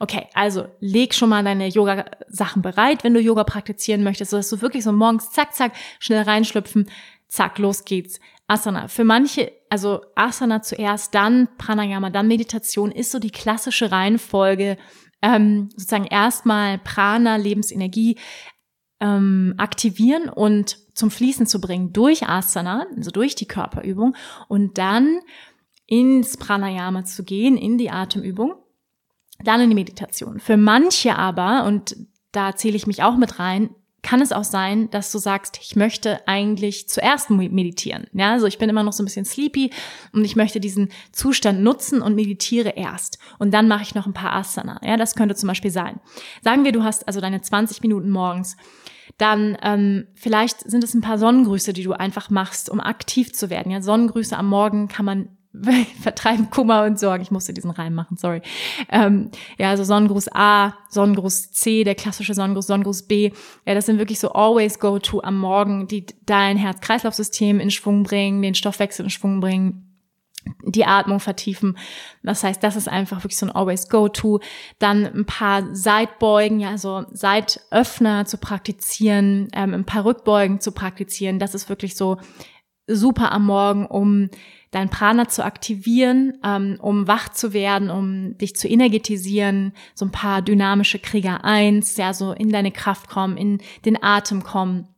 Okay, 0.00 0.26
also 0.34 0.66
leg 0.80 1.14
schon 1.14 1.28
mal 1.28 1.44
deine 1.44 1.68
Yoga-Sachen 1.68 2.62
bereit, 2.62 3.04
wenn 3.04 3.14
du 3.14 3.20
Yoga 3.20 3.44
praktizieren 3.44 4.02
möchtest, 4.02 4.32
sodass 4.32 4.50
du 4.50 4.60
wirklich 4.60 4.82
so 4.82 4.92
morgens 4.92 5.30
zack, 5.30 5.54
zack, 5.54 5.72
schnell 6.00 6.22
reinschlüpfen, 6.22 6.90
zack, 7.28 7.58
los 7.58 7.84
geht's. 7.84 8.18
Asana. 8.46 8.88
Für 8.88 9.04
manche, 9.04 9.52
also 9.70 10.02
Asana 10.16 10.62
zuerst, 10.62 11.14
dann 11.14 11.48
Pranayama, 11.56 12.10
dann 12.10 12.28
Meditation 12.28 12.90
ist 12.90 13.10
so 13.10 13.18
die 13.18 13.30
klassische 13.30 13.90
Reihenfolge, 13.90 14.76
ähm, 15.22 15.70
sozusagen 15.70 16.04
erstmal 16.04 16.78
Prana, 16.78 17.36
Lebensenergie 17.36 18.18
ähm, 19.00 19.54
aktivieren 19.58 20.28
und 20.28 20.78
zum 20.94 21.10
Fließen 21.10 21.46
zu 21.46 21.60
bringen 21.60 21.92
durch 21.92 22.26
Asana, 22.26 22.86
also 22.96 23.10
durch 23.10 23.34
die 23.34 23.46
Körperübung 23.46 24.16
und 24.48 24.78
dann 24.78 25.20
ins 25.86 26.36
Pranayama 26.36 27.04
zu 27.04 27.24
gehen, 27.24 27.56
in 27.56 27.78
die 27.78 27.90
Atemübung, 27.90 28.54
dann 29.42 29.60
in 29.60 29.70
die 29.70 29.74
Meditation. 29.74 30.40
Für 30.40 30.56
manche 30.56 31.16
aber, 31.16 31.64
und 31.64 31.96
da 32.32 32.56
zähle 32.56 32.76
ich 32.76 32.86
mich 32.86 33.02
auch 33.02 33.16
mit 33.16 33.38
rein, 33.38 33.70
kann 34.04 34.20
es 34.20 34.32
auch 34.32 34.44
sein, 34.44 34.90
dass 34.90 35.10
du 35.10 35.18
sagst, 35.18 35.58
ich 35.60 35.76
möchte 35.76 36.20
eigentlich 36.28 36.88
zuerst 36.88 37.30
meditieren. 37.30 38.06
Ja, 38.12 38.32
also 38.32 38.46
ich 38.46 38.58
bin 38.58 38.68
immer 38.68 38.82
noch 38.82 38.92
so 38.92 39.02
ein 39.02 39.06
bisschen 39.06 39.24
sleepy 39.24 39.70
und 40.12 40.24
ich 40.24 40.36
möchte 40.36 40.60
diesen 40.60 40.90
Zustand 41.10 41.62
nutzen 41.62 42.02
und 42.02 42.14
meditiere 42.14 42.68
erst. 42.76 43.18
Und 43.38 43.52
dann 43.52 43.66
mache 43.66 43.82
ich 43.82 43.94
noch 43.94 44.06
ein 44.06 44.12
paar 44.12 44.34
Asana. 44.34 44.78
Ja, 44.84 44.96
das 44.98 45.16
könnte 45.16 45.34
zum 45.34 45.48
Beispiel 45.48 45.70
sein. 45.70 46.00
Sagen 46.42 46.64
wir, 46.64 46.72
du 46.72 46.84
hast 46.84 47.08
also 47.08 47.20
deine 47.20 47.40
20 47.40 47.80
Minuten 47.80 48.10
morgens. 48.10 48.56
Dann 49.18 49.56
ähm, 49.62 50.06
vielleicht 50.14 50.68
sind 50.68 50.82
es 50.82 50.94
ein 50.94 51.00
paar 51.00 51.18
Sonnengrüße, 51.18 51.72
die 51.72 51.84
du 51.84 51.92
einfach 51.92 52.30
machst, 52.30 52.68
um 52.70 52.80
aktiv 52.80 53.32
zu 53.32 53.50
werden. 53.50 53.70
Ja, 53.70 53.80
Sonnengrüße 53.80 54.36
am 54.36 54.48
Morgen 54.48 54.88
kann 54.88 55.04
man 55.04 55.28
vertreiben 56.02 56.50
Kummer 56.50 56.84
und 56.84 56.98
Sorgen. 56.98 57.22
Ich 57.22 57.30
musste 57.30 57.54
diesen 57.54 57.70
Reim 57.70 57.94
machen, 57.94 58.16
sorry. 58.16 58.42
Ähm, 58.90 59.30
ja, 59.56 59.70
also 59.70 59.84
Sonnengruß 59.84 60.28
A, 60.32 60.74
Sonnengruß 60.88 61.52
C, 61.52 61.84
der 61.84 61.94
klassische 61.94 62.34
Sonnengruß, 62.34 62.66
Sonnengruß 62.66 63.02
B. 63.04 63.30
Ja, 63.64 63.74
das 63.74 63.86
sind 63.86 63.98
wirklich 63.98 64.18
so 64.18 64.32
always 64.32 64.78
go 64.78 64.98
to 64.98 65.22
am 65.22 65.38
Morgen, 65.38 65.86
die 65.86 66.06
dein 66.26 66.56
Herz-Kreislauf-System 66.56 67.60
in 67.60 67.70
Schwung 67.70 68.02
bringen, 68.02 68.42
den 68.42 68.54
Stoffwechsel 68.54 69.04
in 69.04 69.10
Schwung 69.10 69.40
bringen 69.40 69.83
die 70.64 70.84
Atmung 70.84 71.20
vertiefen. 71.20 71.78
Das 72.22 72.42
heißt, 72.44 72.62
das 72.62 72.76
ist 72.76 72.88
einfach 72.88 73.18
wirklich 73.18 73.36
so 73.36 73.46
ein 73.46 73.52
always 73.52 73.88
go 73.88 74.08
to. 74.08 74.40
Dann 74.78 75.06
ein 75.06 75.26
paar 75.26 75.74
Seitbeugen, 75.74 76.60
ja, 76.60 76.70
also 76.70 77.04
Seitöffner 77.12 78.24
zu 78.26 78.38
praktizieren, 78.38 79.48
ähm, 79.52 79.74
ein 79.74 79.84
paar 79.84 80.04
Rückbeugen 80.04 80.60
zu 80.60 80.72
praktizieren. 80.72 81.38
Das 81.38 81.54
ist 81.54 81.68
wirklich 81.68 81.96
so 81.96 82.18
super 82.86 83.32
am 83.32 83.46
Morgen, 83.46 83.86
um 83.86 84.28
dein 84.70 84.90
Prana 84.90 85.28
zu 85.28 85.44
aktivieren, 85.44 86.38
ähm, 86.44 86.78
um 86.80 87.06
wach 87.06 87.28
zu 87.28 87.52
werden, 87.52 87.90
um 87.90 88.36
dich 88.38 88.56
zu 88.56 88.68
energetisieren, 88.68 89.72
so 89.94 90.04
ein 90.04 90.10
paar 90.10 90.42
dynamische 90.42 90.98
Krieger 90.98 91.44
eins, 91.44 91.96
ja, 91.96 92.12
so 92.12 92.32
in 92.32 92.50
deine 92.50 92.72
Kraft 92.72 93.08
kommen, 93.08 93.36
in 93.36 93.58
den 93.84 94.02
Atem 94.02 94.42
kommen. 94.42 94.88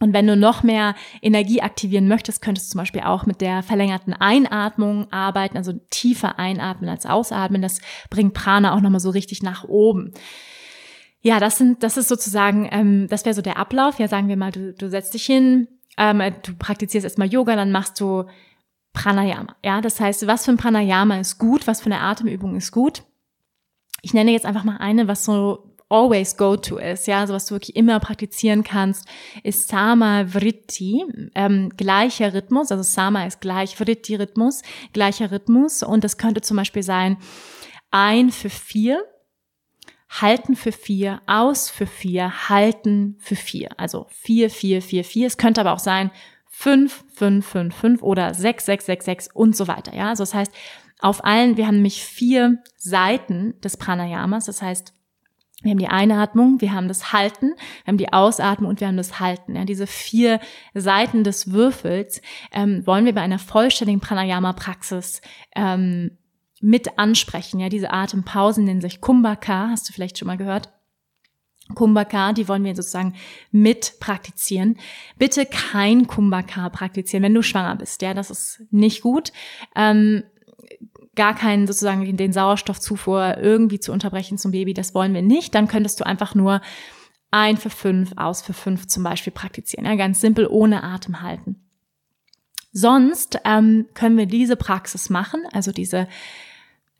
Und 0.00 0.12
wenn 0.12 0.26
du 0.26 0.36
noch 0.36 0.62
mehr 0.62 0.94
Energie 1.22 1.62
aktivieren 1.62 2.08
möchtest, 2.08 2.42
könntest 2.42 2.68
du 2.68 2.72
zum 2.72 2.80
Beispiel 2.80 3.02
auch 3.02 3.26
mit 3.26 3.40
der 3.40 3.62
verlängerten 3.62 4.12
Einatmung 4.12 5.10
arbeiten, 5.12 5.56
also 5.56 5.72
tiefer 5.90 6.38
einatmen 6.38 6.90
als 6.90 7.06
ausatmen. 7.06 7.62
Das 7.62 7.80
bringt 8.10 8.34
Prana 8.34 8.74
auch 8.74 8.80
nochmal 8.80 9.00
so 9.00 9.10
richtig 9.10 9.42
nach 9.42 9.64
oben. 9.64 10.12
Ja, 11.20 11.38
das 11.38 11.58
sind, 11.58 11.82
das 11.82 11.96
ist 11.96 12.08
sozusagen, 12.08 12.68
ähm, 12.70 13.06
das 13.08 13.24
wäre 13.24 13.34
so 13.34 13.40
der 13.40 13.56
Ablauf. 13.56 13.98
Ja, 13.98 14.08
sagen 14.08 14.28
wir 14.28 14.36
mal, 14.36 14.50
du, 14.50 14.74
du 14.74 14.90
setzt 14.90 15.14
dich 15.14 15.24
hin, 15.24 15.68
ähm, 15.96 16.20
du 16.42 16.54
praktizierst 16.54 17.04
erstmal 17.04 17.32
Yoga, 17.32 17.54
dann 17.56 17.72
machst 17.72 18.00
du 18.00 18.24
Pranayama. 18.92 19.56
Ja, 19.64 19.80
das 19.80 20.00
heißt, 20.00 20.26
was 20.26 20.44
für 20.44 20.50
ein 20.50 20.56
Pranayama 20.56 21.18
ist 21.18 21.38
gut, 21.38 21.66
was 21.66 21.80
für 21.80 21.86
eine 21.86 22.00
Atemübung 22.00 22.56
ist 22.56 22.72
gut. 22.72 23.04
Ich 24.02 24.12
nenne 24.12 24.32
jetzt 24.32 24.44
einfach 24.44 24.64
mal 24.64 24.76
eine, 24.78 25.08
was 25.08 25.24
so 25.24 25.73
always 25.88 26.36
go 26.36 26.56
to 26.56 26.78
ist, 26.78 27.06
ja, 27.06 27.20
also 27.20 27.34
was 27.34 27.46
du 27.46 27.54
wirklich 27.54 27.76
immer 27.76 28.00
praktizieren 28.00 28.64
kannst, 28.64 29.06
ist 29.42 29.68
Sama 29.68 30.26
Vritti, 30.32 31.04
ähm, 31.34 31.70
gleicher 31.76 32.34
Rhythmus, 32.34 32.70
also 32.70 32.82
Sama 32.82 33.26
ist 33.26 33.40
gleich, 33.40 33.76
Vritti 33.76 34.16
Rhythmus, 34.16 34.62
gleicher 34.92 35.30
Rhythmus 35.30 35.82
und 35.82 36.04
das 36.04 36.18
könnte 36.18 36.40
zum 36.40 36.56
Beispiel 36.56 36.82
sein 36.82 37.18
ein 37.90 38.30
für 38.30 38.50
vier, 38.50 39.04
halten 40.08 40.56
für 40.56 40.72
vier, 40.72 41.22
aus 41.26 41.70
für 41.70 41.86
vier, 41.86 42.48
halten 42.48 43.16
für 43.20 43.36
vier, 43.36 43.68
also 43.76 44.06
vier, 44.10 44.50
vier, 44.50 44.82
vier, 44.82 45.04
vier. 45.04 45.26
Es 45.26 45.36
könnte 45.36 45.60
aber 45.60 45.72
auch 45.72 45.78
sein 45.78 46.10
5, 46.50 47.04
5, 47.14 47.46
5, 47.46 47.74
5 47.74 48.02
oder 48.02 48.32
6, 48.32 48.64
6, 48.64 48.86
6, 48.86 49.04
6 49.04 49.28
und 49.34 49.56
so 49.56 49.66
weiter. 49.66 49.94
Ja, 49.94 50.08
also 50.08 50.22
das 50.22 50.34
heißt, 50.34 50.52
auf 51.00 51.24
allen, 51.24 51.56
wir 51.56 51.66
haben 51.66 51.76
nämlich 51.76 52.04
vier 52.04 52.62
Seiten 52.76 53.60
des 53.60 53.76
Pranayamas. 53.76 54.46
Das 54.46 54.62
heißt, 54.62 54.94
wir 55.64 55.70
haben 55.70 55.78
die 55.78 55.88
Einatmung, 55.88 56.60
wir 56.60 56.72
haben 56.72 56.88
das 56.88 57.12
Halten, 57.12 57.54
wir 57.84 57.88
haben 57.88 57.98
die 57.98 58.12
Ausatmung 58.12 58.70
und 58.70 58.80
wir 58.80 58.88
haben 58.88 58.96
das 58.96 59.18
Halten. 59.18 59.56
Ja, 59.56 59.64
diese 59.64 59.86
vier 59.86 60.40
Seiten 60.74 61.24
des 61.24 61.52
Würfels 61.52 62.20
ähm, 62.52 62.86
wollen 62.86 63.06
wir 63.06 63.14
bei 63.14 63.22
einer 63.22 63.38
vollständigen 63.38 64.00
Pranayama-Praxis 64.00 65.22
ähm, 65.56 66.18
mit 66.60 66.98
ansprechen. 66.98 67.60
Ja, 67.60 67.68
diese 67.68 67.92
Atempausen 67.92 68.64
nennen 68.64 68.80
sich 68.80 69.00
Kumbhaka, 69.00 69.68
hast 69.70 69.88
du 69.88 69.92
vielleicht 69.92 70.18
schon 70.18 70.28
mal 70.28 70.36
gehört. 70.36 70.70
Kumbhaka, 71.74 72.34
die 72.34 72.46
wollen 72.46 72.64
wir 72.64 72.76
sozusagen 72.76 73.14
mit 73.50 73.94
praktizieren. 73.98 74.76
Bitte 75.18 75.46
kein 75.46 76.06
Kumbhaka 76.06 76.68
praktizieren, 76.68 77.22
wenn 77.22 77.34
du 77.34 77.42
schwanger 77.42 77.76
bist. 77.76 78.02
Ja, 78.02 78.12
das 78.12 78.30
ist 78.30 78.62
nicht 78.70 79.00
gut. 79.00 79.32
Ähm, 79.74 80.24
gar 81.16 81.34
keinen 81.34 81.66
sozusagen 81.66 82.16
den 82.16 82.32
Sauerstoffzufuhr 82.32 83.38
irgendwie 83.38 83.80
zu 83.80 83.92
unterbrechen 83.92 84.38
zum 84.38 84.52
Baby, 84.52 84.74
das 84.74 84.94
wollen 84.94 85.14
wir 85.14 85.22
nicht. 85.22 85.54
Dann 85.54 85.68
könntest 85.68 86.00
du 86.00 86.06
einfach 86.06 86.34
nur 86.34 86.60
ein 87.30 87.56
für 87.56 87.70
fünf, 87.70 88.12
aus 88.16 88.42
für 88.42 88.52
fünf 88.52 88.86
zum 88.86 89.02
Beispiel 89.02 89.32
praktizieren. 89.32 89.86
Ja, 89.86 89.96
ganz 89.96 90.20
simpel, 90.20 90.46
ohne 90.46 90.84
Atem 90.84 91.20
halten. 91.20 91.56
Sonst 92.72 93.38
ähm, 93.44 93.86
können 93.94 94.16
wir 94.16 94.26
diese 94.26 94.56
Praxis 94.56 95.10
machen, 95.10 95.42
also 95.52 95.70
diese 95.70 96.08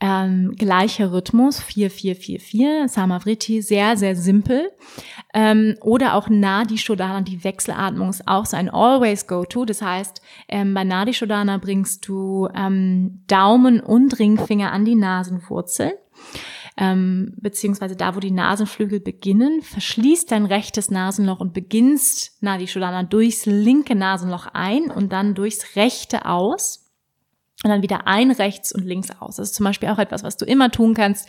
ähm, 0.01 0.53
gleicher 0.57 1.13
Rhythmus, 1.13 1.63
4-4-4-4, 1.63 2.89
Samavriti, 2.89 3.63
sehr, 3.63 3.97
sehr 3.97 4.17
simpel. 4.17 4.71
Ähm, 5.33 5.77
oder 5.81 6.15
auch 6.15 6.29
Nadi 6.29 6.79
Shodhana, 6.79 7.23
die 7.23 7.43
Wechselatmung 7.45 8.11
ist 8.11 8.27
auch 8.27 8.45
so 8.45 8.57
ein 8.57 8.69
Always 8.69 9.27
Go-To. 9.27 9.65
Das 9.65 9.83
heißt, 9.83 10.21
ähm, 10.49 10.75
bei 10.75 10.85
Nadi 10.85 11.15
Shodhana 11.15 11.59
bringst 11.59 12.07
du 12.09 12.49
ähm, 12.55 13.23
Daumen 13.29 13.81
und 13.81 14.19
Ringfinger 14.19 14.73
an 14.73 14.85
die 14.85 14.97
Nasenwurzel. 14.97 15.93
Ähm, 16.77 17.35
beziehungsweise 17.37 17.95
da, 17.95 18.17
wo 18.17 18.21
die 18.21 18.33
Nasenflügel 18.33 18.99
beginnen, 18.99 19.63
verschließt 19.63 20.33
dein 20.33 20.45
rechtes 20.45 20.91
Nasenloch 20.91 21.39
und 21.39 21.55
beginnst 21.55 22.43
Nadi 22.43 22.67
Shodhana 22.67 23.05
durchs 23.05 23.47
linke 23.47 23.95
Nasenloch 23.95 24.49
ein 24.53 24.91
und 24.91 25.13
dann 25.13 25.37
durchs 25.37 25.77
rechte 25.77 26.27
aus 26.27 26.84
und 27.65 27.71
dann 27.71 27.83
wieder 27.83 28.07
ein 28.07 28.31
rechts 28.31 28.73
und 28.73 28.85
links 28.85 29.09
aus. 29.19 29.37
Das 29.37 29.49
ist 29.49 29.55
zum 29.55 29.65
Beispiel 29.65 29.89
auch 29.89 29.99
etwas, 29.99 30.23
was 30.23 30.37
du 30.37 30.45
immer 30.45 30.71
tun 30.71 30.95
kannst. 30.95 31.29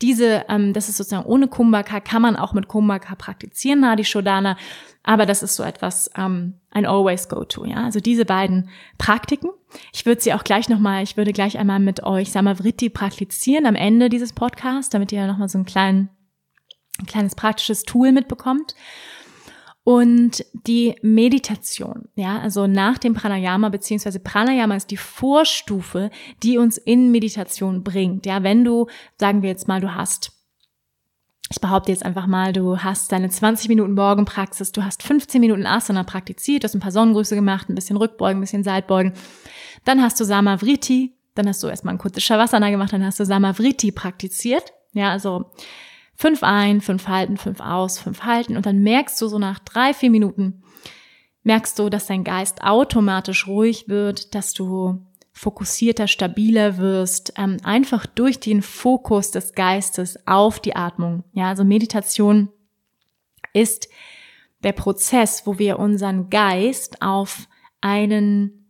Diese, 0.00 0.44
ähm, 0.48 0.72
das 0.72 0.88
ist 0.88 0.96
sozusagen 0.96 1.26
ohne 1.26 1.48
Kumbhaka, 1.48 2.00
kann 2.00 2.22
man 2.22 2.36
auch 2.36 2.52
mit 2.52 2.68
Kumbhaka 2.68 3.16
praktizieren, 3.16 3.80
Nadi 3.80 4.04
Shodhana, 4.04 4.56
aber 5.02 5.26
das 5.26 5.42
ist 5.42 5.56
so 5.56 5.64
etwas, 5.64 6.08
ähm, 6.16 6.54
ein 6.70 6.86
always 6.86 7.28
go-to, 7.28 7.64
ja. 7.64 7.82
Also 7.82 7.98
diese 7.98 8.24
beiden 8.24 8.70
Praktiken. 8.96 9.50
Ich 9.92 10.06
würde 10.06 10.20
sie 10.20 10.32
auch 10.32 10.44
gleich 10.44 10.68
nochmal, 10.68 11.02
ich 11.02 11.16
würde 11.16 11.32
gleich 11.32 11.58
einmal 11.58 11.80
mit 11.80 12.04
euch 12.04 12.30
Samavriti 12.30 12.88
praktizieren 12.88 13.66
am 13.66 13.74
Ende 13.74 14.08
dieses 14.08 14.32
Podcasts, 14.32 14.90
damit 14.90 15.10
ihr 15.10 15.26
nochmal 15.26 15.48
so 15.48 15.58
einen 15.58 15.66
kleinen, 15.66 16.10
ein 17.00 17.06
kleines 17.06 17.34
praktisches 17.34 17.82
Tool 17.82 18.12
mitbekommt. 18.12 18.76
Und 19.84 20.44
die 20.52 20.94
Meditation, 21.02 22.08
ja, 22.14 22.38
also 22.38 22.68
nach 22.68 22.98
dem 22.98 23.14
Pranayama, 23.14 23.68
beziehungsweise 23.68 24.20
Pranayama 24.20 24.76
ist 24.76 24.92
die 24.92 24.96
Vorstufe, 24.96 26.10
die 26.44 26.56
uns 26.56 26.78
in 26.78 27.10
Meditation 27.10 27.82
bringt. 27.82 28.24
Ja, 28.24 28.44
wenn 28.44 28.64
du, 28.64 28.86
sagen 29.18 29.42
wir 29.42 29.48
jetzt 29.48 29.66
mal, 29.66 29.80
du 29.80 29.94
hast 29.94 30.32
ich 31.52 31.60
behaupte 31.60 31.92
jetzt 31.92 32.04
einfach 32.04 32.26
mal, 32.26 32.52
du 32.54 32.78
hast 32.78 33.12
deine 33.12 33.28
20 33.28 33.68
Minuten 33.68 33.92
Morgenpraxis, 33.92 34.72
du 34.72 34.84
hast 34.84 35.02
15 35.02 35.38
Minuten 35.40 35.66
Asana 35.66 36.02
praktiziert, 36.02 36.64
hast 36.64 36.74
ein 36.74 36.80
paar 36.80 36.92
Sonnengrüße 36.92 37.34
gemacht, 37.34 37.68
ein 37.68 37.74
bisschen 37.74 37.98
Rückbeugen, 37.98 38.38
ein 38.38 38.40
bisschen 38.40 38.64
Seitbeugen. 38.64 39.12
Dann 39.84 40.02
hast 40.02 40.18
du 40.18 40.24
Samavriti, 40.24 41.12
dann 41.34 41.46
hast 41.46 41.62
du 41.62 41.68
erstmal 41.68 41.94
ein 41.94 41.98
kurzes 41.98 42.22
Shavasana 42.24 42.70
gemacht, 42.70 42.92
dann 42.94 43.04
hast 43.04 43.20
du 43.20 43.26
Samavriti 43.26 43.92
praktiziert. 43.92 44.72
Ja, 44.94 45.10
also 45.10 45.50
fünf 46.22 46.44
ein, 46.44 46.80
fünf 46.80 47.08
halten, 47.08 47.36
fünf 47.36 47.58
aus, 47.58 47.98
fünf 47.98 48.22
halten. 48.22 48.56
Und 48.56 48.64
dann 48.64 48.78
merkst 48.78 49.20
du 49.20 49.26
so 49.26 49.40
nach 49.40 49.58
drei, 49.58 49.92
vier 49.92 50.08
Minuten, 50.08 50.62
merkst 51.42 51.76
du, 51.80 51.88
dass 51.88 52.06
dein 52.06 52.22
Geist 52.22 52.62
automatisch 52.62 53.48
ruhig 53.48 53.88
wird, 53.88 54.36
dass 54.36 54.54
du 54.54 55.04
fokussierter, 55.32 56.06
stabiler 56.06 56.78
wirst, 56.78 57.32
ähm, 57.36 57.56
einfach 57.64 58.06
durch 58.06 58.38
den 58.38 58.62
Fokus 58.62 59.32
des 59.32 59.54
Geistes 59.54 60.16
auf 60.24 60.60
die 60.60 60.76
Atmung. 60.76 61.24
Ja, 61.32 61.48
also 61.48 61.64
Meditation 61.64 62.50
ist 63.52 63.88
der 64.62 64.72
Prozess, 64.72 65.44
wo 65.44 65.58
wir 65.58 65.80
unseren 65.80 66.30
Geist 66.30 67.02
auf 67.02 67.48
einen 67.80 68.68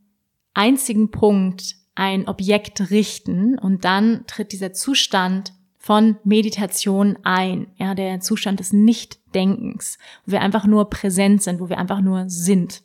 einzigen 0.55 1.11
Punkt, 1.11 1.77
ein 1.95 2.27
Objekt 2.27 2.91
richten 2.91 3.59
und 3.59 3.85
dann 3.85 4.25
tritt 4.27 4.53
dieser 4.53 4.73
Zustand 4.73 5.53
von 5.83 6.17
Meditation 6.23 7.19
ein, 7.25 7.67
ja, 7.77 7.97
der 7.97 8.21
Zustand 8.21 8.61
des 8.61 8.73
Nichtdenkens, 8.73 9.99
wo 10.25 10.33
wir 10.33 10.41
einfach 10.41 10.65
nur 10.65 10.89
präsent 10.89 11.43
sind, 11.43 11.59
wo 11.59 11.69
wir 11.69 11.79
einfach 11.79 12.01
nur 12.01 12.31
sind. 12.31 12.83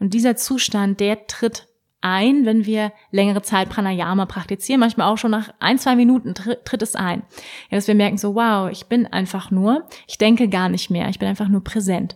Und 0.00 0.12
dieser 0.12 0.36
Zustand, 0.36 1.00
der 1.00 1.26
tritt 1.26 1.66
ein, 2.02 2.44
wenn 2.44 2.66
wir 2.66 2.92
längere 3.10 3.40
Zeit 3.40 3.70
Pranayama 3.70 4.26
praktizieren. 4.26 4.80
Manchmal 4.80 5.10
auch 5.10 5.16
schon 5.16 5.30
nach 5.30 5.48
ein, 5.60 5.78
zwei 5.78 5.96
Minuten 5.96 6.34
tritt 6.34 6.82
es 6.82 6.94
ein. 6.94 7.22
Ja, 7.70 7.78
dass 7.78 7.88
wir 7.88 7.94
merken 7.94 8.18
so, 8.18 8.34
wow, 8.34 8.70
ich 8.70 8.84
bin 8.84 9.06
einfach 9.06 9.50
nur, 9.50 9.88
ich 10.06 10.18
denke 10.18 10.50
gar 10.50 10.68
nicht 10.68 10.90
mehr, 10.90 11.08
ich 11.08 11.18
bin 11.18 11.28
einfach 11.28 11.48
nur 11.48 11.64
präsent. 11.64 12.14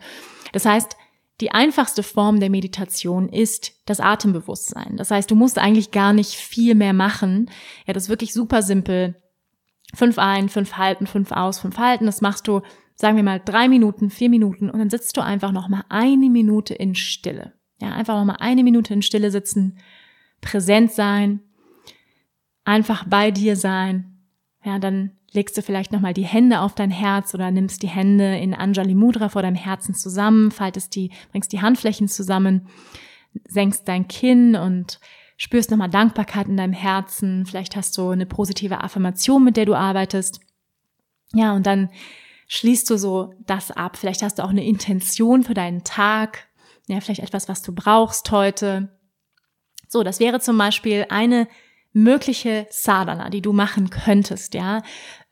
Das 0.52 0.66
heißt, 0.66 0.96
die 1.40 1.52
einfachste 1.52 2.02
Form 2.02 2.40
der 2.40 2.50
Meditation 2.50 3.30
ist 3.30 3.72
das 3.86 4.00
Atembewusstsein. 4.00 4.98
Das 4.98 5.10
heißt, 5.10 5.30
du 5.30 5.34
musst 5.34 5.58
eigentlich 5.58 5.92
gar 5.92 6.12
nicht 6.12 6.34
viel 6.34 6.74
mehr 6.74 6.92
machen. 6.92 7.50
Ja, 7.86 7.94
das 7.94 8.04
ist 8.04 8.08
wirklich 8.10 8.34
super 8.34 8.60
simpel. 8.60 9.16
Fünf 9.94 10.18
ein, 10.18 10.48
fünf 10.48 10.74
halten, 10.74 11.06
fünf 11.06 11.32
aus, 11.32 11.60
fünf 11.60 11.78
halten. 11.78 12.06
Das 12.06 12.20
machst 12.20 12.46
du, 12.48 12.60
sagen 12.94 13.16
wir 13.16 13.24
mal, 13.24 13.40
drei 13.44 13.68
Minuten, 13.68 14.10
vier 14.10 14.30
Minuten 14.30 14.70
und 14.70 14.78
dann 14.78 14.90
sitzt 14.90 15.16
du 15.16 15.22
einfach 15.22 15.52
noch 15.52 15.68
mal 15.68 15.84
eine 15.88 16.30
Minute 16.30 16.74
in 16.74 16.94
Stille. 16.94 17.54
Ja, 17.80 17.92
einfach 17.92 18.14
noch 18.14 18.24
mal 18.24 18.36
eine 18.40 18.62
Minute 18.62 18.92
in 18.92 19.02
Stille 19.02 19.30
sitzen, 19.30 19.78
präsent 20.40 20.92
sein, 20.92 21.40
einfach 22.64 23.04
bei 23.08 23.30
dir 23.30 23.56
sein. 23.56 24.18
Ja, 24.64 24.78
dann 24.78 25.12
legst 25.32 25.56
du 25.56 25.62
vielleicht 25.62 25.92
noch 25.92 26.00
mal 26.00 26.12
die 26.12 26.24
Hände 26.24 26.60
auf 26.60 26.74
dein 26.74 26.90
Herz 26.90 27.34
oder 27.34 27.50
nimmst 27.50 27.82
die 27.82 27.88
Hände 27.88 28.36
in 28.36 28.54
Anjali 28.54 28.94
Mudra 28.94 29.28
vor 29.28 29.42
deinem 29.42 29.56
Herzen 29.56 29.94
zusammen, 29.94 30.50
faltest 30.50 30.94
die, 30.94 31.10
bringst 31.30 31.52
die 31.52 31.62
Handflächen 31.62 32.08
zusammen, 32.08 32.66
senkst 33.46 33.86
dein 33.88 34.08
Kinn 34.08 34.56
und 34.56 35.00
spürst 35.40 35.70
nochmal 35.70 35.88
Dankbarkeit 35.88 36.48
in 36.48 36.56
deinem 36.56 36.74
Herzen. 36.74 37.46
Vielleicht 37.46 37.74
hast 37.76 37.96
du 37.96 38.10
eine 38.10 38.26
positive 38.26 38.82
Affirmation, 38.82 39.42
mit 39.42 39.56
der 39.56 39.64
du 39.64 39.74
arbeitest. 39.74 40.40
Ja, 41.32 41.54
und 41.54 41.64
dann 41.64 41.88
schließt 42.48 42.90
du 42.90 42.98
so 42.98 43.32
das 43.46 43.70
ab. 43.70 43.96
Vielleicht 43.96 44.22
hast 44.22 44.38
du 44.38 44.44
auch 44.44 44.50
eine 44.50 44.66
Intention 44.66 45.44
für 45.44 45.54
deinen 45.54 45.82
Tag 45.82 46.50
ja, 46.90 47.00
vielleicht 47.00 47.22
etwas, 47.22 47.48
was 47.48 47.62
du 47.62 47.72
brauchst 47.72 48.30
heute. 48.32 48.88
So, 49.86 50.02
das 50.02 50.18
wäre 50.18 50.40
zum 50.40 50.58
Beispiel 50.58 51.06
eine 51.08 51.46
mögliche 51.92 52.66
Sadhana, 52.70 53.30
die 53.30 53.42
du 53.42 53.52
machen 53.52 53.90
könntest, 53.90 54.54
ja. 54.54 54.82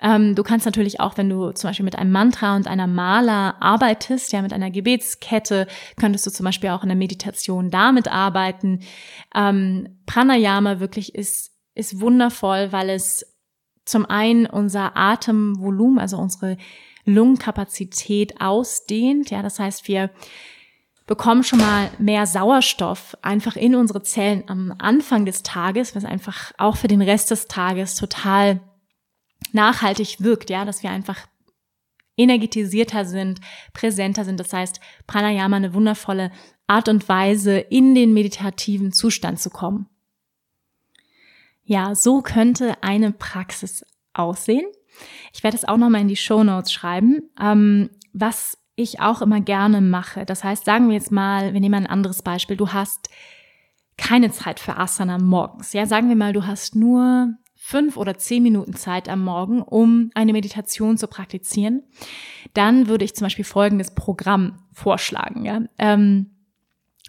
Ähm, 0.01 0.35
du 0.35 0.43
kannst 0.43 0.67
natürlich 0.67 1.01
auch, 1.01 1.17
wenn 1.17 1.29
du 1.29 1.53
zum 1.53 1.71
Beispiel 1.71 1.85
mit 1.85 1.97
einem 1.97 2.11
Mantra 2.11 2.57
und 2.57 2.67
einer 2.67 2.87
Mala 2.87 3.57
arbeitest, 3.61 4.33
ja, 4.33 4.43
mit 4.43 4.53
einer 4.53 4.71
Gebetskette, 4.71 5.67
könntest 5.97 6.27
du 6.27 6.31
zum 6.31 6.45
Beispiel 6.45 6.71
auch 6.71 6.83
in 6.83 6.89
der 6.89 6.97
Meditation 6.97 7.71
damit 7.71 8.09
arbeiten. 8.09 8.81
Ähm, 9.35 10.01
Pranayama 10.07 10.81
wirklich 10.81 11.15
ist, 11.15 11.53
ist 11.75 12.01
wundervoll, 12.01 12.73
weil 12.73 12.91
es 12.91 13.37
zum 13.85 14.05
einen 14.07 14.47
unser 14.47 14.97
Atemvolumen, 14.97 15.99
also 15.99 16.19
unsere 16.19 16.57
Lungenkapazität 17.05 18.41
ausdehnt, 18.41 19.31
ja. 19.31 19.43
Das 19.43 19.61
heißt, 19.61 19.87
wir 19.87 20.11
bekommen 21.09 21.43
schon 21.43 21.59
mal 21.59 21.91
mehr 21.99 22.27
Sauerstoff 22.27 23.17
einfach 23.23 23.57
in 23.57 23.75
unsere 23.75 24.03
Zellen 24.03 24.45
am 24.47 24.75
Anfang 24.79 25.25
des 25.25 25.43
Tages, 25.43 25.97
was 25.97 26.05
einfach 26.05 26.53
auch 26.59 26.77
für 26.77 26.87
den 26.87 27.03
Rest 27.03 27.33
des 27.33 27.49
Tages 27.49 27.97
total 27.97 28.61
nachhaltig 29.53 30.21
wirkt, 30.21 30.51
ja, 30.51 30.65
dass 30.65 30.83
wir 30.83 30.91
einfach 30.91 31.17
energetisierter 32.17 33.07
sind, 33.07 33.41
präsenter 33.73 34.25
sind. 34.25 34.39
Das 34.39 34.53
heißt, 34.53 34.81
Pranayama 35.07 35.57
eine 35.57 35.73
wundervolle 35.73 36.31
Art 36.67 36.89
und 36.89 37.09
Weise, 37.09 37.59
in 37.59 37.95
den 37.95 38.13
meditativen 38.13 38.93
Zustand 38.93 39.41
zu 39.41 39.49
kommen. 39.49 39.89
Ja, 41.65 41.95
so 41.95 42.21
könnte 42.21 42.83
eine 42.83 43.13
Praxis 43.13 43.85
aussehen. 44.13 44.67
Ich 45.33 45.43
werde 45.43 45.57
es 45.57 45.65
auch 45.65 45.79
nochmal 45.79 46.03
in 46.03 46.09
die 46.09 46.17
Show 46.17 46.45
Notes 46.45 46.71
schreiben. 46.71 47.31
Ähm, 47.41 47.89
was 48.13 48.58
ich 48.79 49.01
auch 49.01 49.22
immer 49.22 49.41
gerne 49.41 49.81
mache. 49.81 50.24
Das 50.24 50.45
heißt, 50.45 50.64
sagen 50.64 50.89
wir 50.89 50.95
jetzt 50.95 51.12
mal, 51.12 51.53
wir 51.53 51.61
nehmen 51.61 51.74
ein 51.74 51.87
anderes 51.87 52.22
Beispiel. 52.22 52.57
Du 52.57 52.72
hast 52.72 53.09
keine 53.97 54.31
Zeit 54.31 54.61
für 54.61 54.76
Asana 54.76 55.18
morgens. 55.18 55.72
Ja, 55.72 55.87
sagen 55.87 56.09
wir 56.09 56.16
mal, 56.16 56.33
du 56.33 56.47
hast 56.47 56.76
nur 56.76 57.35
fünf 57.57 57.97
oder 57.97 58.16
zehn 58.16 58.43
Minuten 58.43 58.74
Zeit 58.74 59.09
am 59.09 59.24
Morgen, 59.24 59.62
um 59.62 60.11
eine 60.14 60.33
Meditation 60.33 60.97
zu 60.97 61.09
praktizieren. 61.09 61.83
Dann 62.55 62.87
würde 62.87 63.05
ich 63.05 63.14
zum 63.14 63.26
Beispiel 63.26 63.45
folgendes 63.45 63.95
Programm 63.95 64.61
vorschlagen. 64.72 65.45
Ja? 65.45 65.62
Ähm, 65.79 66.31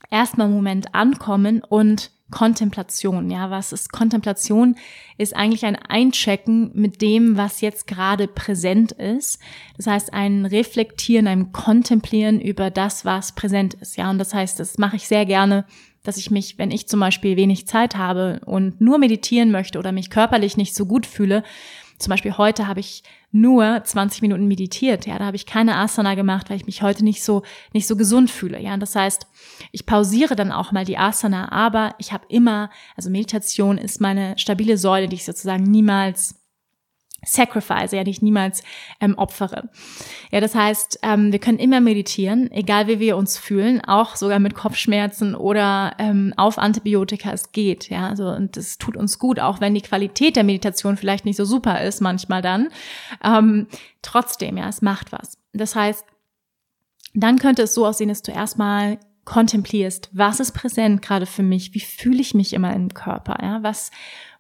Erstmal 0.10 0.48
einen 0.48 0.56
Moment 0.56 0.96
ankommen 0.96 1.62
und 1.68 2.12
Kontemplation. 2.32 3.30
Ja, 3.30 3.50
was 3.50 3.72
ist 3.72 3.92
Kontemplation? 3.92 4.76
Ist 5.18 5.36
eigentlich 5.36 5.66
ein 5.66 5.76
Einchecken 5.76 6.72
mit 6.74 7.02
dem, 7.02 7.38
was 7.38 7.62
jetzt 7.62 7.88
gerade 7.88 8.28
präsent 8.28 8.92
ist. 8.92 9.40
Das 9.78 9.88
heißt, 9.88 10.14
ein 10.14 10.46
Reflektieren, 10.46 11.28
ein 11.28 11.52
Kontemplieren 11.52 12.40
über 12.40 12.70
das, 12.70 13.06
was 13.06 13.34
präsent 13.34 13.76
ist. 13.76 13.98
Ja, 13.98 14.10
und 14.10 14.18
das 14.18 14.34
heißt, 14.34 14.60
das 14.60 14.78
mache 14.78 14.96
ich 14.96 15.08
sehr 15.08 15.26
gerne, 15.26 15.66
dass 16.04 16.18
ich 16.18 16.32
mich, 16.32 16.58
wenn 16.58 16.72
ich 16.72 16.88
zum 16.88 17.00
Beispiel 17.00 17.36
wenig 17.36 17.68
Zeit 17.68 17.96
habe 17.96 18.42
und 18.46 18.80
nur 18.80 19.00
meditieren 19.00 19.52
möchte 19.52 19.80
oder 19.80 19.92
mich 19.92 20.10
körperlich 20.10 20.56
nicht 20.56 20.76
so 20.76 20.86
gut 20.86 21.06
fühle, 21.06 21.44
zum 22.00 22.12
Beispiel 22.12 22.38
heute 22.38 22.68
habe 22.68 22.80
ich 22.80 23.04
nur 23.32 23.84
20 23.84 24.22
Minuten 24.22 24.48
meditiert. 24.48 25.06
Ja, 25.06 25.20
da 25.20 25.26
habe 25.26 25.36
ich 25.36 25.46
keine 25.46 25.76
Asana 25.76 26.16
gemacht, 26.16 26.50
weil 26.50 26.58
ich 26.58 26.66
mich 26.66 26.82
heute 26.82 27.04
nicht 27.04 27.24
so 27.24 27.44
nicht 27.74 27.88
so 27.88 27.96
gesund 27.96 28.32
fühle. 28.32 28.60
Ja, 28.60 28.76
das 28.78 28.96
heißt, 28.96 29.28
ich 29.72 29.86
pausiere 29.86 30.36
dann 30.36 30.52
auch 30.52 30.72
mal 30.72 30.86
die 30.86 30.98
Asana, 30.98 31.52
aber 31.52 31.94
ich 32.00 32.12
habe 32.12 32.26
immer, 32.30 32.70
also 32.96 33.10
Meditation 33.10 33.78
ist 33.78 34.02
meine 34.02 34.38
stabile 34.38 34.78
Säule, 34.78 35.08
die 35.08 35.18
ich 35.18 35.26
sozusagen 35.26 35.64
niemals 35.64 36.39
sacrifice, 37.26 37.92
ja, 37.92 38.04
die 38.04 38.18
niemals 38.22 38.64
ähm, 39.00 39.16
opfere. 39.18 39.70
Ja, 40.32 40.40
das 40.40 40.56
heißt, 40.56 41.00
ähm, 41.04 41.32
wir 41.32 41.40
können 41.40 41.60
immer 41.60 41.82
meditieren, 41.82 42.52
egal 42.52 42.88
wie 42.88 43.00
wir 43.00 43.18
uns 43.18 43.38
fühlen, 43.38 43.82
auch 43.84 44.16
sogar 44.16 44.40
mit 44.40 44.56
Kopfschmerzen 44.56 45.36
oder 45.36 45.94
ähm, 46.00 46.34
auf 46.38 46.58
Antibiotika, 46.58 47.32
es 47.32 47.52
geht, 47.52 47.90
ja, 47.90 48.08
also 48.08 48.30
und 48.30 48.58
es 48.58 48.78
tut 48.78 48.98
uns 48.98 49.20
gut, 49.20 49.40
auch 49.40 49.62
wenn 49.62 49.74
die 49.74 49.82
Qualität 49.82 50.36
der 50.36 50.44
Meditation 50.44 50.98
vielleicht 50.98 51.26
nicht 51.26 51.38
so 51.38 51.46
super 51.46 51.82
ist, 51.82 52.02
manchmal 52.02 52.42
dann. 52.42 52.70
Ähm, 53.24 53.68
trotzdem, 54.02 54.58
ja, 54.58 54.70
es 54.70 54.82
macht 54.82 55.12
was. 55.12 55.38
Das 55.54 55.76
heißt, 55.76 56.06
dann 57.14 57.40
könnte 57.40 57.64
es 57.64 57.74
so 57.74 57.86
aussehen, 57.86 58.10
dass 58.10 58.22
du 58.22 58.32
erstmal 58.32 59.00
kontemplierst, 59.26 60.10
was 60.12 60.40
ist 60.40 60.54
präsent 60.54 61.02
gerade 61.02 61.26
für 61.26 61.44
mich, 61.44 61.74
wie 61.74 61.80
fühle 61.80 62.20
ich 62.20 62.34
mich 62.34 62.54
immer 62.54 62.74
im 62.74 62.94
Körper, 62.94 63.38
ja, 63.42 63.62
was, 63.62 63.92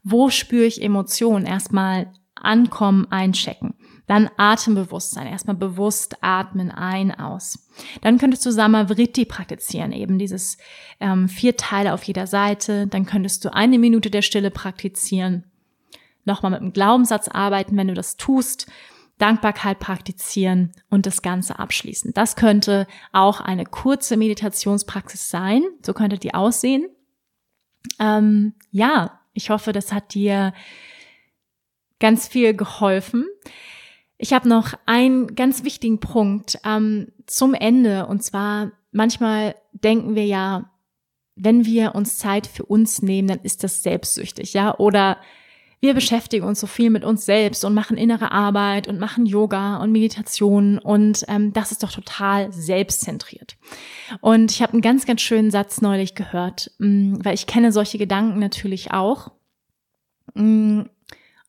wo 0.03 0.29
spüre 0.29 0.65
ich 0.65 0.81
Emotionen, 0.81 1.45
erstmal 1.45 2.11
ankommen, 2.43 3.07
einchecken. 3.09 3.73
Dann 4.07 4.29
Atembewusstsein, 4.37 5.27
erstmal 5.27 5.55
bewusst 5.55 6.17
atmen 6.21 6.71
ein, 6.71 7.13
aus. 7.13 7.69
Dann 8.01 8.17
könntest 8.17 8.43
du 8.45 8.51
Samavriti 8.51 9.25
praktizieren, 9.25 9.91
eben 9.91 10.17
dieses 10.17 10.57
ähm, 10.99 11.29
vier 11.29 11.57
Teile 11.57 11.93
auf 11.93 12.03
jeder 12.03 12.25
Seite. 12.25 12.87
Dann 12.87 13.05
könntest 13.05 13.45
du 13.45 13.53
eine 13.53 13.77
Minute 13.77 14.09
der 14.09 14.23
Stille 14.23 14.49
praktizieren. 14.49 15.43
Nochmal 16.25 16.51
mit 16.51 16.61
dem 16.61 16.73
Glaubenssatz 16.73 17.27
arbeiten, 17.27 17.77
wenn 17.77 17.87
du 17.87 17.93
das 17.93 18.17
tust. 18.17 18.65
Dankbarkeit 19.19 19.79
praktizieren 19.79 20.71
und 20.89 21.05
das 21.05 21.21
Ganze 21.21 21.59
abschließen. 21.59 22.13
Das 22.13 22.35
könnte 22.35 22.87
auch 23.11 23.41
eine 23.41 23.65
kurze 23.65 24.17
Meditationspraxis 24.17 25.29
sein. 25.29 25.63
So 25.85 25.93
könnte 25.93 26.17
die 26.17 26.33
aussehen. 26.33 26.87
Ähm, 27.99 28.53
ja, 28.71 29.19
ich 29.33 29.49
hoffe, 29.49 29.71
das 29.71 29.93
hat 29.93 30.13
dir 30.13 30.53
ganz 31.99 32.27
viel 32.27 32.53
geholfen. 32.53 33.25
Ich 34.17 34.33
habe 34.33 34.49
noch 34.49 34.73
einen 34.85 35.35
ganz 35.35 35.63
wichtigen 35.63 35.99
Punkt 35.99 36.59
ähm, 36.65 37.07
zum 37.25 37.53
Ende. 37.53 38.05
Und 38.07 38.23
zwar, 38.23 38.71
manchmal 38.91 39.55
denken 39.71 40.15
wir 40.15 40.25
ja, 40.25 40.71
wenn 41.35 41.65
wir 41.65 41.95
uns 41.95 42.17
Zeit 42.17 42.47
für 42.47 42.65
uns 42.65 43.01
nehmen, 43.01 43.29
dann 43.29 43.39
ist 43.39 43.63
das 43.63 43.81
selbstsüchtig, 43.81 44.53
ja? 44.53 44.77
Oder 44.77 45.17
wir 45.81 45.93
beschäftigen 45.93 46.45
uns 46.45 46.59
so 46.59 46.67
viel 46.67 46.89
mit 46.89 47.05
uns 47.05 47.25
selbst 47.25 47.63
und 47.63 47.73
machen 47.73 47.95
innere 47.95 48.31
Arbeit 48.31 48.89
und 48.89 48.99
machen 48.99 49.25
Yoga 49.25 49.77
und 49.77 49.93
Meditation 49.93 50.77
und 50.77 51.23
ähm, 51.29 51.53
das 51.53 51.71
ist 51.71 51.83
doch 51.83 51.91
total 51.91 52.51
selbstzentriert. 52.51 53.55
Und 54.19 54.51
ich 54.51 54.61
habe 54.61 54.73
einen 54.73 54.81
ganz, 54.81 55.05
ganz 55.05 55.21
schönen 55.21 55.51
Satz 55.51 55.79
neulich 55.79 56.15
gehört, 56.15 56.71
mh, 56.79 56.87
mm, 56.87 57.25
weil 57.25 57.33
ich 57.33 57.47
kenne 57.47 57.71
solche 57.71 57.97
Gedanken 57.97 58.39
natürlich 58.39 58.91
auch. 58.91 59.31
Mh, 60.33 60.43
mm, 60.43 60.89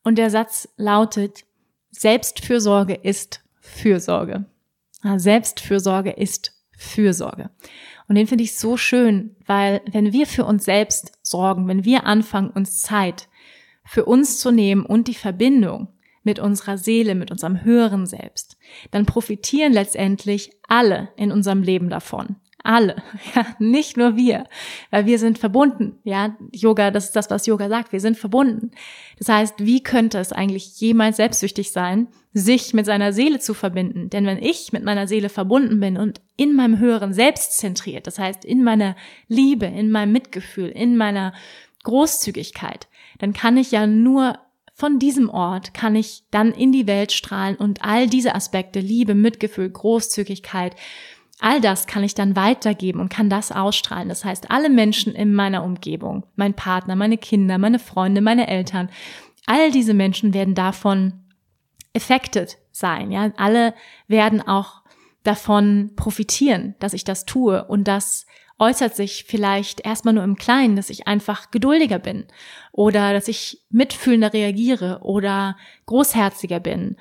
und 0.03 0.17
der 0.17 0.29
Satz 0.29 0.69
lautet, 0.77 1.45
Selbstfürsorge 1.91 2.93
ist 2.93 3.43
Fürsorge. 3.59 4.45
Selbstfürsorge 5.17 6.11
ist 6.11 6.53
Fürsorge. 6.77 7.49
Und 8.07 8.15
den 8.15 8.27
finde 8.27 8.43
ich 8.43 8.55
so 8.55 8.77
schön, 8.77 9.35
weil 9.45 9.81
wenn 9.91 10.11
wir 10.13 10.27
für 10.27 10.45
uns 10.45 10.65
selbst 10.65 11.13
sorgen, 11.21 11.67
wenn 11.67 11.85
wir 11.85 12.05
anfangen, 12.05 12.49
uns 12.49 12.81
Zeit 12.81 13.27
für 13.85 14.05
uns 14.05 14.39
zu 14.39 14.51
nehmen 14.51 14.85
und 14.85 15.07
die 15.07 15.15
Verbindung 15.15 15.87
mit 16.23 16.39
unserer 16.39 16.77
Seele, 16.77 17.15
mit 17.15 17.31
unserem 17.31 17.63
höheren 17.63 18.05
Selbst, 18.05 18.57
dann 18.91 19.05
profitieren 19.05 19.73
letztendlich 19.73 20.51
alle 20.67 21.09
in 21.15 21.31
unserem 21.31 21.63
Leben 21.63 21.89
davon. 21.89 22.35
Alle, 22.63 22.97
ja, 23.35 23.45
nicht 23.59 23.97
nur 23.97 24.15
wir, 24.15 24.47
weil 24.91 25.05
wir 25.05 25.19
sind 25.19 25.39
verbunden, 25.39 25.97
ja. 26.03 26.35
Yoga, 26.51 26.91
das 26.91 27.05
ist 27.05 27.15
das, 27.15 27.29
was 27.29 27.45
Yoga 27.45 27.69
sagt, 27.69 27.91
wir 27.91 27.99
sind 27.99 28.17
verbunden. 28.17 28.71
Das 29.17 29.29
heißt, 29.29 29.55
wie 29.59 29.81
könnte 29.81 30.19
es 30.19 30.31
eigentlich 30.31 30.79
jemals 30.79 31.17
selbstsüchtig 31.17 31.71
sein, 31.71 32.07
sich 32.33 32.73
mit 32.73 32.85
seiner 32.85 33.13
Seele 33.13 33.39
zu 33.39 33.53
verbinden? 33.53 34.09
Denn 34.09 34.25
wenn 34.25 34.41
ich 34.41 34.73
mit 34.73 34.83
meiner 34.83 35.07
Seele 35.07 35.29
verbunden 35.29 35.79
bin 35.79 35.97
und 35.97 36.21
in 36.37 36.55
meinem 36.55 36.79
höheren 36.79 37.13
Selbst 37.13 37.57
zentriert, 37.57 38.07
das 38.07 38.19
heißt, 38.19 38.45
in 38.45 38.63
meiner 38.63 38.95
Liebe, 39.27 39.65
in 39.65 39.91
meinem 39.91 40.11
Mitgefühl, 40.11 40.69
in 40.69 40.97
meiner 40.97 41.33
Großzügigkeit, 41.83 42.87
dann 43.19 43.33
kann 43.33 43.57
ich 43.57 43.71
ja 43.71 43.87
nur 43.87 44.37
von 44.73 44.97
diesem 44.97 45.29
Ort 45.29 45.75
kann 45.75 45.95
ich 45.95 46.23
dann 46.31 46.51
in 46.51 46.71
die 46.71 46.87
Welt 46.87 47.11
strahlen 47.11 47.55
und 47.55 47.83
all 47.83 48.07
diese 48.07 48.33
Aspekte, 48.33 48.79
Liebe, 48.79 49.13
Mitgefühl, 49.13 49.69
Großzügigkeit, 49.69 50.75
all 51.41 51.59
das 51.59 51.87
kann 51.87 52.03
ich 52.03 52.13
dann 52.13 52.35
weitergeben 52.35 52.99
und 52.99 53.09
kann 53.09 53.29
das 53.29 53.51
ausstrahlen. 53.51 54.09
Das 54.09 54.23
heißt, 54.23 54.51
alle 54.51 54.69
Menschen 54.69 55.13
in 55.13 55.33
meiner 55.33 55.63
Umgebung, 55.63 56.25
mein 56.35 56.53
Partner, 56.53 56.95
meine 56.95 57.17
Kinder, 57.17 57.57
meine 57.57 57.79
Freunde, 57.79 58.21
meine 58.21 58.47
Eltern, 58.47 58.89
all 59.47 59.71
diese 59.71 59.93
Menschen 59.93 60.33
werden 60.33 60.55
davon 60.55 61.13
affected 61.95 62.57
sein. 62.71 63.11
Ja, 63.11 63.31
alle 63.37 63.73
werden 64.07 64.41
auch 64.41 64.81
davon 65.23 65.91
profitieren, 65.95 66.75
dass 66.79 66.93
ich 66.93 67.03
das 67.03 67.25
tue 67.25 67.65
und 67.65 67.87
das 67.87 68.27
äußert 68.59 68.95
sich 68.95 69.25
vielleicht 69.27 69.81
erstmal 69.81 70.13
nur 70.13 70.23
im 70.23 70.35
Kleinen, 70.35 70.75
dass 70.75 70.91
ich 70.91 71.07
einfach 71.07 71.49
geduldiger 71.49 71.97
bin 71.97 72.25
oder 72.71 73.11
dass 73.11 73.27
ich 73.27 73.63
mitfühlender 73.71 74.33
reagiere 74.33 74.99
oder 75.01 75.57
großherziger 75.87 76.59
bin 76.59 76.97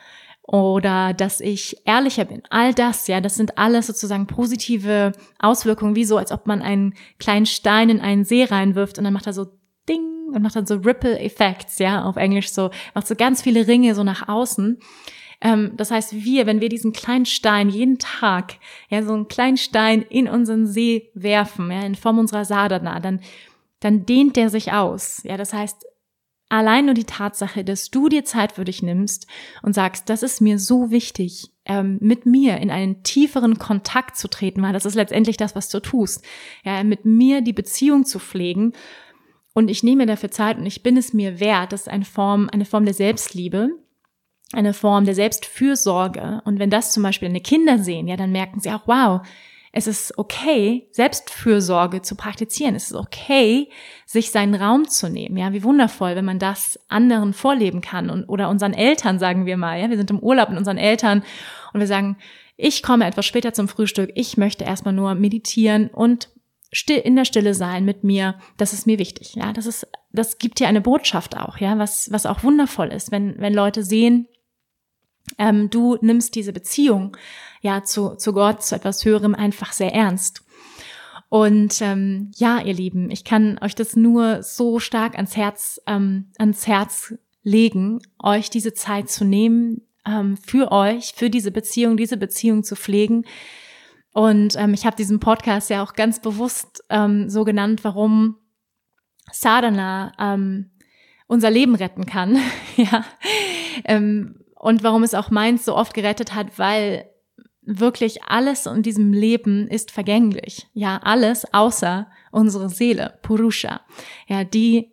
oder 0.50 1.14
dass 1.14 1.40
ich 1.40 1.76
ehrlicher 1.84 2.24
bin. 2.24 2.42
All 2.50 2.74
das, 2.74 3.06
ja, 3.06 3.20
das 3.20 3.36
sind 3.36 3.56
alles 3.56 3.86
sozusagen 3.86 4.26
positive 4.26 5.12
Auswirkungen, 5.38 5.94
wie 5.94 6.04
so, 6.04 6.16
als 6.16 6.32
ob 6.32 6.48
man 6.48 6.60
einen 6.60 6.94
kleinen 7.20 7.46
Stein 7.46 7.88
in 7.88 8.00
einen 8.00 8.24
See 8.24 8.42
reinwirft 8.42 8.98
und 8.98 9.04
dann 9.04 9.12
macht 9.12 9.28
er 9.28 9.32
so 9.32 9.46
Ding 9.88 10.32
und 10.34 10.42
macht 10.42 10.56
dann 10.56 10.66
so 10.66 10.74
Ripple 10.74 11.20
Effects, 11.20 11.78
ja, 11.78 12.04
auf 12.04 12.16
Englisch 12.16 12.50
so, 12.50 12.70
macht 12.94 13.06
so 13.06 13.14
ganz 13.14 13.42
viele 13.42 13.68
Ringe 13.68 13.94
so 13.94 14.02
nach 14.02 14.28
außen. 14.28 14.80
Ähm, 15.40 15.72
das 15.76 15.92
heißt, 15.92 16.14
wir, 16.24 16.46
wenn 16.46 16.60
wir 16.60 16.68
diesen 16.68 16.92
kleinen 16.92 17.26
Stein 17.26 17.68
jeden 17.68 17.98
Tag, 17.98 18.54
ja, 18.88 19.04
so 19.04 19.12
einen 19.12 19.28
kleinen 19.28 19.56
Stein 19.56 20.02
in 20.02 20.28
unseren 20.28 20.66
See 20.66 21.10
werfen, 21.14 21.70
ja, 21.70 21.82
in 21.82 21.94
Form 21.94 22.18
unserer 22.18 22.44
Sadhana, 22.44 22.98
dann, 22.98 23.20
dann 23.78 24.04
dehnt 24.04 24.34
der 24.34 24.50
sich 24.50 24.72
aus. 24.72 25.22
Ja, 25.22 25.36
das 25.36 25.52
heißt, 25.52 25.86
allein 26.50 26.84
nur 26.84 26.94
die 26.94 27.04
Tatsache, 27.04 27.64
dass 27.64 27.90
du 27.90 28.10
dir 28.10 28.24
Zeit 28.24 28.52
für 28.52 28.64
dich 28.64 28.82
nimmst 28.82 29.26
und 29.62 29.74
sagst, 29.74 30.10
das 30.10 30.22
ist 30.22 30.40
mir 30.40 30.58
so 30.58 30.90
wichtig, 30.90 31.50
ähm, 31.64 31.98
mit 32.02 32.26
mir 32.26 32.58
in 32.58 32.70
einen 32.70 33.02
tieferen 33.02 33.58
Kontakt 33.58 34.16
zu 34.16 34.28
treten, 34.28 34.62
weil 34.62 34.74
das 34.74 34.84
ist 34.84 34.94
letztendlich 34.96 35.38
das, 35.38 35.56
was 35.56 35.68
du 35.70 35.80
tust. 35.80 36.24
Ja, 36.64 36.84
mit 36.84 37.06
mir 37.06 37.40
die 37.40 37.54
Beziehung 37.54 38.04
zu 38.04 38.18
pflegen. 38.18 38.74
Und 39.54 39.70
ich 39.70 39.82
nehme 39.82 40.06
dafür 40.06 40.30
Zeit 40.30 40.58
und 40.58 40.66
ich 40.66 40.82
bin 40.82 40.96
es 40.96 41.12
mir 41.12 41.40
wert. 41.40 41.72
Das 41.72 41.82
ist 41.82 41.88
eine 41.88 42.04
Form, 42.04 42.48
eine 42.52 42.64
Form 42.64 42.84
der 42.84 42.94
Selbstliebe 42.94 43.70
eine 44.52 44.74
Form 44.74 45.04
der 45.04 45.14
Selbstfürsorge. 45.14 46.42
Und 46.44 46.58
wenn 46.58 46.70
das 46.70 46.92
zum 46.92 47.02
Beispiel 47.02 47.28
deine 47.28 47.40
Kinder 47.40 47.78
sehen, 47.78 48.08
ja, 48.08 48.16
dann 48.16 48.32
merken 48.32 48.60
sie 48.60 48.70
auch, 48.70 48.86
wow, 48.86 49.20
es 49.72 49.86
ist 49.86 50.18
okay, 50.18 50.88
Selbstfürsorge 50.90 52.02
zu 52.02 52.16
praktizieren. 52.16 52.74
Es 52.74 52.90
ist 52.90 52.96
okay, 52.96 53.68
sich 54.04 54.32
seinen 54.32 54.56
Raum 54.56 54.88
zu 54.88 55.08
nehmen. 55.08 55.36
Ja, 55.36 55.52
wie 55.52 55.62
wundervoll, 55.62 56.16
wenn 56.16 56.24
man 56.24 56.40
das 56.40 56.78
anderen 56.88 57.32
vorleben 57.32 57.80
kann 57.80 58.10
und, 58.10 58.24
oder 58.24 58.48
unseren 58.48 58.74
Eltern, 58.74 59.20
sagen 59.20 59.46
wir 59.46 59.56
mal. 59.56 59.80
Ja, 59.80 59.88
wir 59.88 59.96
sind 59.96 60.10
im 60.10 60.18
Urlaub 60.18 60.48
mit 60.48 60.58
unseren 60.58 60.78
Eltern 60.78 61.22
und 61.72 61.80
wir 61.80 61.86
sagen, 61.86 62.16
ich 62.56 62.82
komme 62.82 63.06
etwas 63.06 63.26
später 63.26 63.52
zum 63.52 63.68
Frühstück. 63.68 64.10
Ich 64.16 64.36
möchte 64.36 64.64
erstmal 64.64 64.92
nur 64.92 65.14
meditieren 65.14 65.88
und 65.88 66.30
still, 66.72 66.98
in 66.98 67.14
der 67.14 67.24
Stille 67.24 67.54
sein 67.54 67.84
mit 67.84 68.02
mir. 68.02 68.34
Das 68.56 68.72
ist 68.72 68.88
mir 68.88 68.98
wichtig. 68.98 69.36
Ja, 69.36 69.52
das 69.52 69.66
ist, 69.66 69.86
das 70.12 70.38
gibt 70.38 70.58
dir 70.58 70.66
eine 70.66 70.80
Botschaft 70.80 71.36
auch. 71.36 71.58
Ja, 71.58 71.78
was, 71.78 72.10
was 72.12 72.26
auch 72.26 72.42
wundervoll 72.42 72.88
ist, 72.88 73.12
wenn, 73.12 73.36
wenn 73.38 73.54
Leute 73.54 73.84
sehen, 73.84 74.26
ähm, 75.40 75.70
du 75.70 75.96
nimmst 76.02 76.34
diese 76.36 76.52
Beziehung 76.52 77.16
ja 77.62 77.82
zu, 77.82 78.14
zu 78.14 78.32
Gott, 78.32 78.62
zu 78.62 78.76
etwas 78.76 79.04
Höherem 79.04 79.34
einfach 79.34 79.72
sehr 79.72 79.92
ernst. 79.92 80.44
Und 81.30 81.80
ähm, 81.80 82.30
ja, 82.36 82.60
ihr 82.60 82.74
Lieben, 82.74 83.10
ich 83.10 83.24
kann 83.24 83.58
euch 83.62 83.74
das 83.74 83.96
nur 83.96 84.42
so 84.42 84.78
stark 84.78 85.14
ans 85.14 85.36
Herz, 85.36 85.80
ähm, 85.86 86.30
ans 86.38 86.66
Herz 86.66 87.14
legen, 87.42 88.00
euch 88.22 88.50
diese 88.50 88.74
Zeit 88.74 89.08
zu 89.08 89.24
nehmen, 89.24 89.86
ähm, 90.06 90.36
für 90.36 90.72
euch, 90.72 91.14
für 91.16 91.30
diese 91.30 91.50
Beziehung, 91.50 91.96
diese 91.96 92.16
Beziehung 92.16 92.62
zu 92.62 92.76
pflegen. 92.76 93.24
Und 94.12 94.56
ähm, 94.56 94.74
ich 94.74 94.84
habe 94.84 94.96
diesen 94.96 95.20
Podcast 95.20 95.70
ja 95.70 95.82
auch 95.82 95.94
ganz 95.94 96.20
bewusst 96.20 96.84
ähm, 96.90 97.30
so 97.30 97.44
genannt, 97.44 97.84
warum 97.84 98.36
Sadhana 99.32 100.12
ähm, 100.18 100.70
unser 101.28 101.50
Leben 101.50 101.76
retten 101.76 102.06
kann. 102.06 102.38
ja, 102.76 103.04
ähm, 103.84 104.39
und 104.60 104.82
warum 104.82 105.02
es 105.02 105.14
auch 105.14 105.30
meins 105.30 105.64
so 105.64 105.74
oft 105.74 105.94
gerettet 105.94 106.34
hat, 106.34 106.58
weil 106.58 107.08
wirklich 107.62 108.24
alles 108.24 108.66
in 108.66 108.82
diesem 108.82 109.14
Leben 109.14 109.66
ist 109.68 109.90
vergänglich. 109.90 110.66
Ja, 110.74 110.98
alles 111.02 111.46
außer 111.54 112.10
unsere 112.30 112.68
Seele, 112.68 113.18
Purusha. 113.22 113.80
Ja, 114.28 114.44
die, 114.44 114.92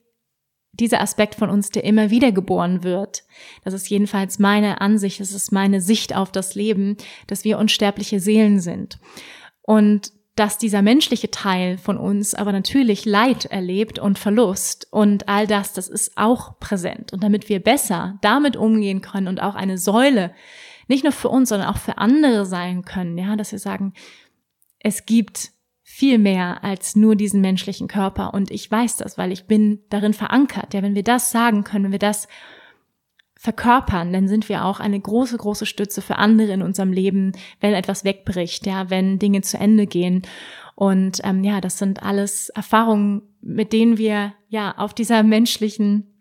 dieser 0.71 1.01
Aspekt 1.01 1.35
von 1.35 1.49
uns, 1.49 1.69
der 1.69 1.83
immer 1.83 2.09
wieder 2.11 2.31
geboren 2.31 2.83
wird. 2.83 3.25
Das 3.65 3.73
ist 3.73 3.89
jedenfalls 3.89 4.39
meine 4.39 4.79
Ansicht, 4.79 5.19
das 5.19 5.33
ist 5.33 5.51
meine 5.51 5.81
Sicht 5.81 6.15
auf 6.15 6.31
das 6.31 6.55
Leben, 6.55 6.95
dass 7.27 7.43
wir 7.43 7.57
unsterbliche 7.57 8.21
Seelen 8.21 8.61
sind. 8.61 8.99
Und 9.63 10.13
dass 10.37 10.57
dieser 10.57 10.81
menschliche 10.81 11.31
Teil 11.31 11.77
von 11.77 11.97
uns 11.97 12.33
aber 12.33 12.51
natürlich 12.51 13.05
Leid 13.05 13.45
erlebt 13.45 13.99
und 13.99 14.19
Verlust 14.19 14.87
und 14.91 15.27
all 15.27 15.47
das, 15.47 15.73
das 15.73 15.87
ist 15.87 16.17
auch 16.17 16.59
präsent. 16.59 17.11
Und 17.11 17.23
damit 17.23 17.49
wir 17.49 17.59
besser 17.59 18.19
damit 18.21 18.55
umgehen 18.55 19.01
können 19.01 19.27
und 19.27 19.41
auch 19.41 19.55
eine 19.55 19.77
Säule 19.77 20.33
nicht 20.87 21.03
nur 21.03 21.11
für 21.11 21.29
uns, 21.29 21.49
sondern 21.49 21.67
auch 21.67 21.77
für 21.77 21.97
andere 21.97 22.45
sein 22.45 22.85
können, 22.85 23.17
ja, 23.17 23.35
dass 23.35 23.51
wir 23.51 23.59
sagen, 23.59 23.93
es 24.79 25.05
gibt 25.05 25.51
viel 25.83 26.17
mehr 26.17 26.63
als 26.63 26.95
nur 26.95 27.15
diesen 27.15 27.41
menschlichen 27.41 27.87
Körper 27.87 28.33
und 28.33 28.51
ich 28.51 28.69
weiß 28.69 28.97
das, 28.97 29.17
weil 29.17 29.31
ich 29.31 29.47
bin 29.47 29.79
darin 29.89 30.13
verankert. 30.13 30.73
Ja, 30.73 30.83
wenn 30.83 30.95
wir 30.95 31.03
das 31.03 31.31
sagen 31.31 31.63
können, 31.63 31.85
wenn 31.85 31.91
wir 31.93 31.99
das 31.99 32.27
verkörpern, 33.47 34.11
dann 34.11 34.27
sind 34.27 34.49
wir 34.49 34.65
auch 34.65 34.81
eine 34.81 34.99
große, 34.99 35.37
große 35.37 35.65
Stütze 35.65 36.01
für 36.01 36.17
andere 36.17 36.51
in 36.51 36.61
unserem 36.61 36.91
Leben, 36.91 37.31
wenn 37.61 37.73
etwas 37.73 38.03
wegbricht, 38.03 38.65
ja, 38.65 38.89
wenn 38.89 39.19
Dinge 39.19 39.39
zu 39.39 39.57
Ende 39.57 39.87
gehen. 39.87 40.23
Und 40.75 41.21
ähm, 41.23 41.45
ja, 41.45 41.61
das 41.61 41.77
sind 41.77 42.03
alles 42.03 42.49
Erfahrungen, 42.49 43.21
mit 43.39 43.71
denen 43.71 43.97
wir 43.97 44.33
ja 44.49 44.77
auf 44.77 44.93
dieser 44.93 45.23
menschlichen 45.23 46.13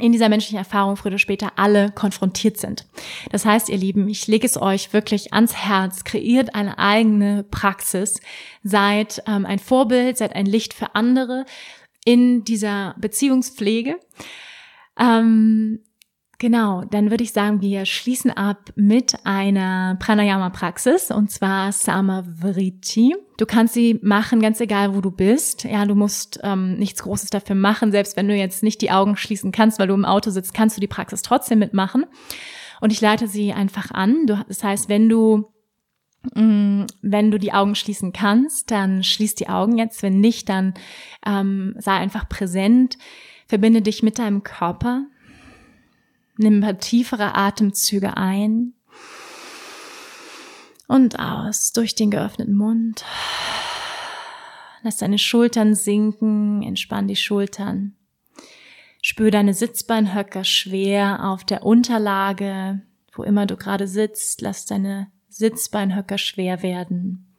in 0.00 0.12
dieser 0.12 0.28
menschlichen 0.28 0.58
Erfahrung 0.58 0.96
früher 0.96 1.10
oder 1.10 1.18
später 1.18 1.54
alle 1.56 1.90
konfrontiert 1.90 2.56
sind. 2.58 2.86
Das 3.32 3.44
heißt, 3.44 3.68
ihr 3.68 3.76
Lieben, 3.76 4.08
ich 4.08 4.28
lege 4.28 4.46
es 4.46 4.56
euch 4.56 4.92
wirklich 4.92 5.32
ans 5.34 5.56
Herz, 5.56 6.04
kreiert 6.04 6.54
eine 6.54 6.78
eigene 6.78 7.42
Praxis, 7.42 8.20
seid 8.62 9.20
ähm, 9.26 9.44
ein 9.44 9.58
Vorbild, 9.58 10.16
seid 10.16 10.36
ein 10.36 10.46
Licht 10.46 10.74
für 10.74 10.94
andere 10.94 11.44
in 12.04 12.44
dieser 12.44 12.94
Beziehungspflege. 13.00 13.96
Ähm, 14.96 15.80
Genau, 16.40 16.84
dann 16.84 17.10
würde 17.10 17.24
ich 17.24 17.32
sagen, 17.32 17.60
wir 17.60 17.84
schließen 17.84 18.30
ab 18.30 18.70
mit 18.76 19.16
einer 19.24 19.96
Pranayama-Praxis 19.98 21.10
und 21.10 21.32
zwar 21.32 21.72
Samavriti. 21.72 23.16
Du 23.38 23.44
kannst 23.44 23.74
sie 23.74 23.98
machen, 24.02 24.40
ganz 24.40 24.60
egal, 24.60 24.94
wo 24.94 25.00
du 25.00 25.10
bist. 25.10 25.64
Ja, 25.64 25.84
du 25.84 25.96
musst 25.96 26.38
ähm, 26.44 26.74
nichts 26.74 27.02
Großes 27.02 27.30
dafür 27.30 27.56
machen. 27.56 27.90
Selbst 27.90 28.16
wenn 28.16 28.28
du 28.28 28.36
jetzt 28.36 28.62
nicht 28.62 28.80
die 28.82 28.92
Augen 28.92 29.16
schließen 29.16 29.50
kannst, 29.50 29.80
weil 29.80 29.88
du 29.88 29.94
im 29.94 30.04
Auto 30.04 30.30
sitzt, 30.30 30.54
kannst 30.54 30.76
du 30.76 30.80
die 30.80 30.86
Praxis 30.86 31.22
trotzdem 31.22 31.58
mitmachen. 31.58 32.06
Und 32.80 32.92
ich 32.92 33.00
leite 33.00 33.26
sie 33.26 33.52
einfach 33.52 33.90
an. 33.90 34.26
Du, 34.26 34.40
das 34.46 34.62
heißt, 34.62 34.88
wenn 34.88 35.08
du 35.08 35.50
mm, 36.36 36.84
wenn 37.02 37.32
du 37.32 37.38
die 37.38 37.52
Augen 37.52 37.74
schließen 37.74 38.12
kannst, 38.12 38.70
dann 38.70 39.02
schließ 39.02 39.34
die 39.34 39.48
Augen 39.48 39.76
jetzt. 39.76 40.04
Wenn 40.04 40.20
nicht, 40.20 40.48
dann 40.48 40.74
ähm, 41.26 41.74
sei 41.78 41.94
einfach 41.94 42.28
präsent. 42.28 42.96
Verbinde 43.48 43.82
dich 43.82 44.04
mit 44.04 44.20
deinem 44.20 44.44
Körper 44.44 45.06
Nimm 46.40 46.58
ein 46.58 46.60
paar 46.60 46.78
tiefere 46.78 47.34
Atemzüge 47.34 48.16
ein 48.16 48.72
und 50.86 51.18
aus 51.18 51.72
durch 51.72 51.96
den 51.96 52.12
geöffneten 52.12 52.54
Mund. 52.54 53.04
Lass 54.84 54.98
deine 54.98 55.18
Schultern 55.18 55.74
sinken, 55.74 56.62
entspann 56.62 57.08
die 57.08 57.16
Schultern. 57.16 57.96
Spür 59.02 59.32
deine 59.32 59.52
Sitzbeinhöcker 59.52 60.44
schwer 60.44 61.24
auf 61.24 61.42
der 61.42 61.66
Unterlage, 61.66 62.82
wo 63.12 63.24
immer 63.24 63.46
du 63.46 63.56
gerade 63.56 63.88
sitzt. 63.88 64.40
Lass 64.40 64.64
deine 64.64 65.10
Sitzbeinhöcker 65.28 66.18
schwer 66.18 66.62
werden. 66.62 67.34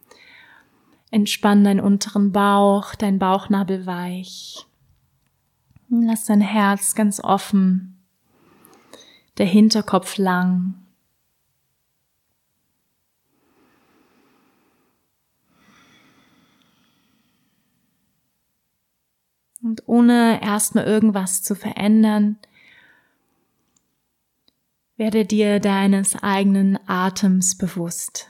Entspann 1.09 1.63
deinen 1.63 1.79
unteren 1.79 2.33
Bauch, 2.33 2.95
dein 2.95 3.17
Bauchnabel 3.17 3.85
weich. 3.85 4.65
Lass 5.89 6.25
dein 6.25 6.41
Herz 6.41 6.95
ganz 6.95 7.23
offen 7.23 7.98
der 9.39 9.47
Hinterkopf 9.47 10.17
lang. 10.17 10.75
Und 19.61 19.87
ohne 19.87 20.41
erstmal 20.41 20.85
irgendwas 20.85 21.43
zu 21.43 21.55
verändern, 21.55 22.37
werde 24.97 25.25
dir 25.25 25.59
deines 25.59 26.15
eigenen 26.21 26.77
Atems 26.87 27.57
bewusst. 27.57 28.29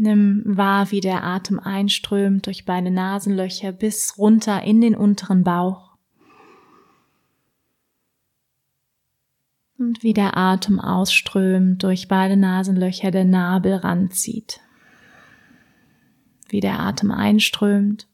Nimm 0.00 0.44
wahr, 0.46 0.92
wie 0.92 1.00
der 1.00 1.24
Atem 1.24 1.58
einströmt 1.58 2.46
durch 2.46 2.64
beide 2.64 2.88
Nasenlöcher 2.88 3.72
bis 3.72 4.16
runter 4.16 4.62
in 4.62 4.80
den 4.80 4.94
unteren 4.94 5.42
Bauch. 5.42 5.96
Und 9.76 10.04
wie 10.04 10.12
der 10.12 10.36
Atem 10.36 10.78
ausströmt 10.78 11.82
durch 11.82 12.06
beide 12.06 12.36
Nasenlöcher 12.36 13.10
der 13.10 13.24
Nabel 13.24 13.74
ranzieht. 13.74 14.60
Wie 16.48 16.60
der 16.60 16.78
Atem 16.78 17.10
einströmt 17.10 18.06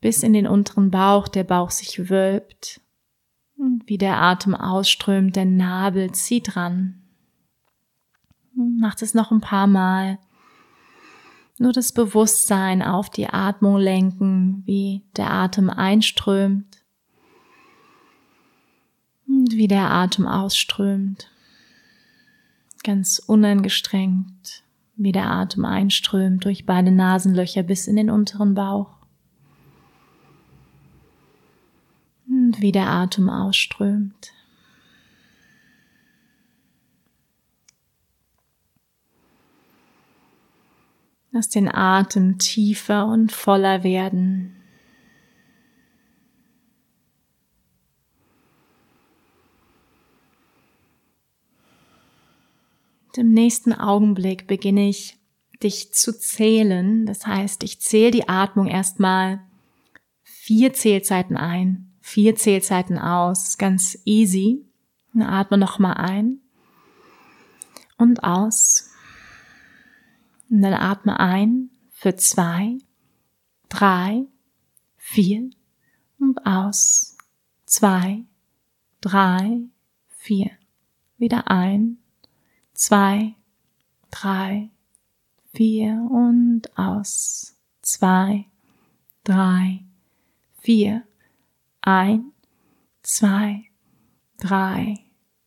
bis 0.00 0.22
in 0.22 0.32
den 0.32 0.46
unteren 0.46 0.90
Bauch, 0.90 1.28
der 1.28 1.44
Bauch 1.44 1.70
sich 1.70 2.10
wölbt. 2.10 2.80
Und 3.56 3.82
wie 3.86 3.98
der 3.98 4.20
Atem 4.20 4.54
ausströmt, 4.54 5.36
der 5.36 5.46
Nabel 5.46 6.12
zieht 6.12 6.54
ran. 6.54 6.97
Macht 8.58 9.02
es 9.02 9.14
noch 9.14 9.30
ein 9.30 9.40
paar 9.40 9.68
Mal. 9.68 10.18
Nur 11.58 11.72
das 11.72 11.92
Bewusstsein 11.92 12.82
auf 12.82 13.08
die 13.08 13.28
Atmung 13.28 13.76
lenken, 13.76 14.64
wie 14.66 15.04
der 15.16 15.30
Atem 15.30 15.70
einströmt 15.70 16.82
und 19.28 19.52
wie 19.52 19.68
der 19.68 19.92
Atem 19.92 20.26
ausströmt. 20.26 21.30
Ganz 22.82 23.20
unangestrengt, 23.20 24.64
wie 24.96 25.12
der 25.12 25.30
Atem 25.30 25.64
einströmt 25.64 26.44
durch 26.44 26.66
beide 26.66 26.90
Nasenlöcher 26.90 27.62
bis 27.62 27.86
in 27.86 27.94
den 27.94 28.10
unteren 28.10 28.54
Bauch. 28.54 28.90
Und 32.28 32.60
wie 32.60 32.72
der 32.72 32.88
Atem 32.88 33.30
ausströmt. 33.30 34.32
Lass 41.38 41.48
den 41.48 41.72
Atem 41.72 42.38
tiefer 42.38 43.06
und 43.06 43.30
voller 43.30 43.84
werden. 43.84 44.56
Im 53.14 53.30
nächsten 53.30 53.72
Augenblick 53.72 54.48
beginne 54.48 54.88
ich 54.88 55.16
dich 55.62 55.94
zu 55.94 56.18
zählen. 56.18 57.06
Das 57.06 57.24
heißt, 57.24 57.62
ich 57.62 57.80
zähle 57.80 58.10
die 58.10 58.28
Atmung 58.28 58.66
erstmal 58.66 59.40
vier 60.24 60.72
Zählzeiten 60.72 61.36
ein, 61.36 61.92
vier 62.00 62.34
Zählzeiten 62.34 62.98
aus, 62.98 63.58
ganz 63.58 63.96
easy. 64.04 64.64
Und 65.14 65.22
atme 65.22 65.56
nochmal 65.56 65.98
ein 65.98 66.40
und 67.96 68.24
aus. 68.24 68.90
Und 70.50 70.62
dann 70.62 70.74
atme 70.74 71.18
ein 71.20 71.70
für 71.90 72.16
zwei, 72.16 72.78
drei, 73.68 74.26
vier 74.96 75.50
und 76.18 76.44
aus. 76.46 77.16
Zwei, 77.66 78.24
drei, 79.00 79.62
vier. 80.08 80.50
Wieder 81.18 81.50
ein, 81.50 81.98
zwei, 82.72 83.34
drei, 84.10 84.70
vier 85.52 86.06
und 86.10 86.78
aus. 86.78 87.56
Zwei, 87.82 88.46
drei, 89.24 89.84
vier. 90.60 91.04
Ein, 91.82 92.32
zwei, 93.02 93.64
drei, 94.38 94.94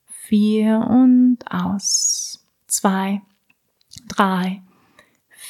vier 0.06 0.86
und 0.90 1.40
aus. 1.50 2.46
Zwei, 2.68 3.22
drei, 4.08 4.62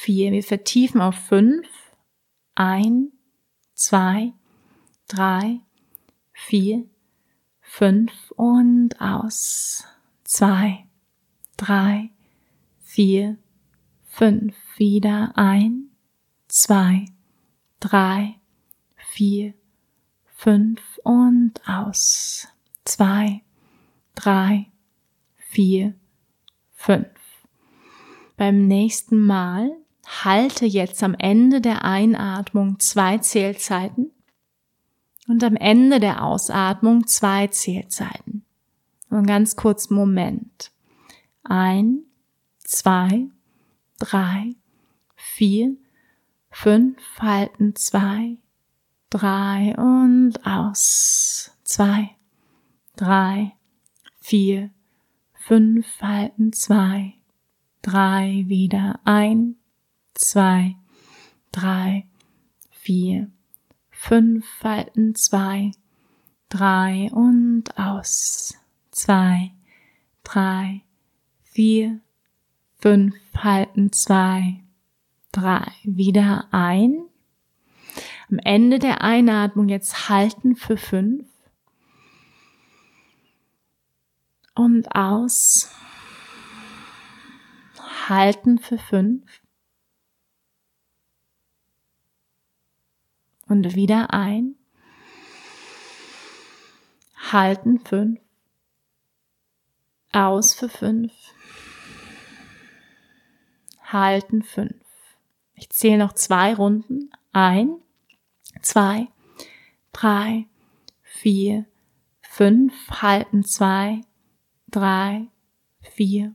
vier. 0.02 0.32
Wir 0.32 0.42
vertiefen 0.42 1.00
auf 1.00 1.14
fünf. 1.14 1.68
Ein, 2.56 3.12
zwei, 3.74 4.32
drei, 5.06 5.60
vier, 6.32 6.84
fünf 7.60 8.32
und 8.32 9.00
aus. 9.00 9.84
Zwei, 10.24 10.88
drei, 11.56 12.10
vier, 12.80 13.38
fünf. 14.04 14.56
Wieder 14.76 15.32
ein, 15.36 15.90
zwei, 16.48 17.04
drei, 17.78 18.40
vier, 18.96 19.54
fünf 20.24 20.98
und 21.04 21.60
aus. 21.68 22.48
Zwei, 22.84 23.42
drei, 24.16 24.66
vier, 25.36 25.94
fünf. 26.72 27.06
Beim 28.36 28.66
nächsten 28.66 29.24
Mal 29.24 29.81
halte 30.06 30.66
jetzt 30.66 31.02
am 31.02 31.14
Ende 31.14 31.60
der 31.60 31.84
Einatmung 31.84 32.78
zwei 32.78 33.18
Zählzeiten 33.18 34.10
und 35.28 35.44
am 35.44 35.56
Ende 35.56 36.00
der 36.00 36.24
Ausatmung 36.24 37.06
zwei 37.06 37.46
Zählzeiten. 37.48 38.44
Und 39.10 39.26
ganz 39.26 39.56
kurz 39.56 39.90
Moment. 39.90 40.72
Ein, 41.44 42.04
zwei, 42.58 43.26
drei, 43.98 44.54
vier, 45.14 45.76
fünf, 46.50 46.98
halten 47.18 47.76
zwei, 47.76 48.38
drei 49.10 49.74
und 49.76 50.44
aus. 50.44 51.50
Zwei, 51.62 52.10
drei, 52.96 53.52
vier, 54.20 54.70
fünf, 55.34 55.86
halten 56.00 56.52
zwei, 56.52 57.14
drei, 57.82 58.44
wieder 58.46 59.00
ein, 59.04 59.56
zwei, 60.22 60.76
drei, 61.50 62.06
vier, 62.70 63.30
fünf, 63.90 64.46
Falten 64.58 65.14
zwei, 65.14 65.72
drei 66.48 67.10
und 67.12 67.76
aus, 67.76 68.54
zwei, 68.90 69.52
drei, 70.22 70.82
vier, 71.42 72.00
fünf, 72.78 73.14
halten 73.36 73.92
zwei, 73.92 74.62
drei, 75.32 75.66
wieder 75.82 76.48
ein. 76.52 77.04
Am 78.30 78.38
Ende 78.38 78.78
der 78.78 79.02
Einatmung 79.02 79.68
jetzt 79.68 80.08
halten 80.08 80.56
für 80.56 80.76
fünf. 80.76 81.26
Und 84.54 84.94
aus, 84.94 85.70
halten 88.08 88.58
für 88.58 88.78
fünf 88.78 89.41
und 93.52 93.74
wieder 93.74 94.14
ein. 94.14 94.56
Halten 97.30 97.78
fünf. 97.80 98.18
Aus 100.10 100.54
für 100.54 100.70
fünf. 100.70 101.12
Halten 103.84 104.42
fünf. 104.42 104.82
Ich 105.54 105.68
zähle 105.68 105.98
noch 105.98 106.14
zwei 106.14 106.54
Runden. 106.54 107.10
Ein, 107.32 107.76
zwei, 108.62 109.08
drei, 109.92 110.46
vier, 111.02 111.66
fünf. 112.22 112.72
Halten 113.02 113.44
zwei, 113.44 114.00
drei, 114.68 115.26
vier, 115.80 116.34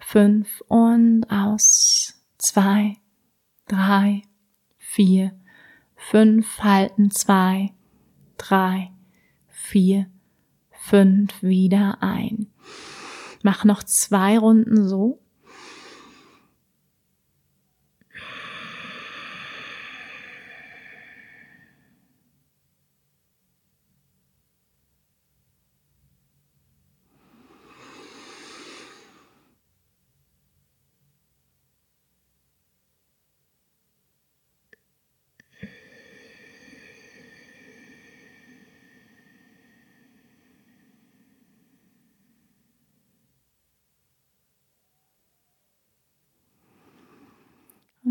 fünf 0.00 0.62
und 0.66 1.24
aus. 1.30 2.20
Zwei, 2.38 2.96
drei, 3.68 4.22
vier, 4.78 5.39
fünf, 6.00 6.60
halten 6.60 7.10
zwei, 7.10 7.72
drei, 8.38 8.90
vier, 9.48 10.06
fünf, 10.70 11.42
wieder 11.42 11.98
ein. 12.00 12.48
Mach 13.42 13.64
noch 13.64 13.82
zwei 13.82 14.38
Runden 14.38 14.88
so. 14.88 15.20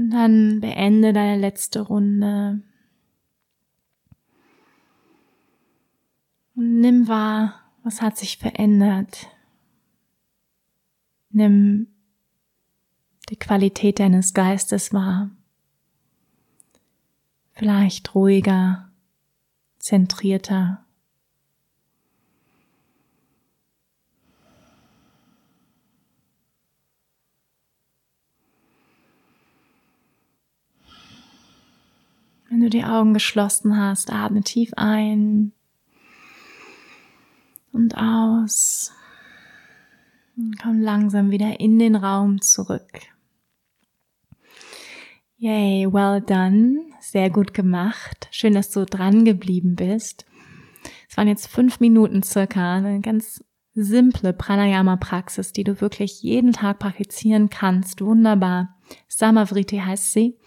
Und 0.09 0.15
dann 0.15 0.59
beende 0.59 1.13
deine 1.13 1.39
letzte 1.39 1.81
Runde. 1.81 2.63
Und 6.55 6.79
nimm 6.79 7.07
wahr, 7.07 7.61
was 7.83 8.01
hat 8.01 8.17
sich 8.17 8.39
verändert. 8.39 9.27
Nimm 11.29 11.89
die 13.29 13.35
Qualität 13.35 13.99
deines 13.99 14.33
Geistes 14.33 14.93
wahr. 14.93 15.29
Vielleicht 17.51 18.15
ruhiger, 18.15 18.89
zentrierter, 19.77 20.87
Wenn 32.49 32.58
du 32.69 32.77
die 32.77 32.83
Augen 32.83 33.13
geschlossen 33.13 33.77
hast, 33.77 34.11
atme 34.11 34.41
tief 34.41 34.71
ein 34.75 35.51
und 37.71 37.97
aus. 37.97 38.91
Und 40.37 40.57
komm 40.61 40.79
langsam 40.79 41.31
wieder 41.31 41.59
in 41.59 41.79
den 41.79 41.95
Raum 41.95 42.41
zurück. 42.41 43.01
Yay, 45.37 45.91
well 45.91 46.21
done. 46.21 46.81
Sehr 47.01 47.29
gut 47.29 47.53
gemacht. 47.53 48.27
Schön, 48.31 48.53
dass 48.53 48.71
du 48.71 48.85
dran 48.85 49.25
geblieben 49.25 49.75
bist. 49.75 50.25
Es 51.09 51.17
waren 51.17 51.27
jetzt 51.27 51.47
fünf 51.47 51.79
Minuten 51.79 52.23
circa, 52.23 52.75
eine 52.75 53.01
ganz 53.01 53.43
simple 53.73 54.33
Pranayama-Praxis, 54.33 55.53
die 55.53 55.63
du 55.63 55.81
wirklich 55.81 56.21
jeden 56.21 56.53
Tag 56.53 56.79
praktizieren 56.79 57.49
kannst. 57.49 58.01
Wunderbar. 58.01 58.77
Samavriti 59.07 59.77
heißt 59.77 60.13
sie 60.13 60.37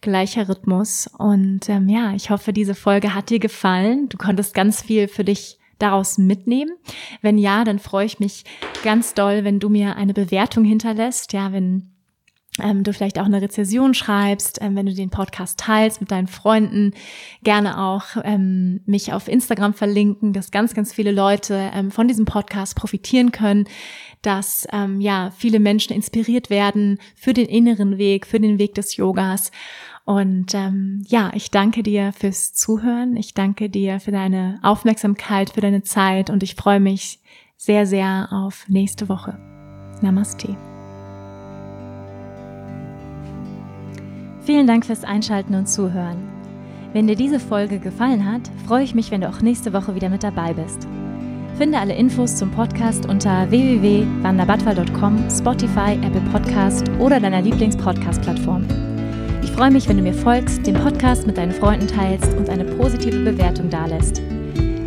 gleicher 0.00 0.48
Rhythmus. 0.48 1.08
Und 1.18 1.68
ähm, 1.68 1.88
ja, 1.88 2.14
ich 2.14 2.30
hoffe, 2.30 2.52
diese 2.52 2.74
Folge 2.74 3.14
hat 3.14 3.30
dir 3.30 3.38
gefallen. 3.38 4.08
Du 4.08 4.16
konntest 4.16 4.54
ganz 4.54 4.82
viel 4.82 5.08
für 5.08 5.24
dich 5.24 5.58
daraus 5.78 6.18
mitnehmen. 6.18 6.72
Wenn 7.22 7.38
ja, 7.38 7.64
dann 7.64 7.78
freue 7.78 8.06
ich 8.06 8.20
mich 8.20 8.44
ganz 8.82 9.14
doll, 9.14 9.44
wenn 9.44 9.60
du 9.60 9.68
mir 9.68 9.96
eine 9.96 10.14
Bewertung 10.14 10.64
hinterlässt. 10.64 11.32
Ja, 11.32 11.52
wenn 11.52 11.90
ähm, 12.62 12.82
du 12.82 12.92
vielleicht 12.92 13.18
auch 13.18 13.24
eine 13.24 13.40
Rezession 13.40 13.94
schreibst, 13.94 14.60
ähm, 14.60 14.76
wenn 14.76 14.86
du 14.86 14.94
den 14.94 15.10
Podcast 15.10 15.58
teilst 15.58 16.00
mit 16.00 16.10
deinen 16.10 16.26
Freunden, 16.26 16.92
gerne 17.42 17.80
auch 17.80 18.04
ähm, 18.24 18.80
mich 18.86 19.12
auf 19.12 19.28
Instagram 19.28 19.74
verlinken, 19.74 20.32
dass 20.32 20.50
ganz, 20.50 20.74
ganz 20.74 20.92
viele 20.92 21.12
Leute 21.12 21.70
ähm, 21.72 21.90
von 21.90 22.08
diesem 22.08 22.24
Podcast 22.24 22.76
profitieren 22.76 23.32
können, 23.32 23.66
dass 24.22 24.66
ähm, 24.72 25.00
ja 25.00 25.32
viele 25.36 25.60
Menschen 25.60 25.94
inspiriert 25.94 26.50
werden 26.50 26.98
für 27.14 27.32
den 27.32 27.46
inneren 27.46 27.98
Weg, 27.98 28.26
für 28.26 28.40
den 28.40 28.58
Weg 28.58 28.74
des 28.74 28.96
Yogas 28.96 29.50
und 30.10 30.54
ähm, 30.54 31.04
ja, 31.06 31.30
ich 31.34 31.52
danke 31.52 31.84
dir 31.84 32.12
fürs 32.12 32.52
Zuhören. 32.52 33.14
Ich 33.14 33.32
danke 33.32 33.70
dir 33.70 34.00
für 34.00 34.10
deine 34.10 34.58
Aufmerksamkeit, 34.60 35.50
für 35.50 35.60
deine 35.60 35.84
Zeit 35.84 36.30
und 36.30 36.42
ich 36.42 36.56
freue 36.56 36.80
mich 36.80 37.20
sehr, 37.56 37.86
sehr 37.86 38.26
auf 38.32 38.64
nächste 38.68 39.08
Woche. 39.08 39.38
Namaste. 40.00 40.56
Vielen 44.40 44.66
Dank 44.66 44.84
fürs 44.84 45.04
Einschalten 45.04 45.54
und 45.54 45.68
Zuhören. 45.68 46.16
Wenn 46.92 47.06
dir 47.06 47.14
diese 47.14 47.38
Folge 47.38 47.78
gefallen 47.78 48.26
hat, 48.28 48.50
freue 48.66 48.82
ich 48.82 48.96
mich, 48.96 49.12
wenn 49.12 49.20
du 49.20 49.28
auch 49.28 49.42
nächste 49.42 49.72
Woche 49.72 49.94
wieder 49.94 50.08
mit 50.08 50.24
dabei 50.24 50.54
bist. 50.54 50.88
Finde 51.56 51.78
alle 51.78 51.94
Infos 51.94 52.34
zum 52.34 52.50
Podcast 52.50 53.06
unter 53.06 53.48
www.wanderbadwal.com, 53.48 55.30
Spotify, 55.30 55.92
Apple 56.02 56.24
Podcast 56.32 56.88
oder 56.98 57.20
deiner 57.20 57.42
Lieblings-Podcast-Plattform. 57.42 58.89
Ich 59.42 59.50
freue 59.52 59.70
mich, 59.70 59.88
wenn 59.88 59.96
du 59.96 60.02
mir 60.02 60.14
folgst, 60.14 60.66
den 60.66 60.74
Podcast 60.74 61.26
mit 61.26 61.38
deinen 61.38 61.52
Freunden 61.52 61.86
teilst 61.86 62.32
und 62.34 62.48
eine 62.48 62.64
positive 62.64 63.20
Bewertung 63.20 63.70
dalässt. 63.70 64.20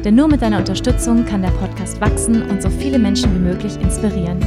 Denn 0.03 0.15
nur 0.15 0.27
mit 0.27 0.41
deiner 0.41 0.59
Unterstützung 0.59 1.25
kann 1.25 1.41
der 1.41 1.51
Podcast 1.51 1.99
wachsen 2.01 2.43
und 2.49 2.61
so 2.61 2.69
viele 2.69 2.99
Menschen 2.99 3.33
wie 3.33 3.39
möglich 3.39 3.79
inspirieren. 3.81 4.39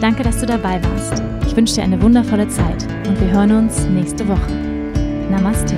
Danke, 0.00 0.22
dass 0.22 0.40
du 0.40 0.46
dabei 0.46 0.80
warst. 0.82 1.22
Ich 1.46 1.56
wünsche 1.56 1.76
dir 1.76 1.82
eine 1.82 2.00
wundervolle 2.00 2.48
Zeit 2.48 2.86
und 3.08 3.20
wir 3.20 3.30
hören 3.30 3.52
uns 3.52 3.86
nächste 3.86 4.26
Woche. 4.28 4.52
Namaste. 5.30 5.76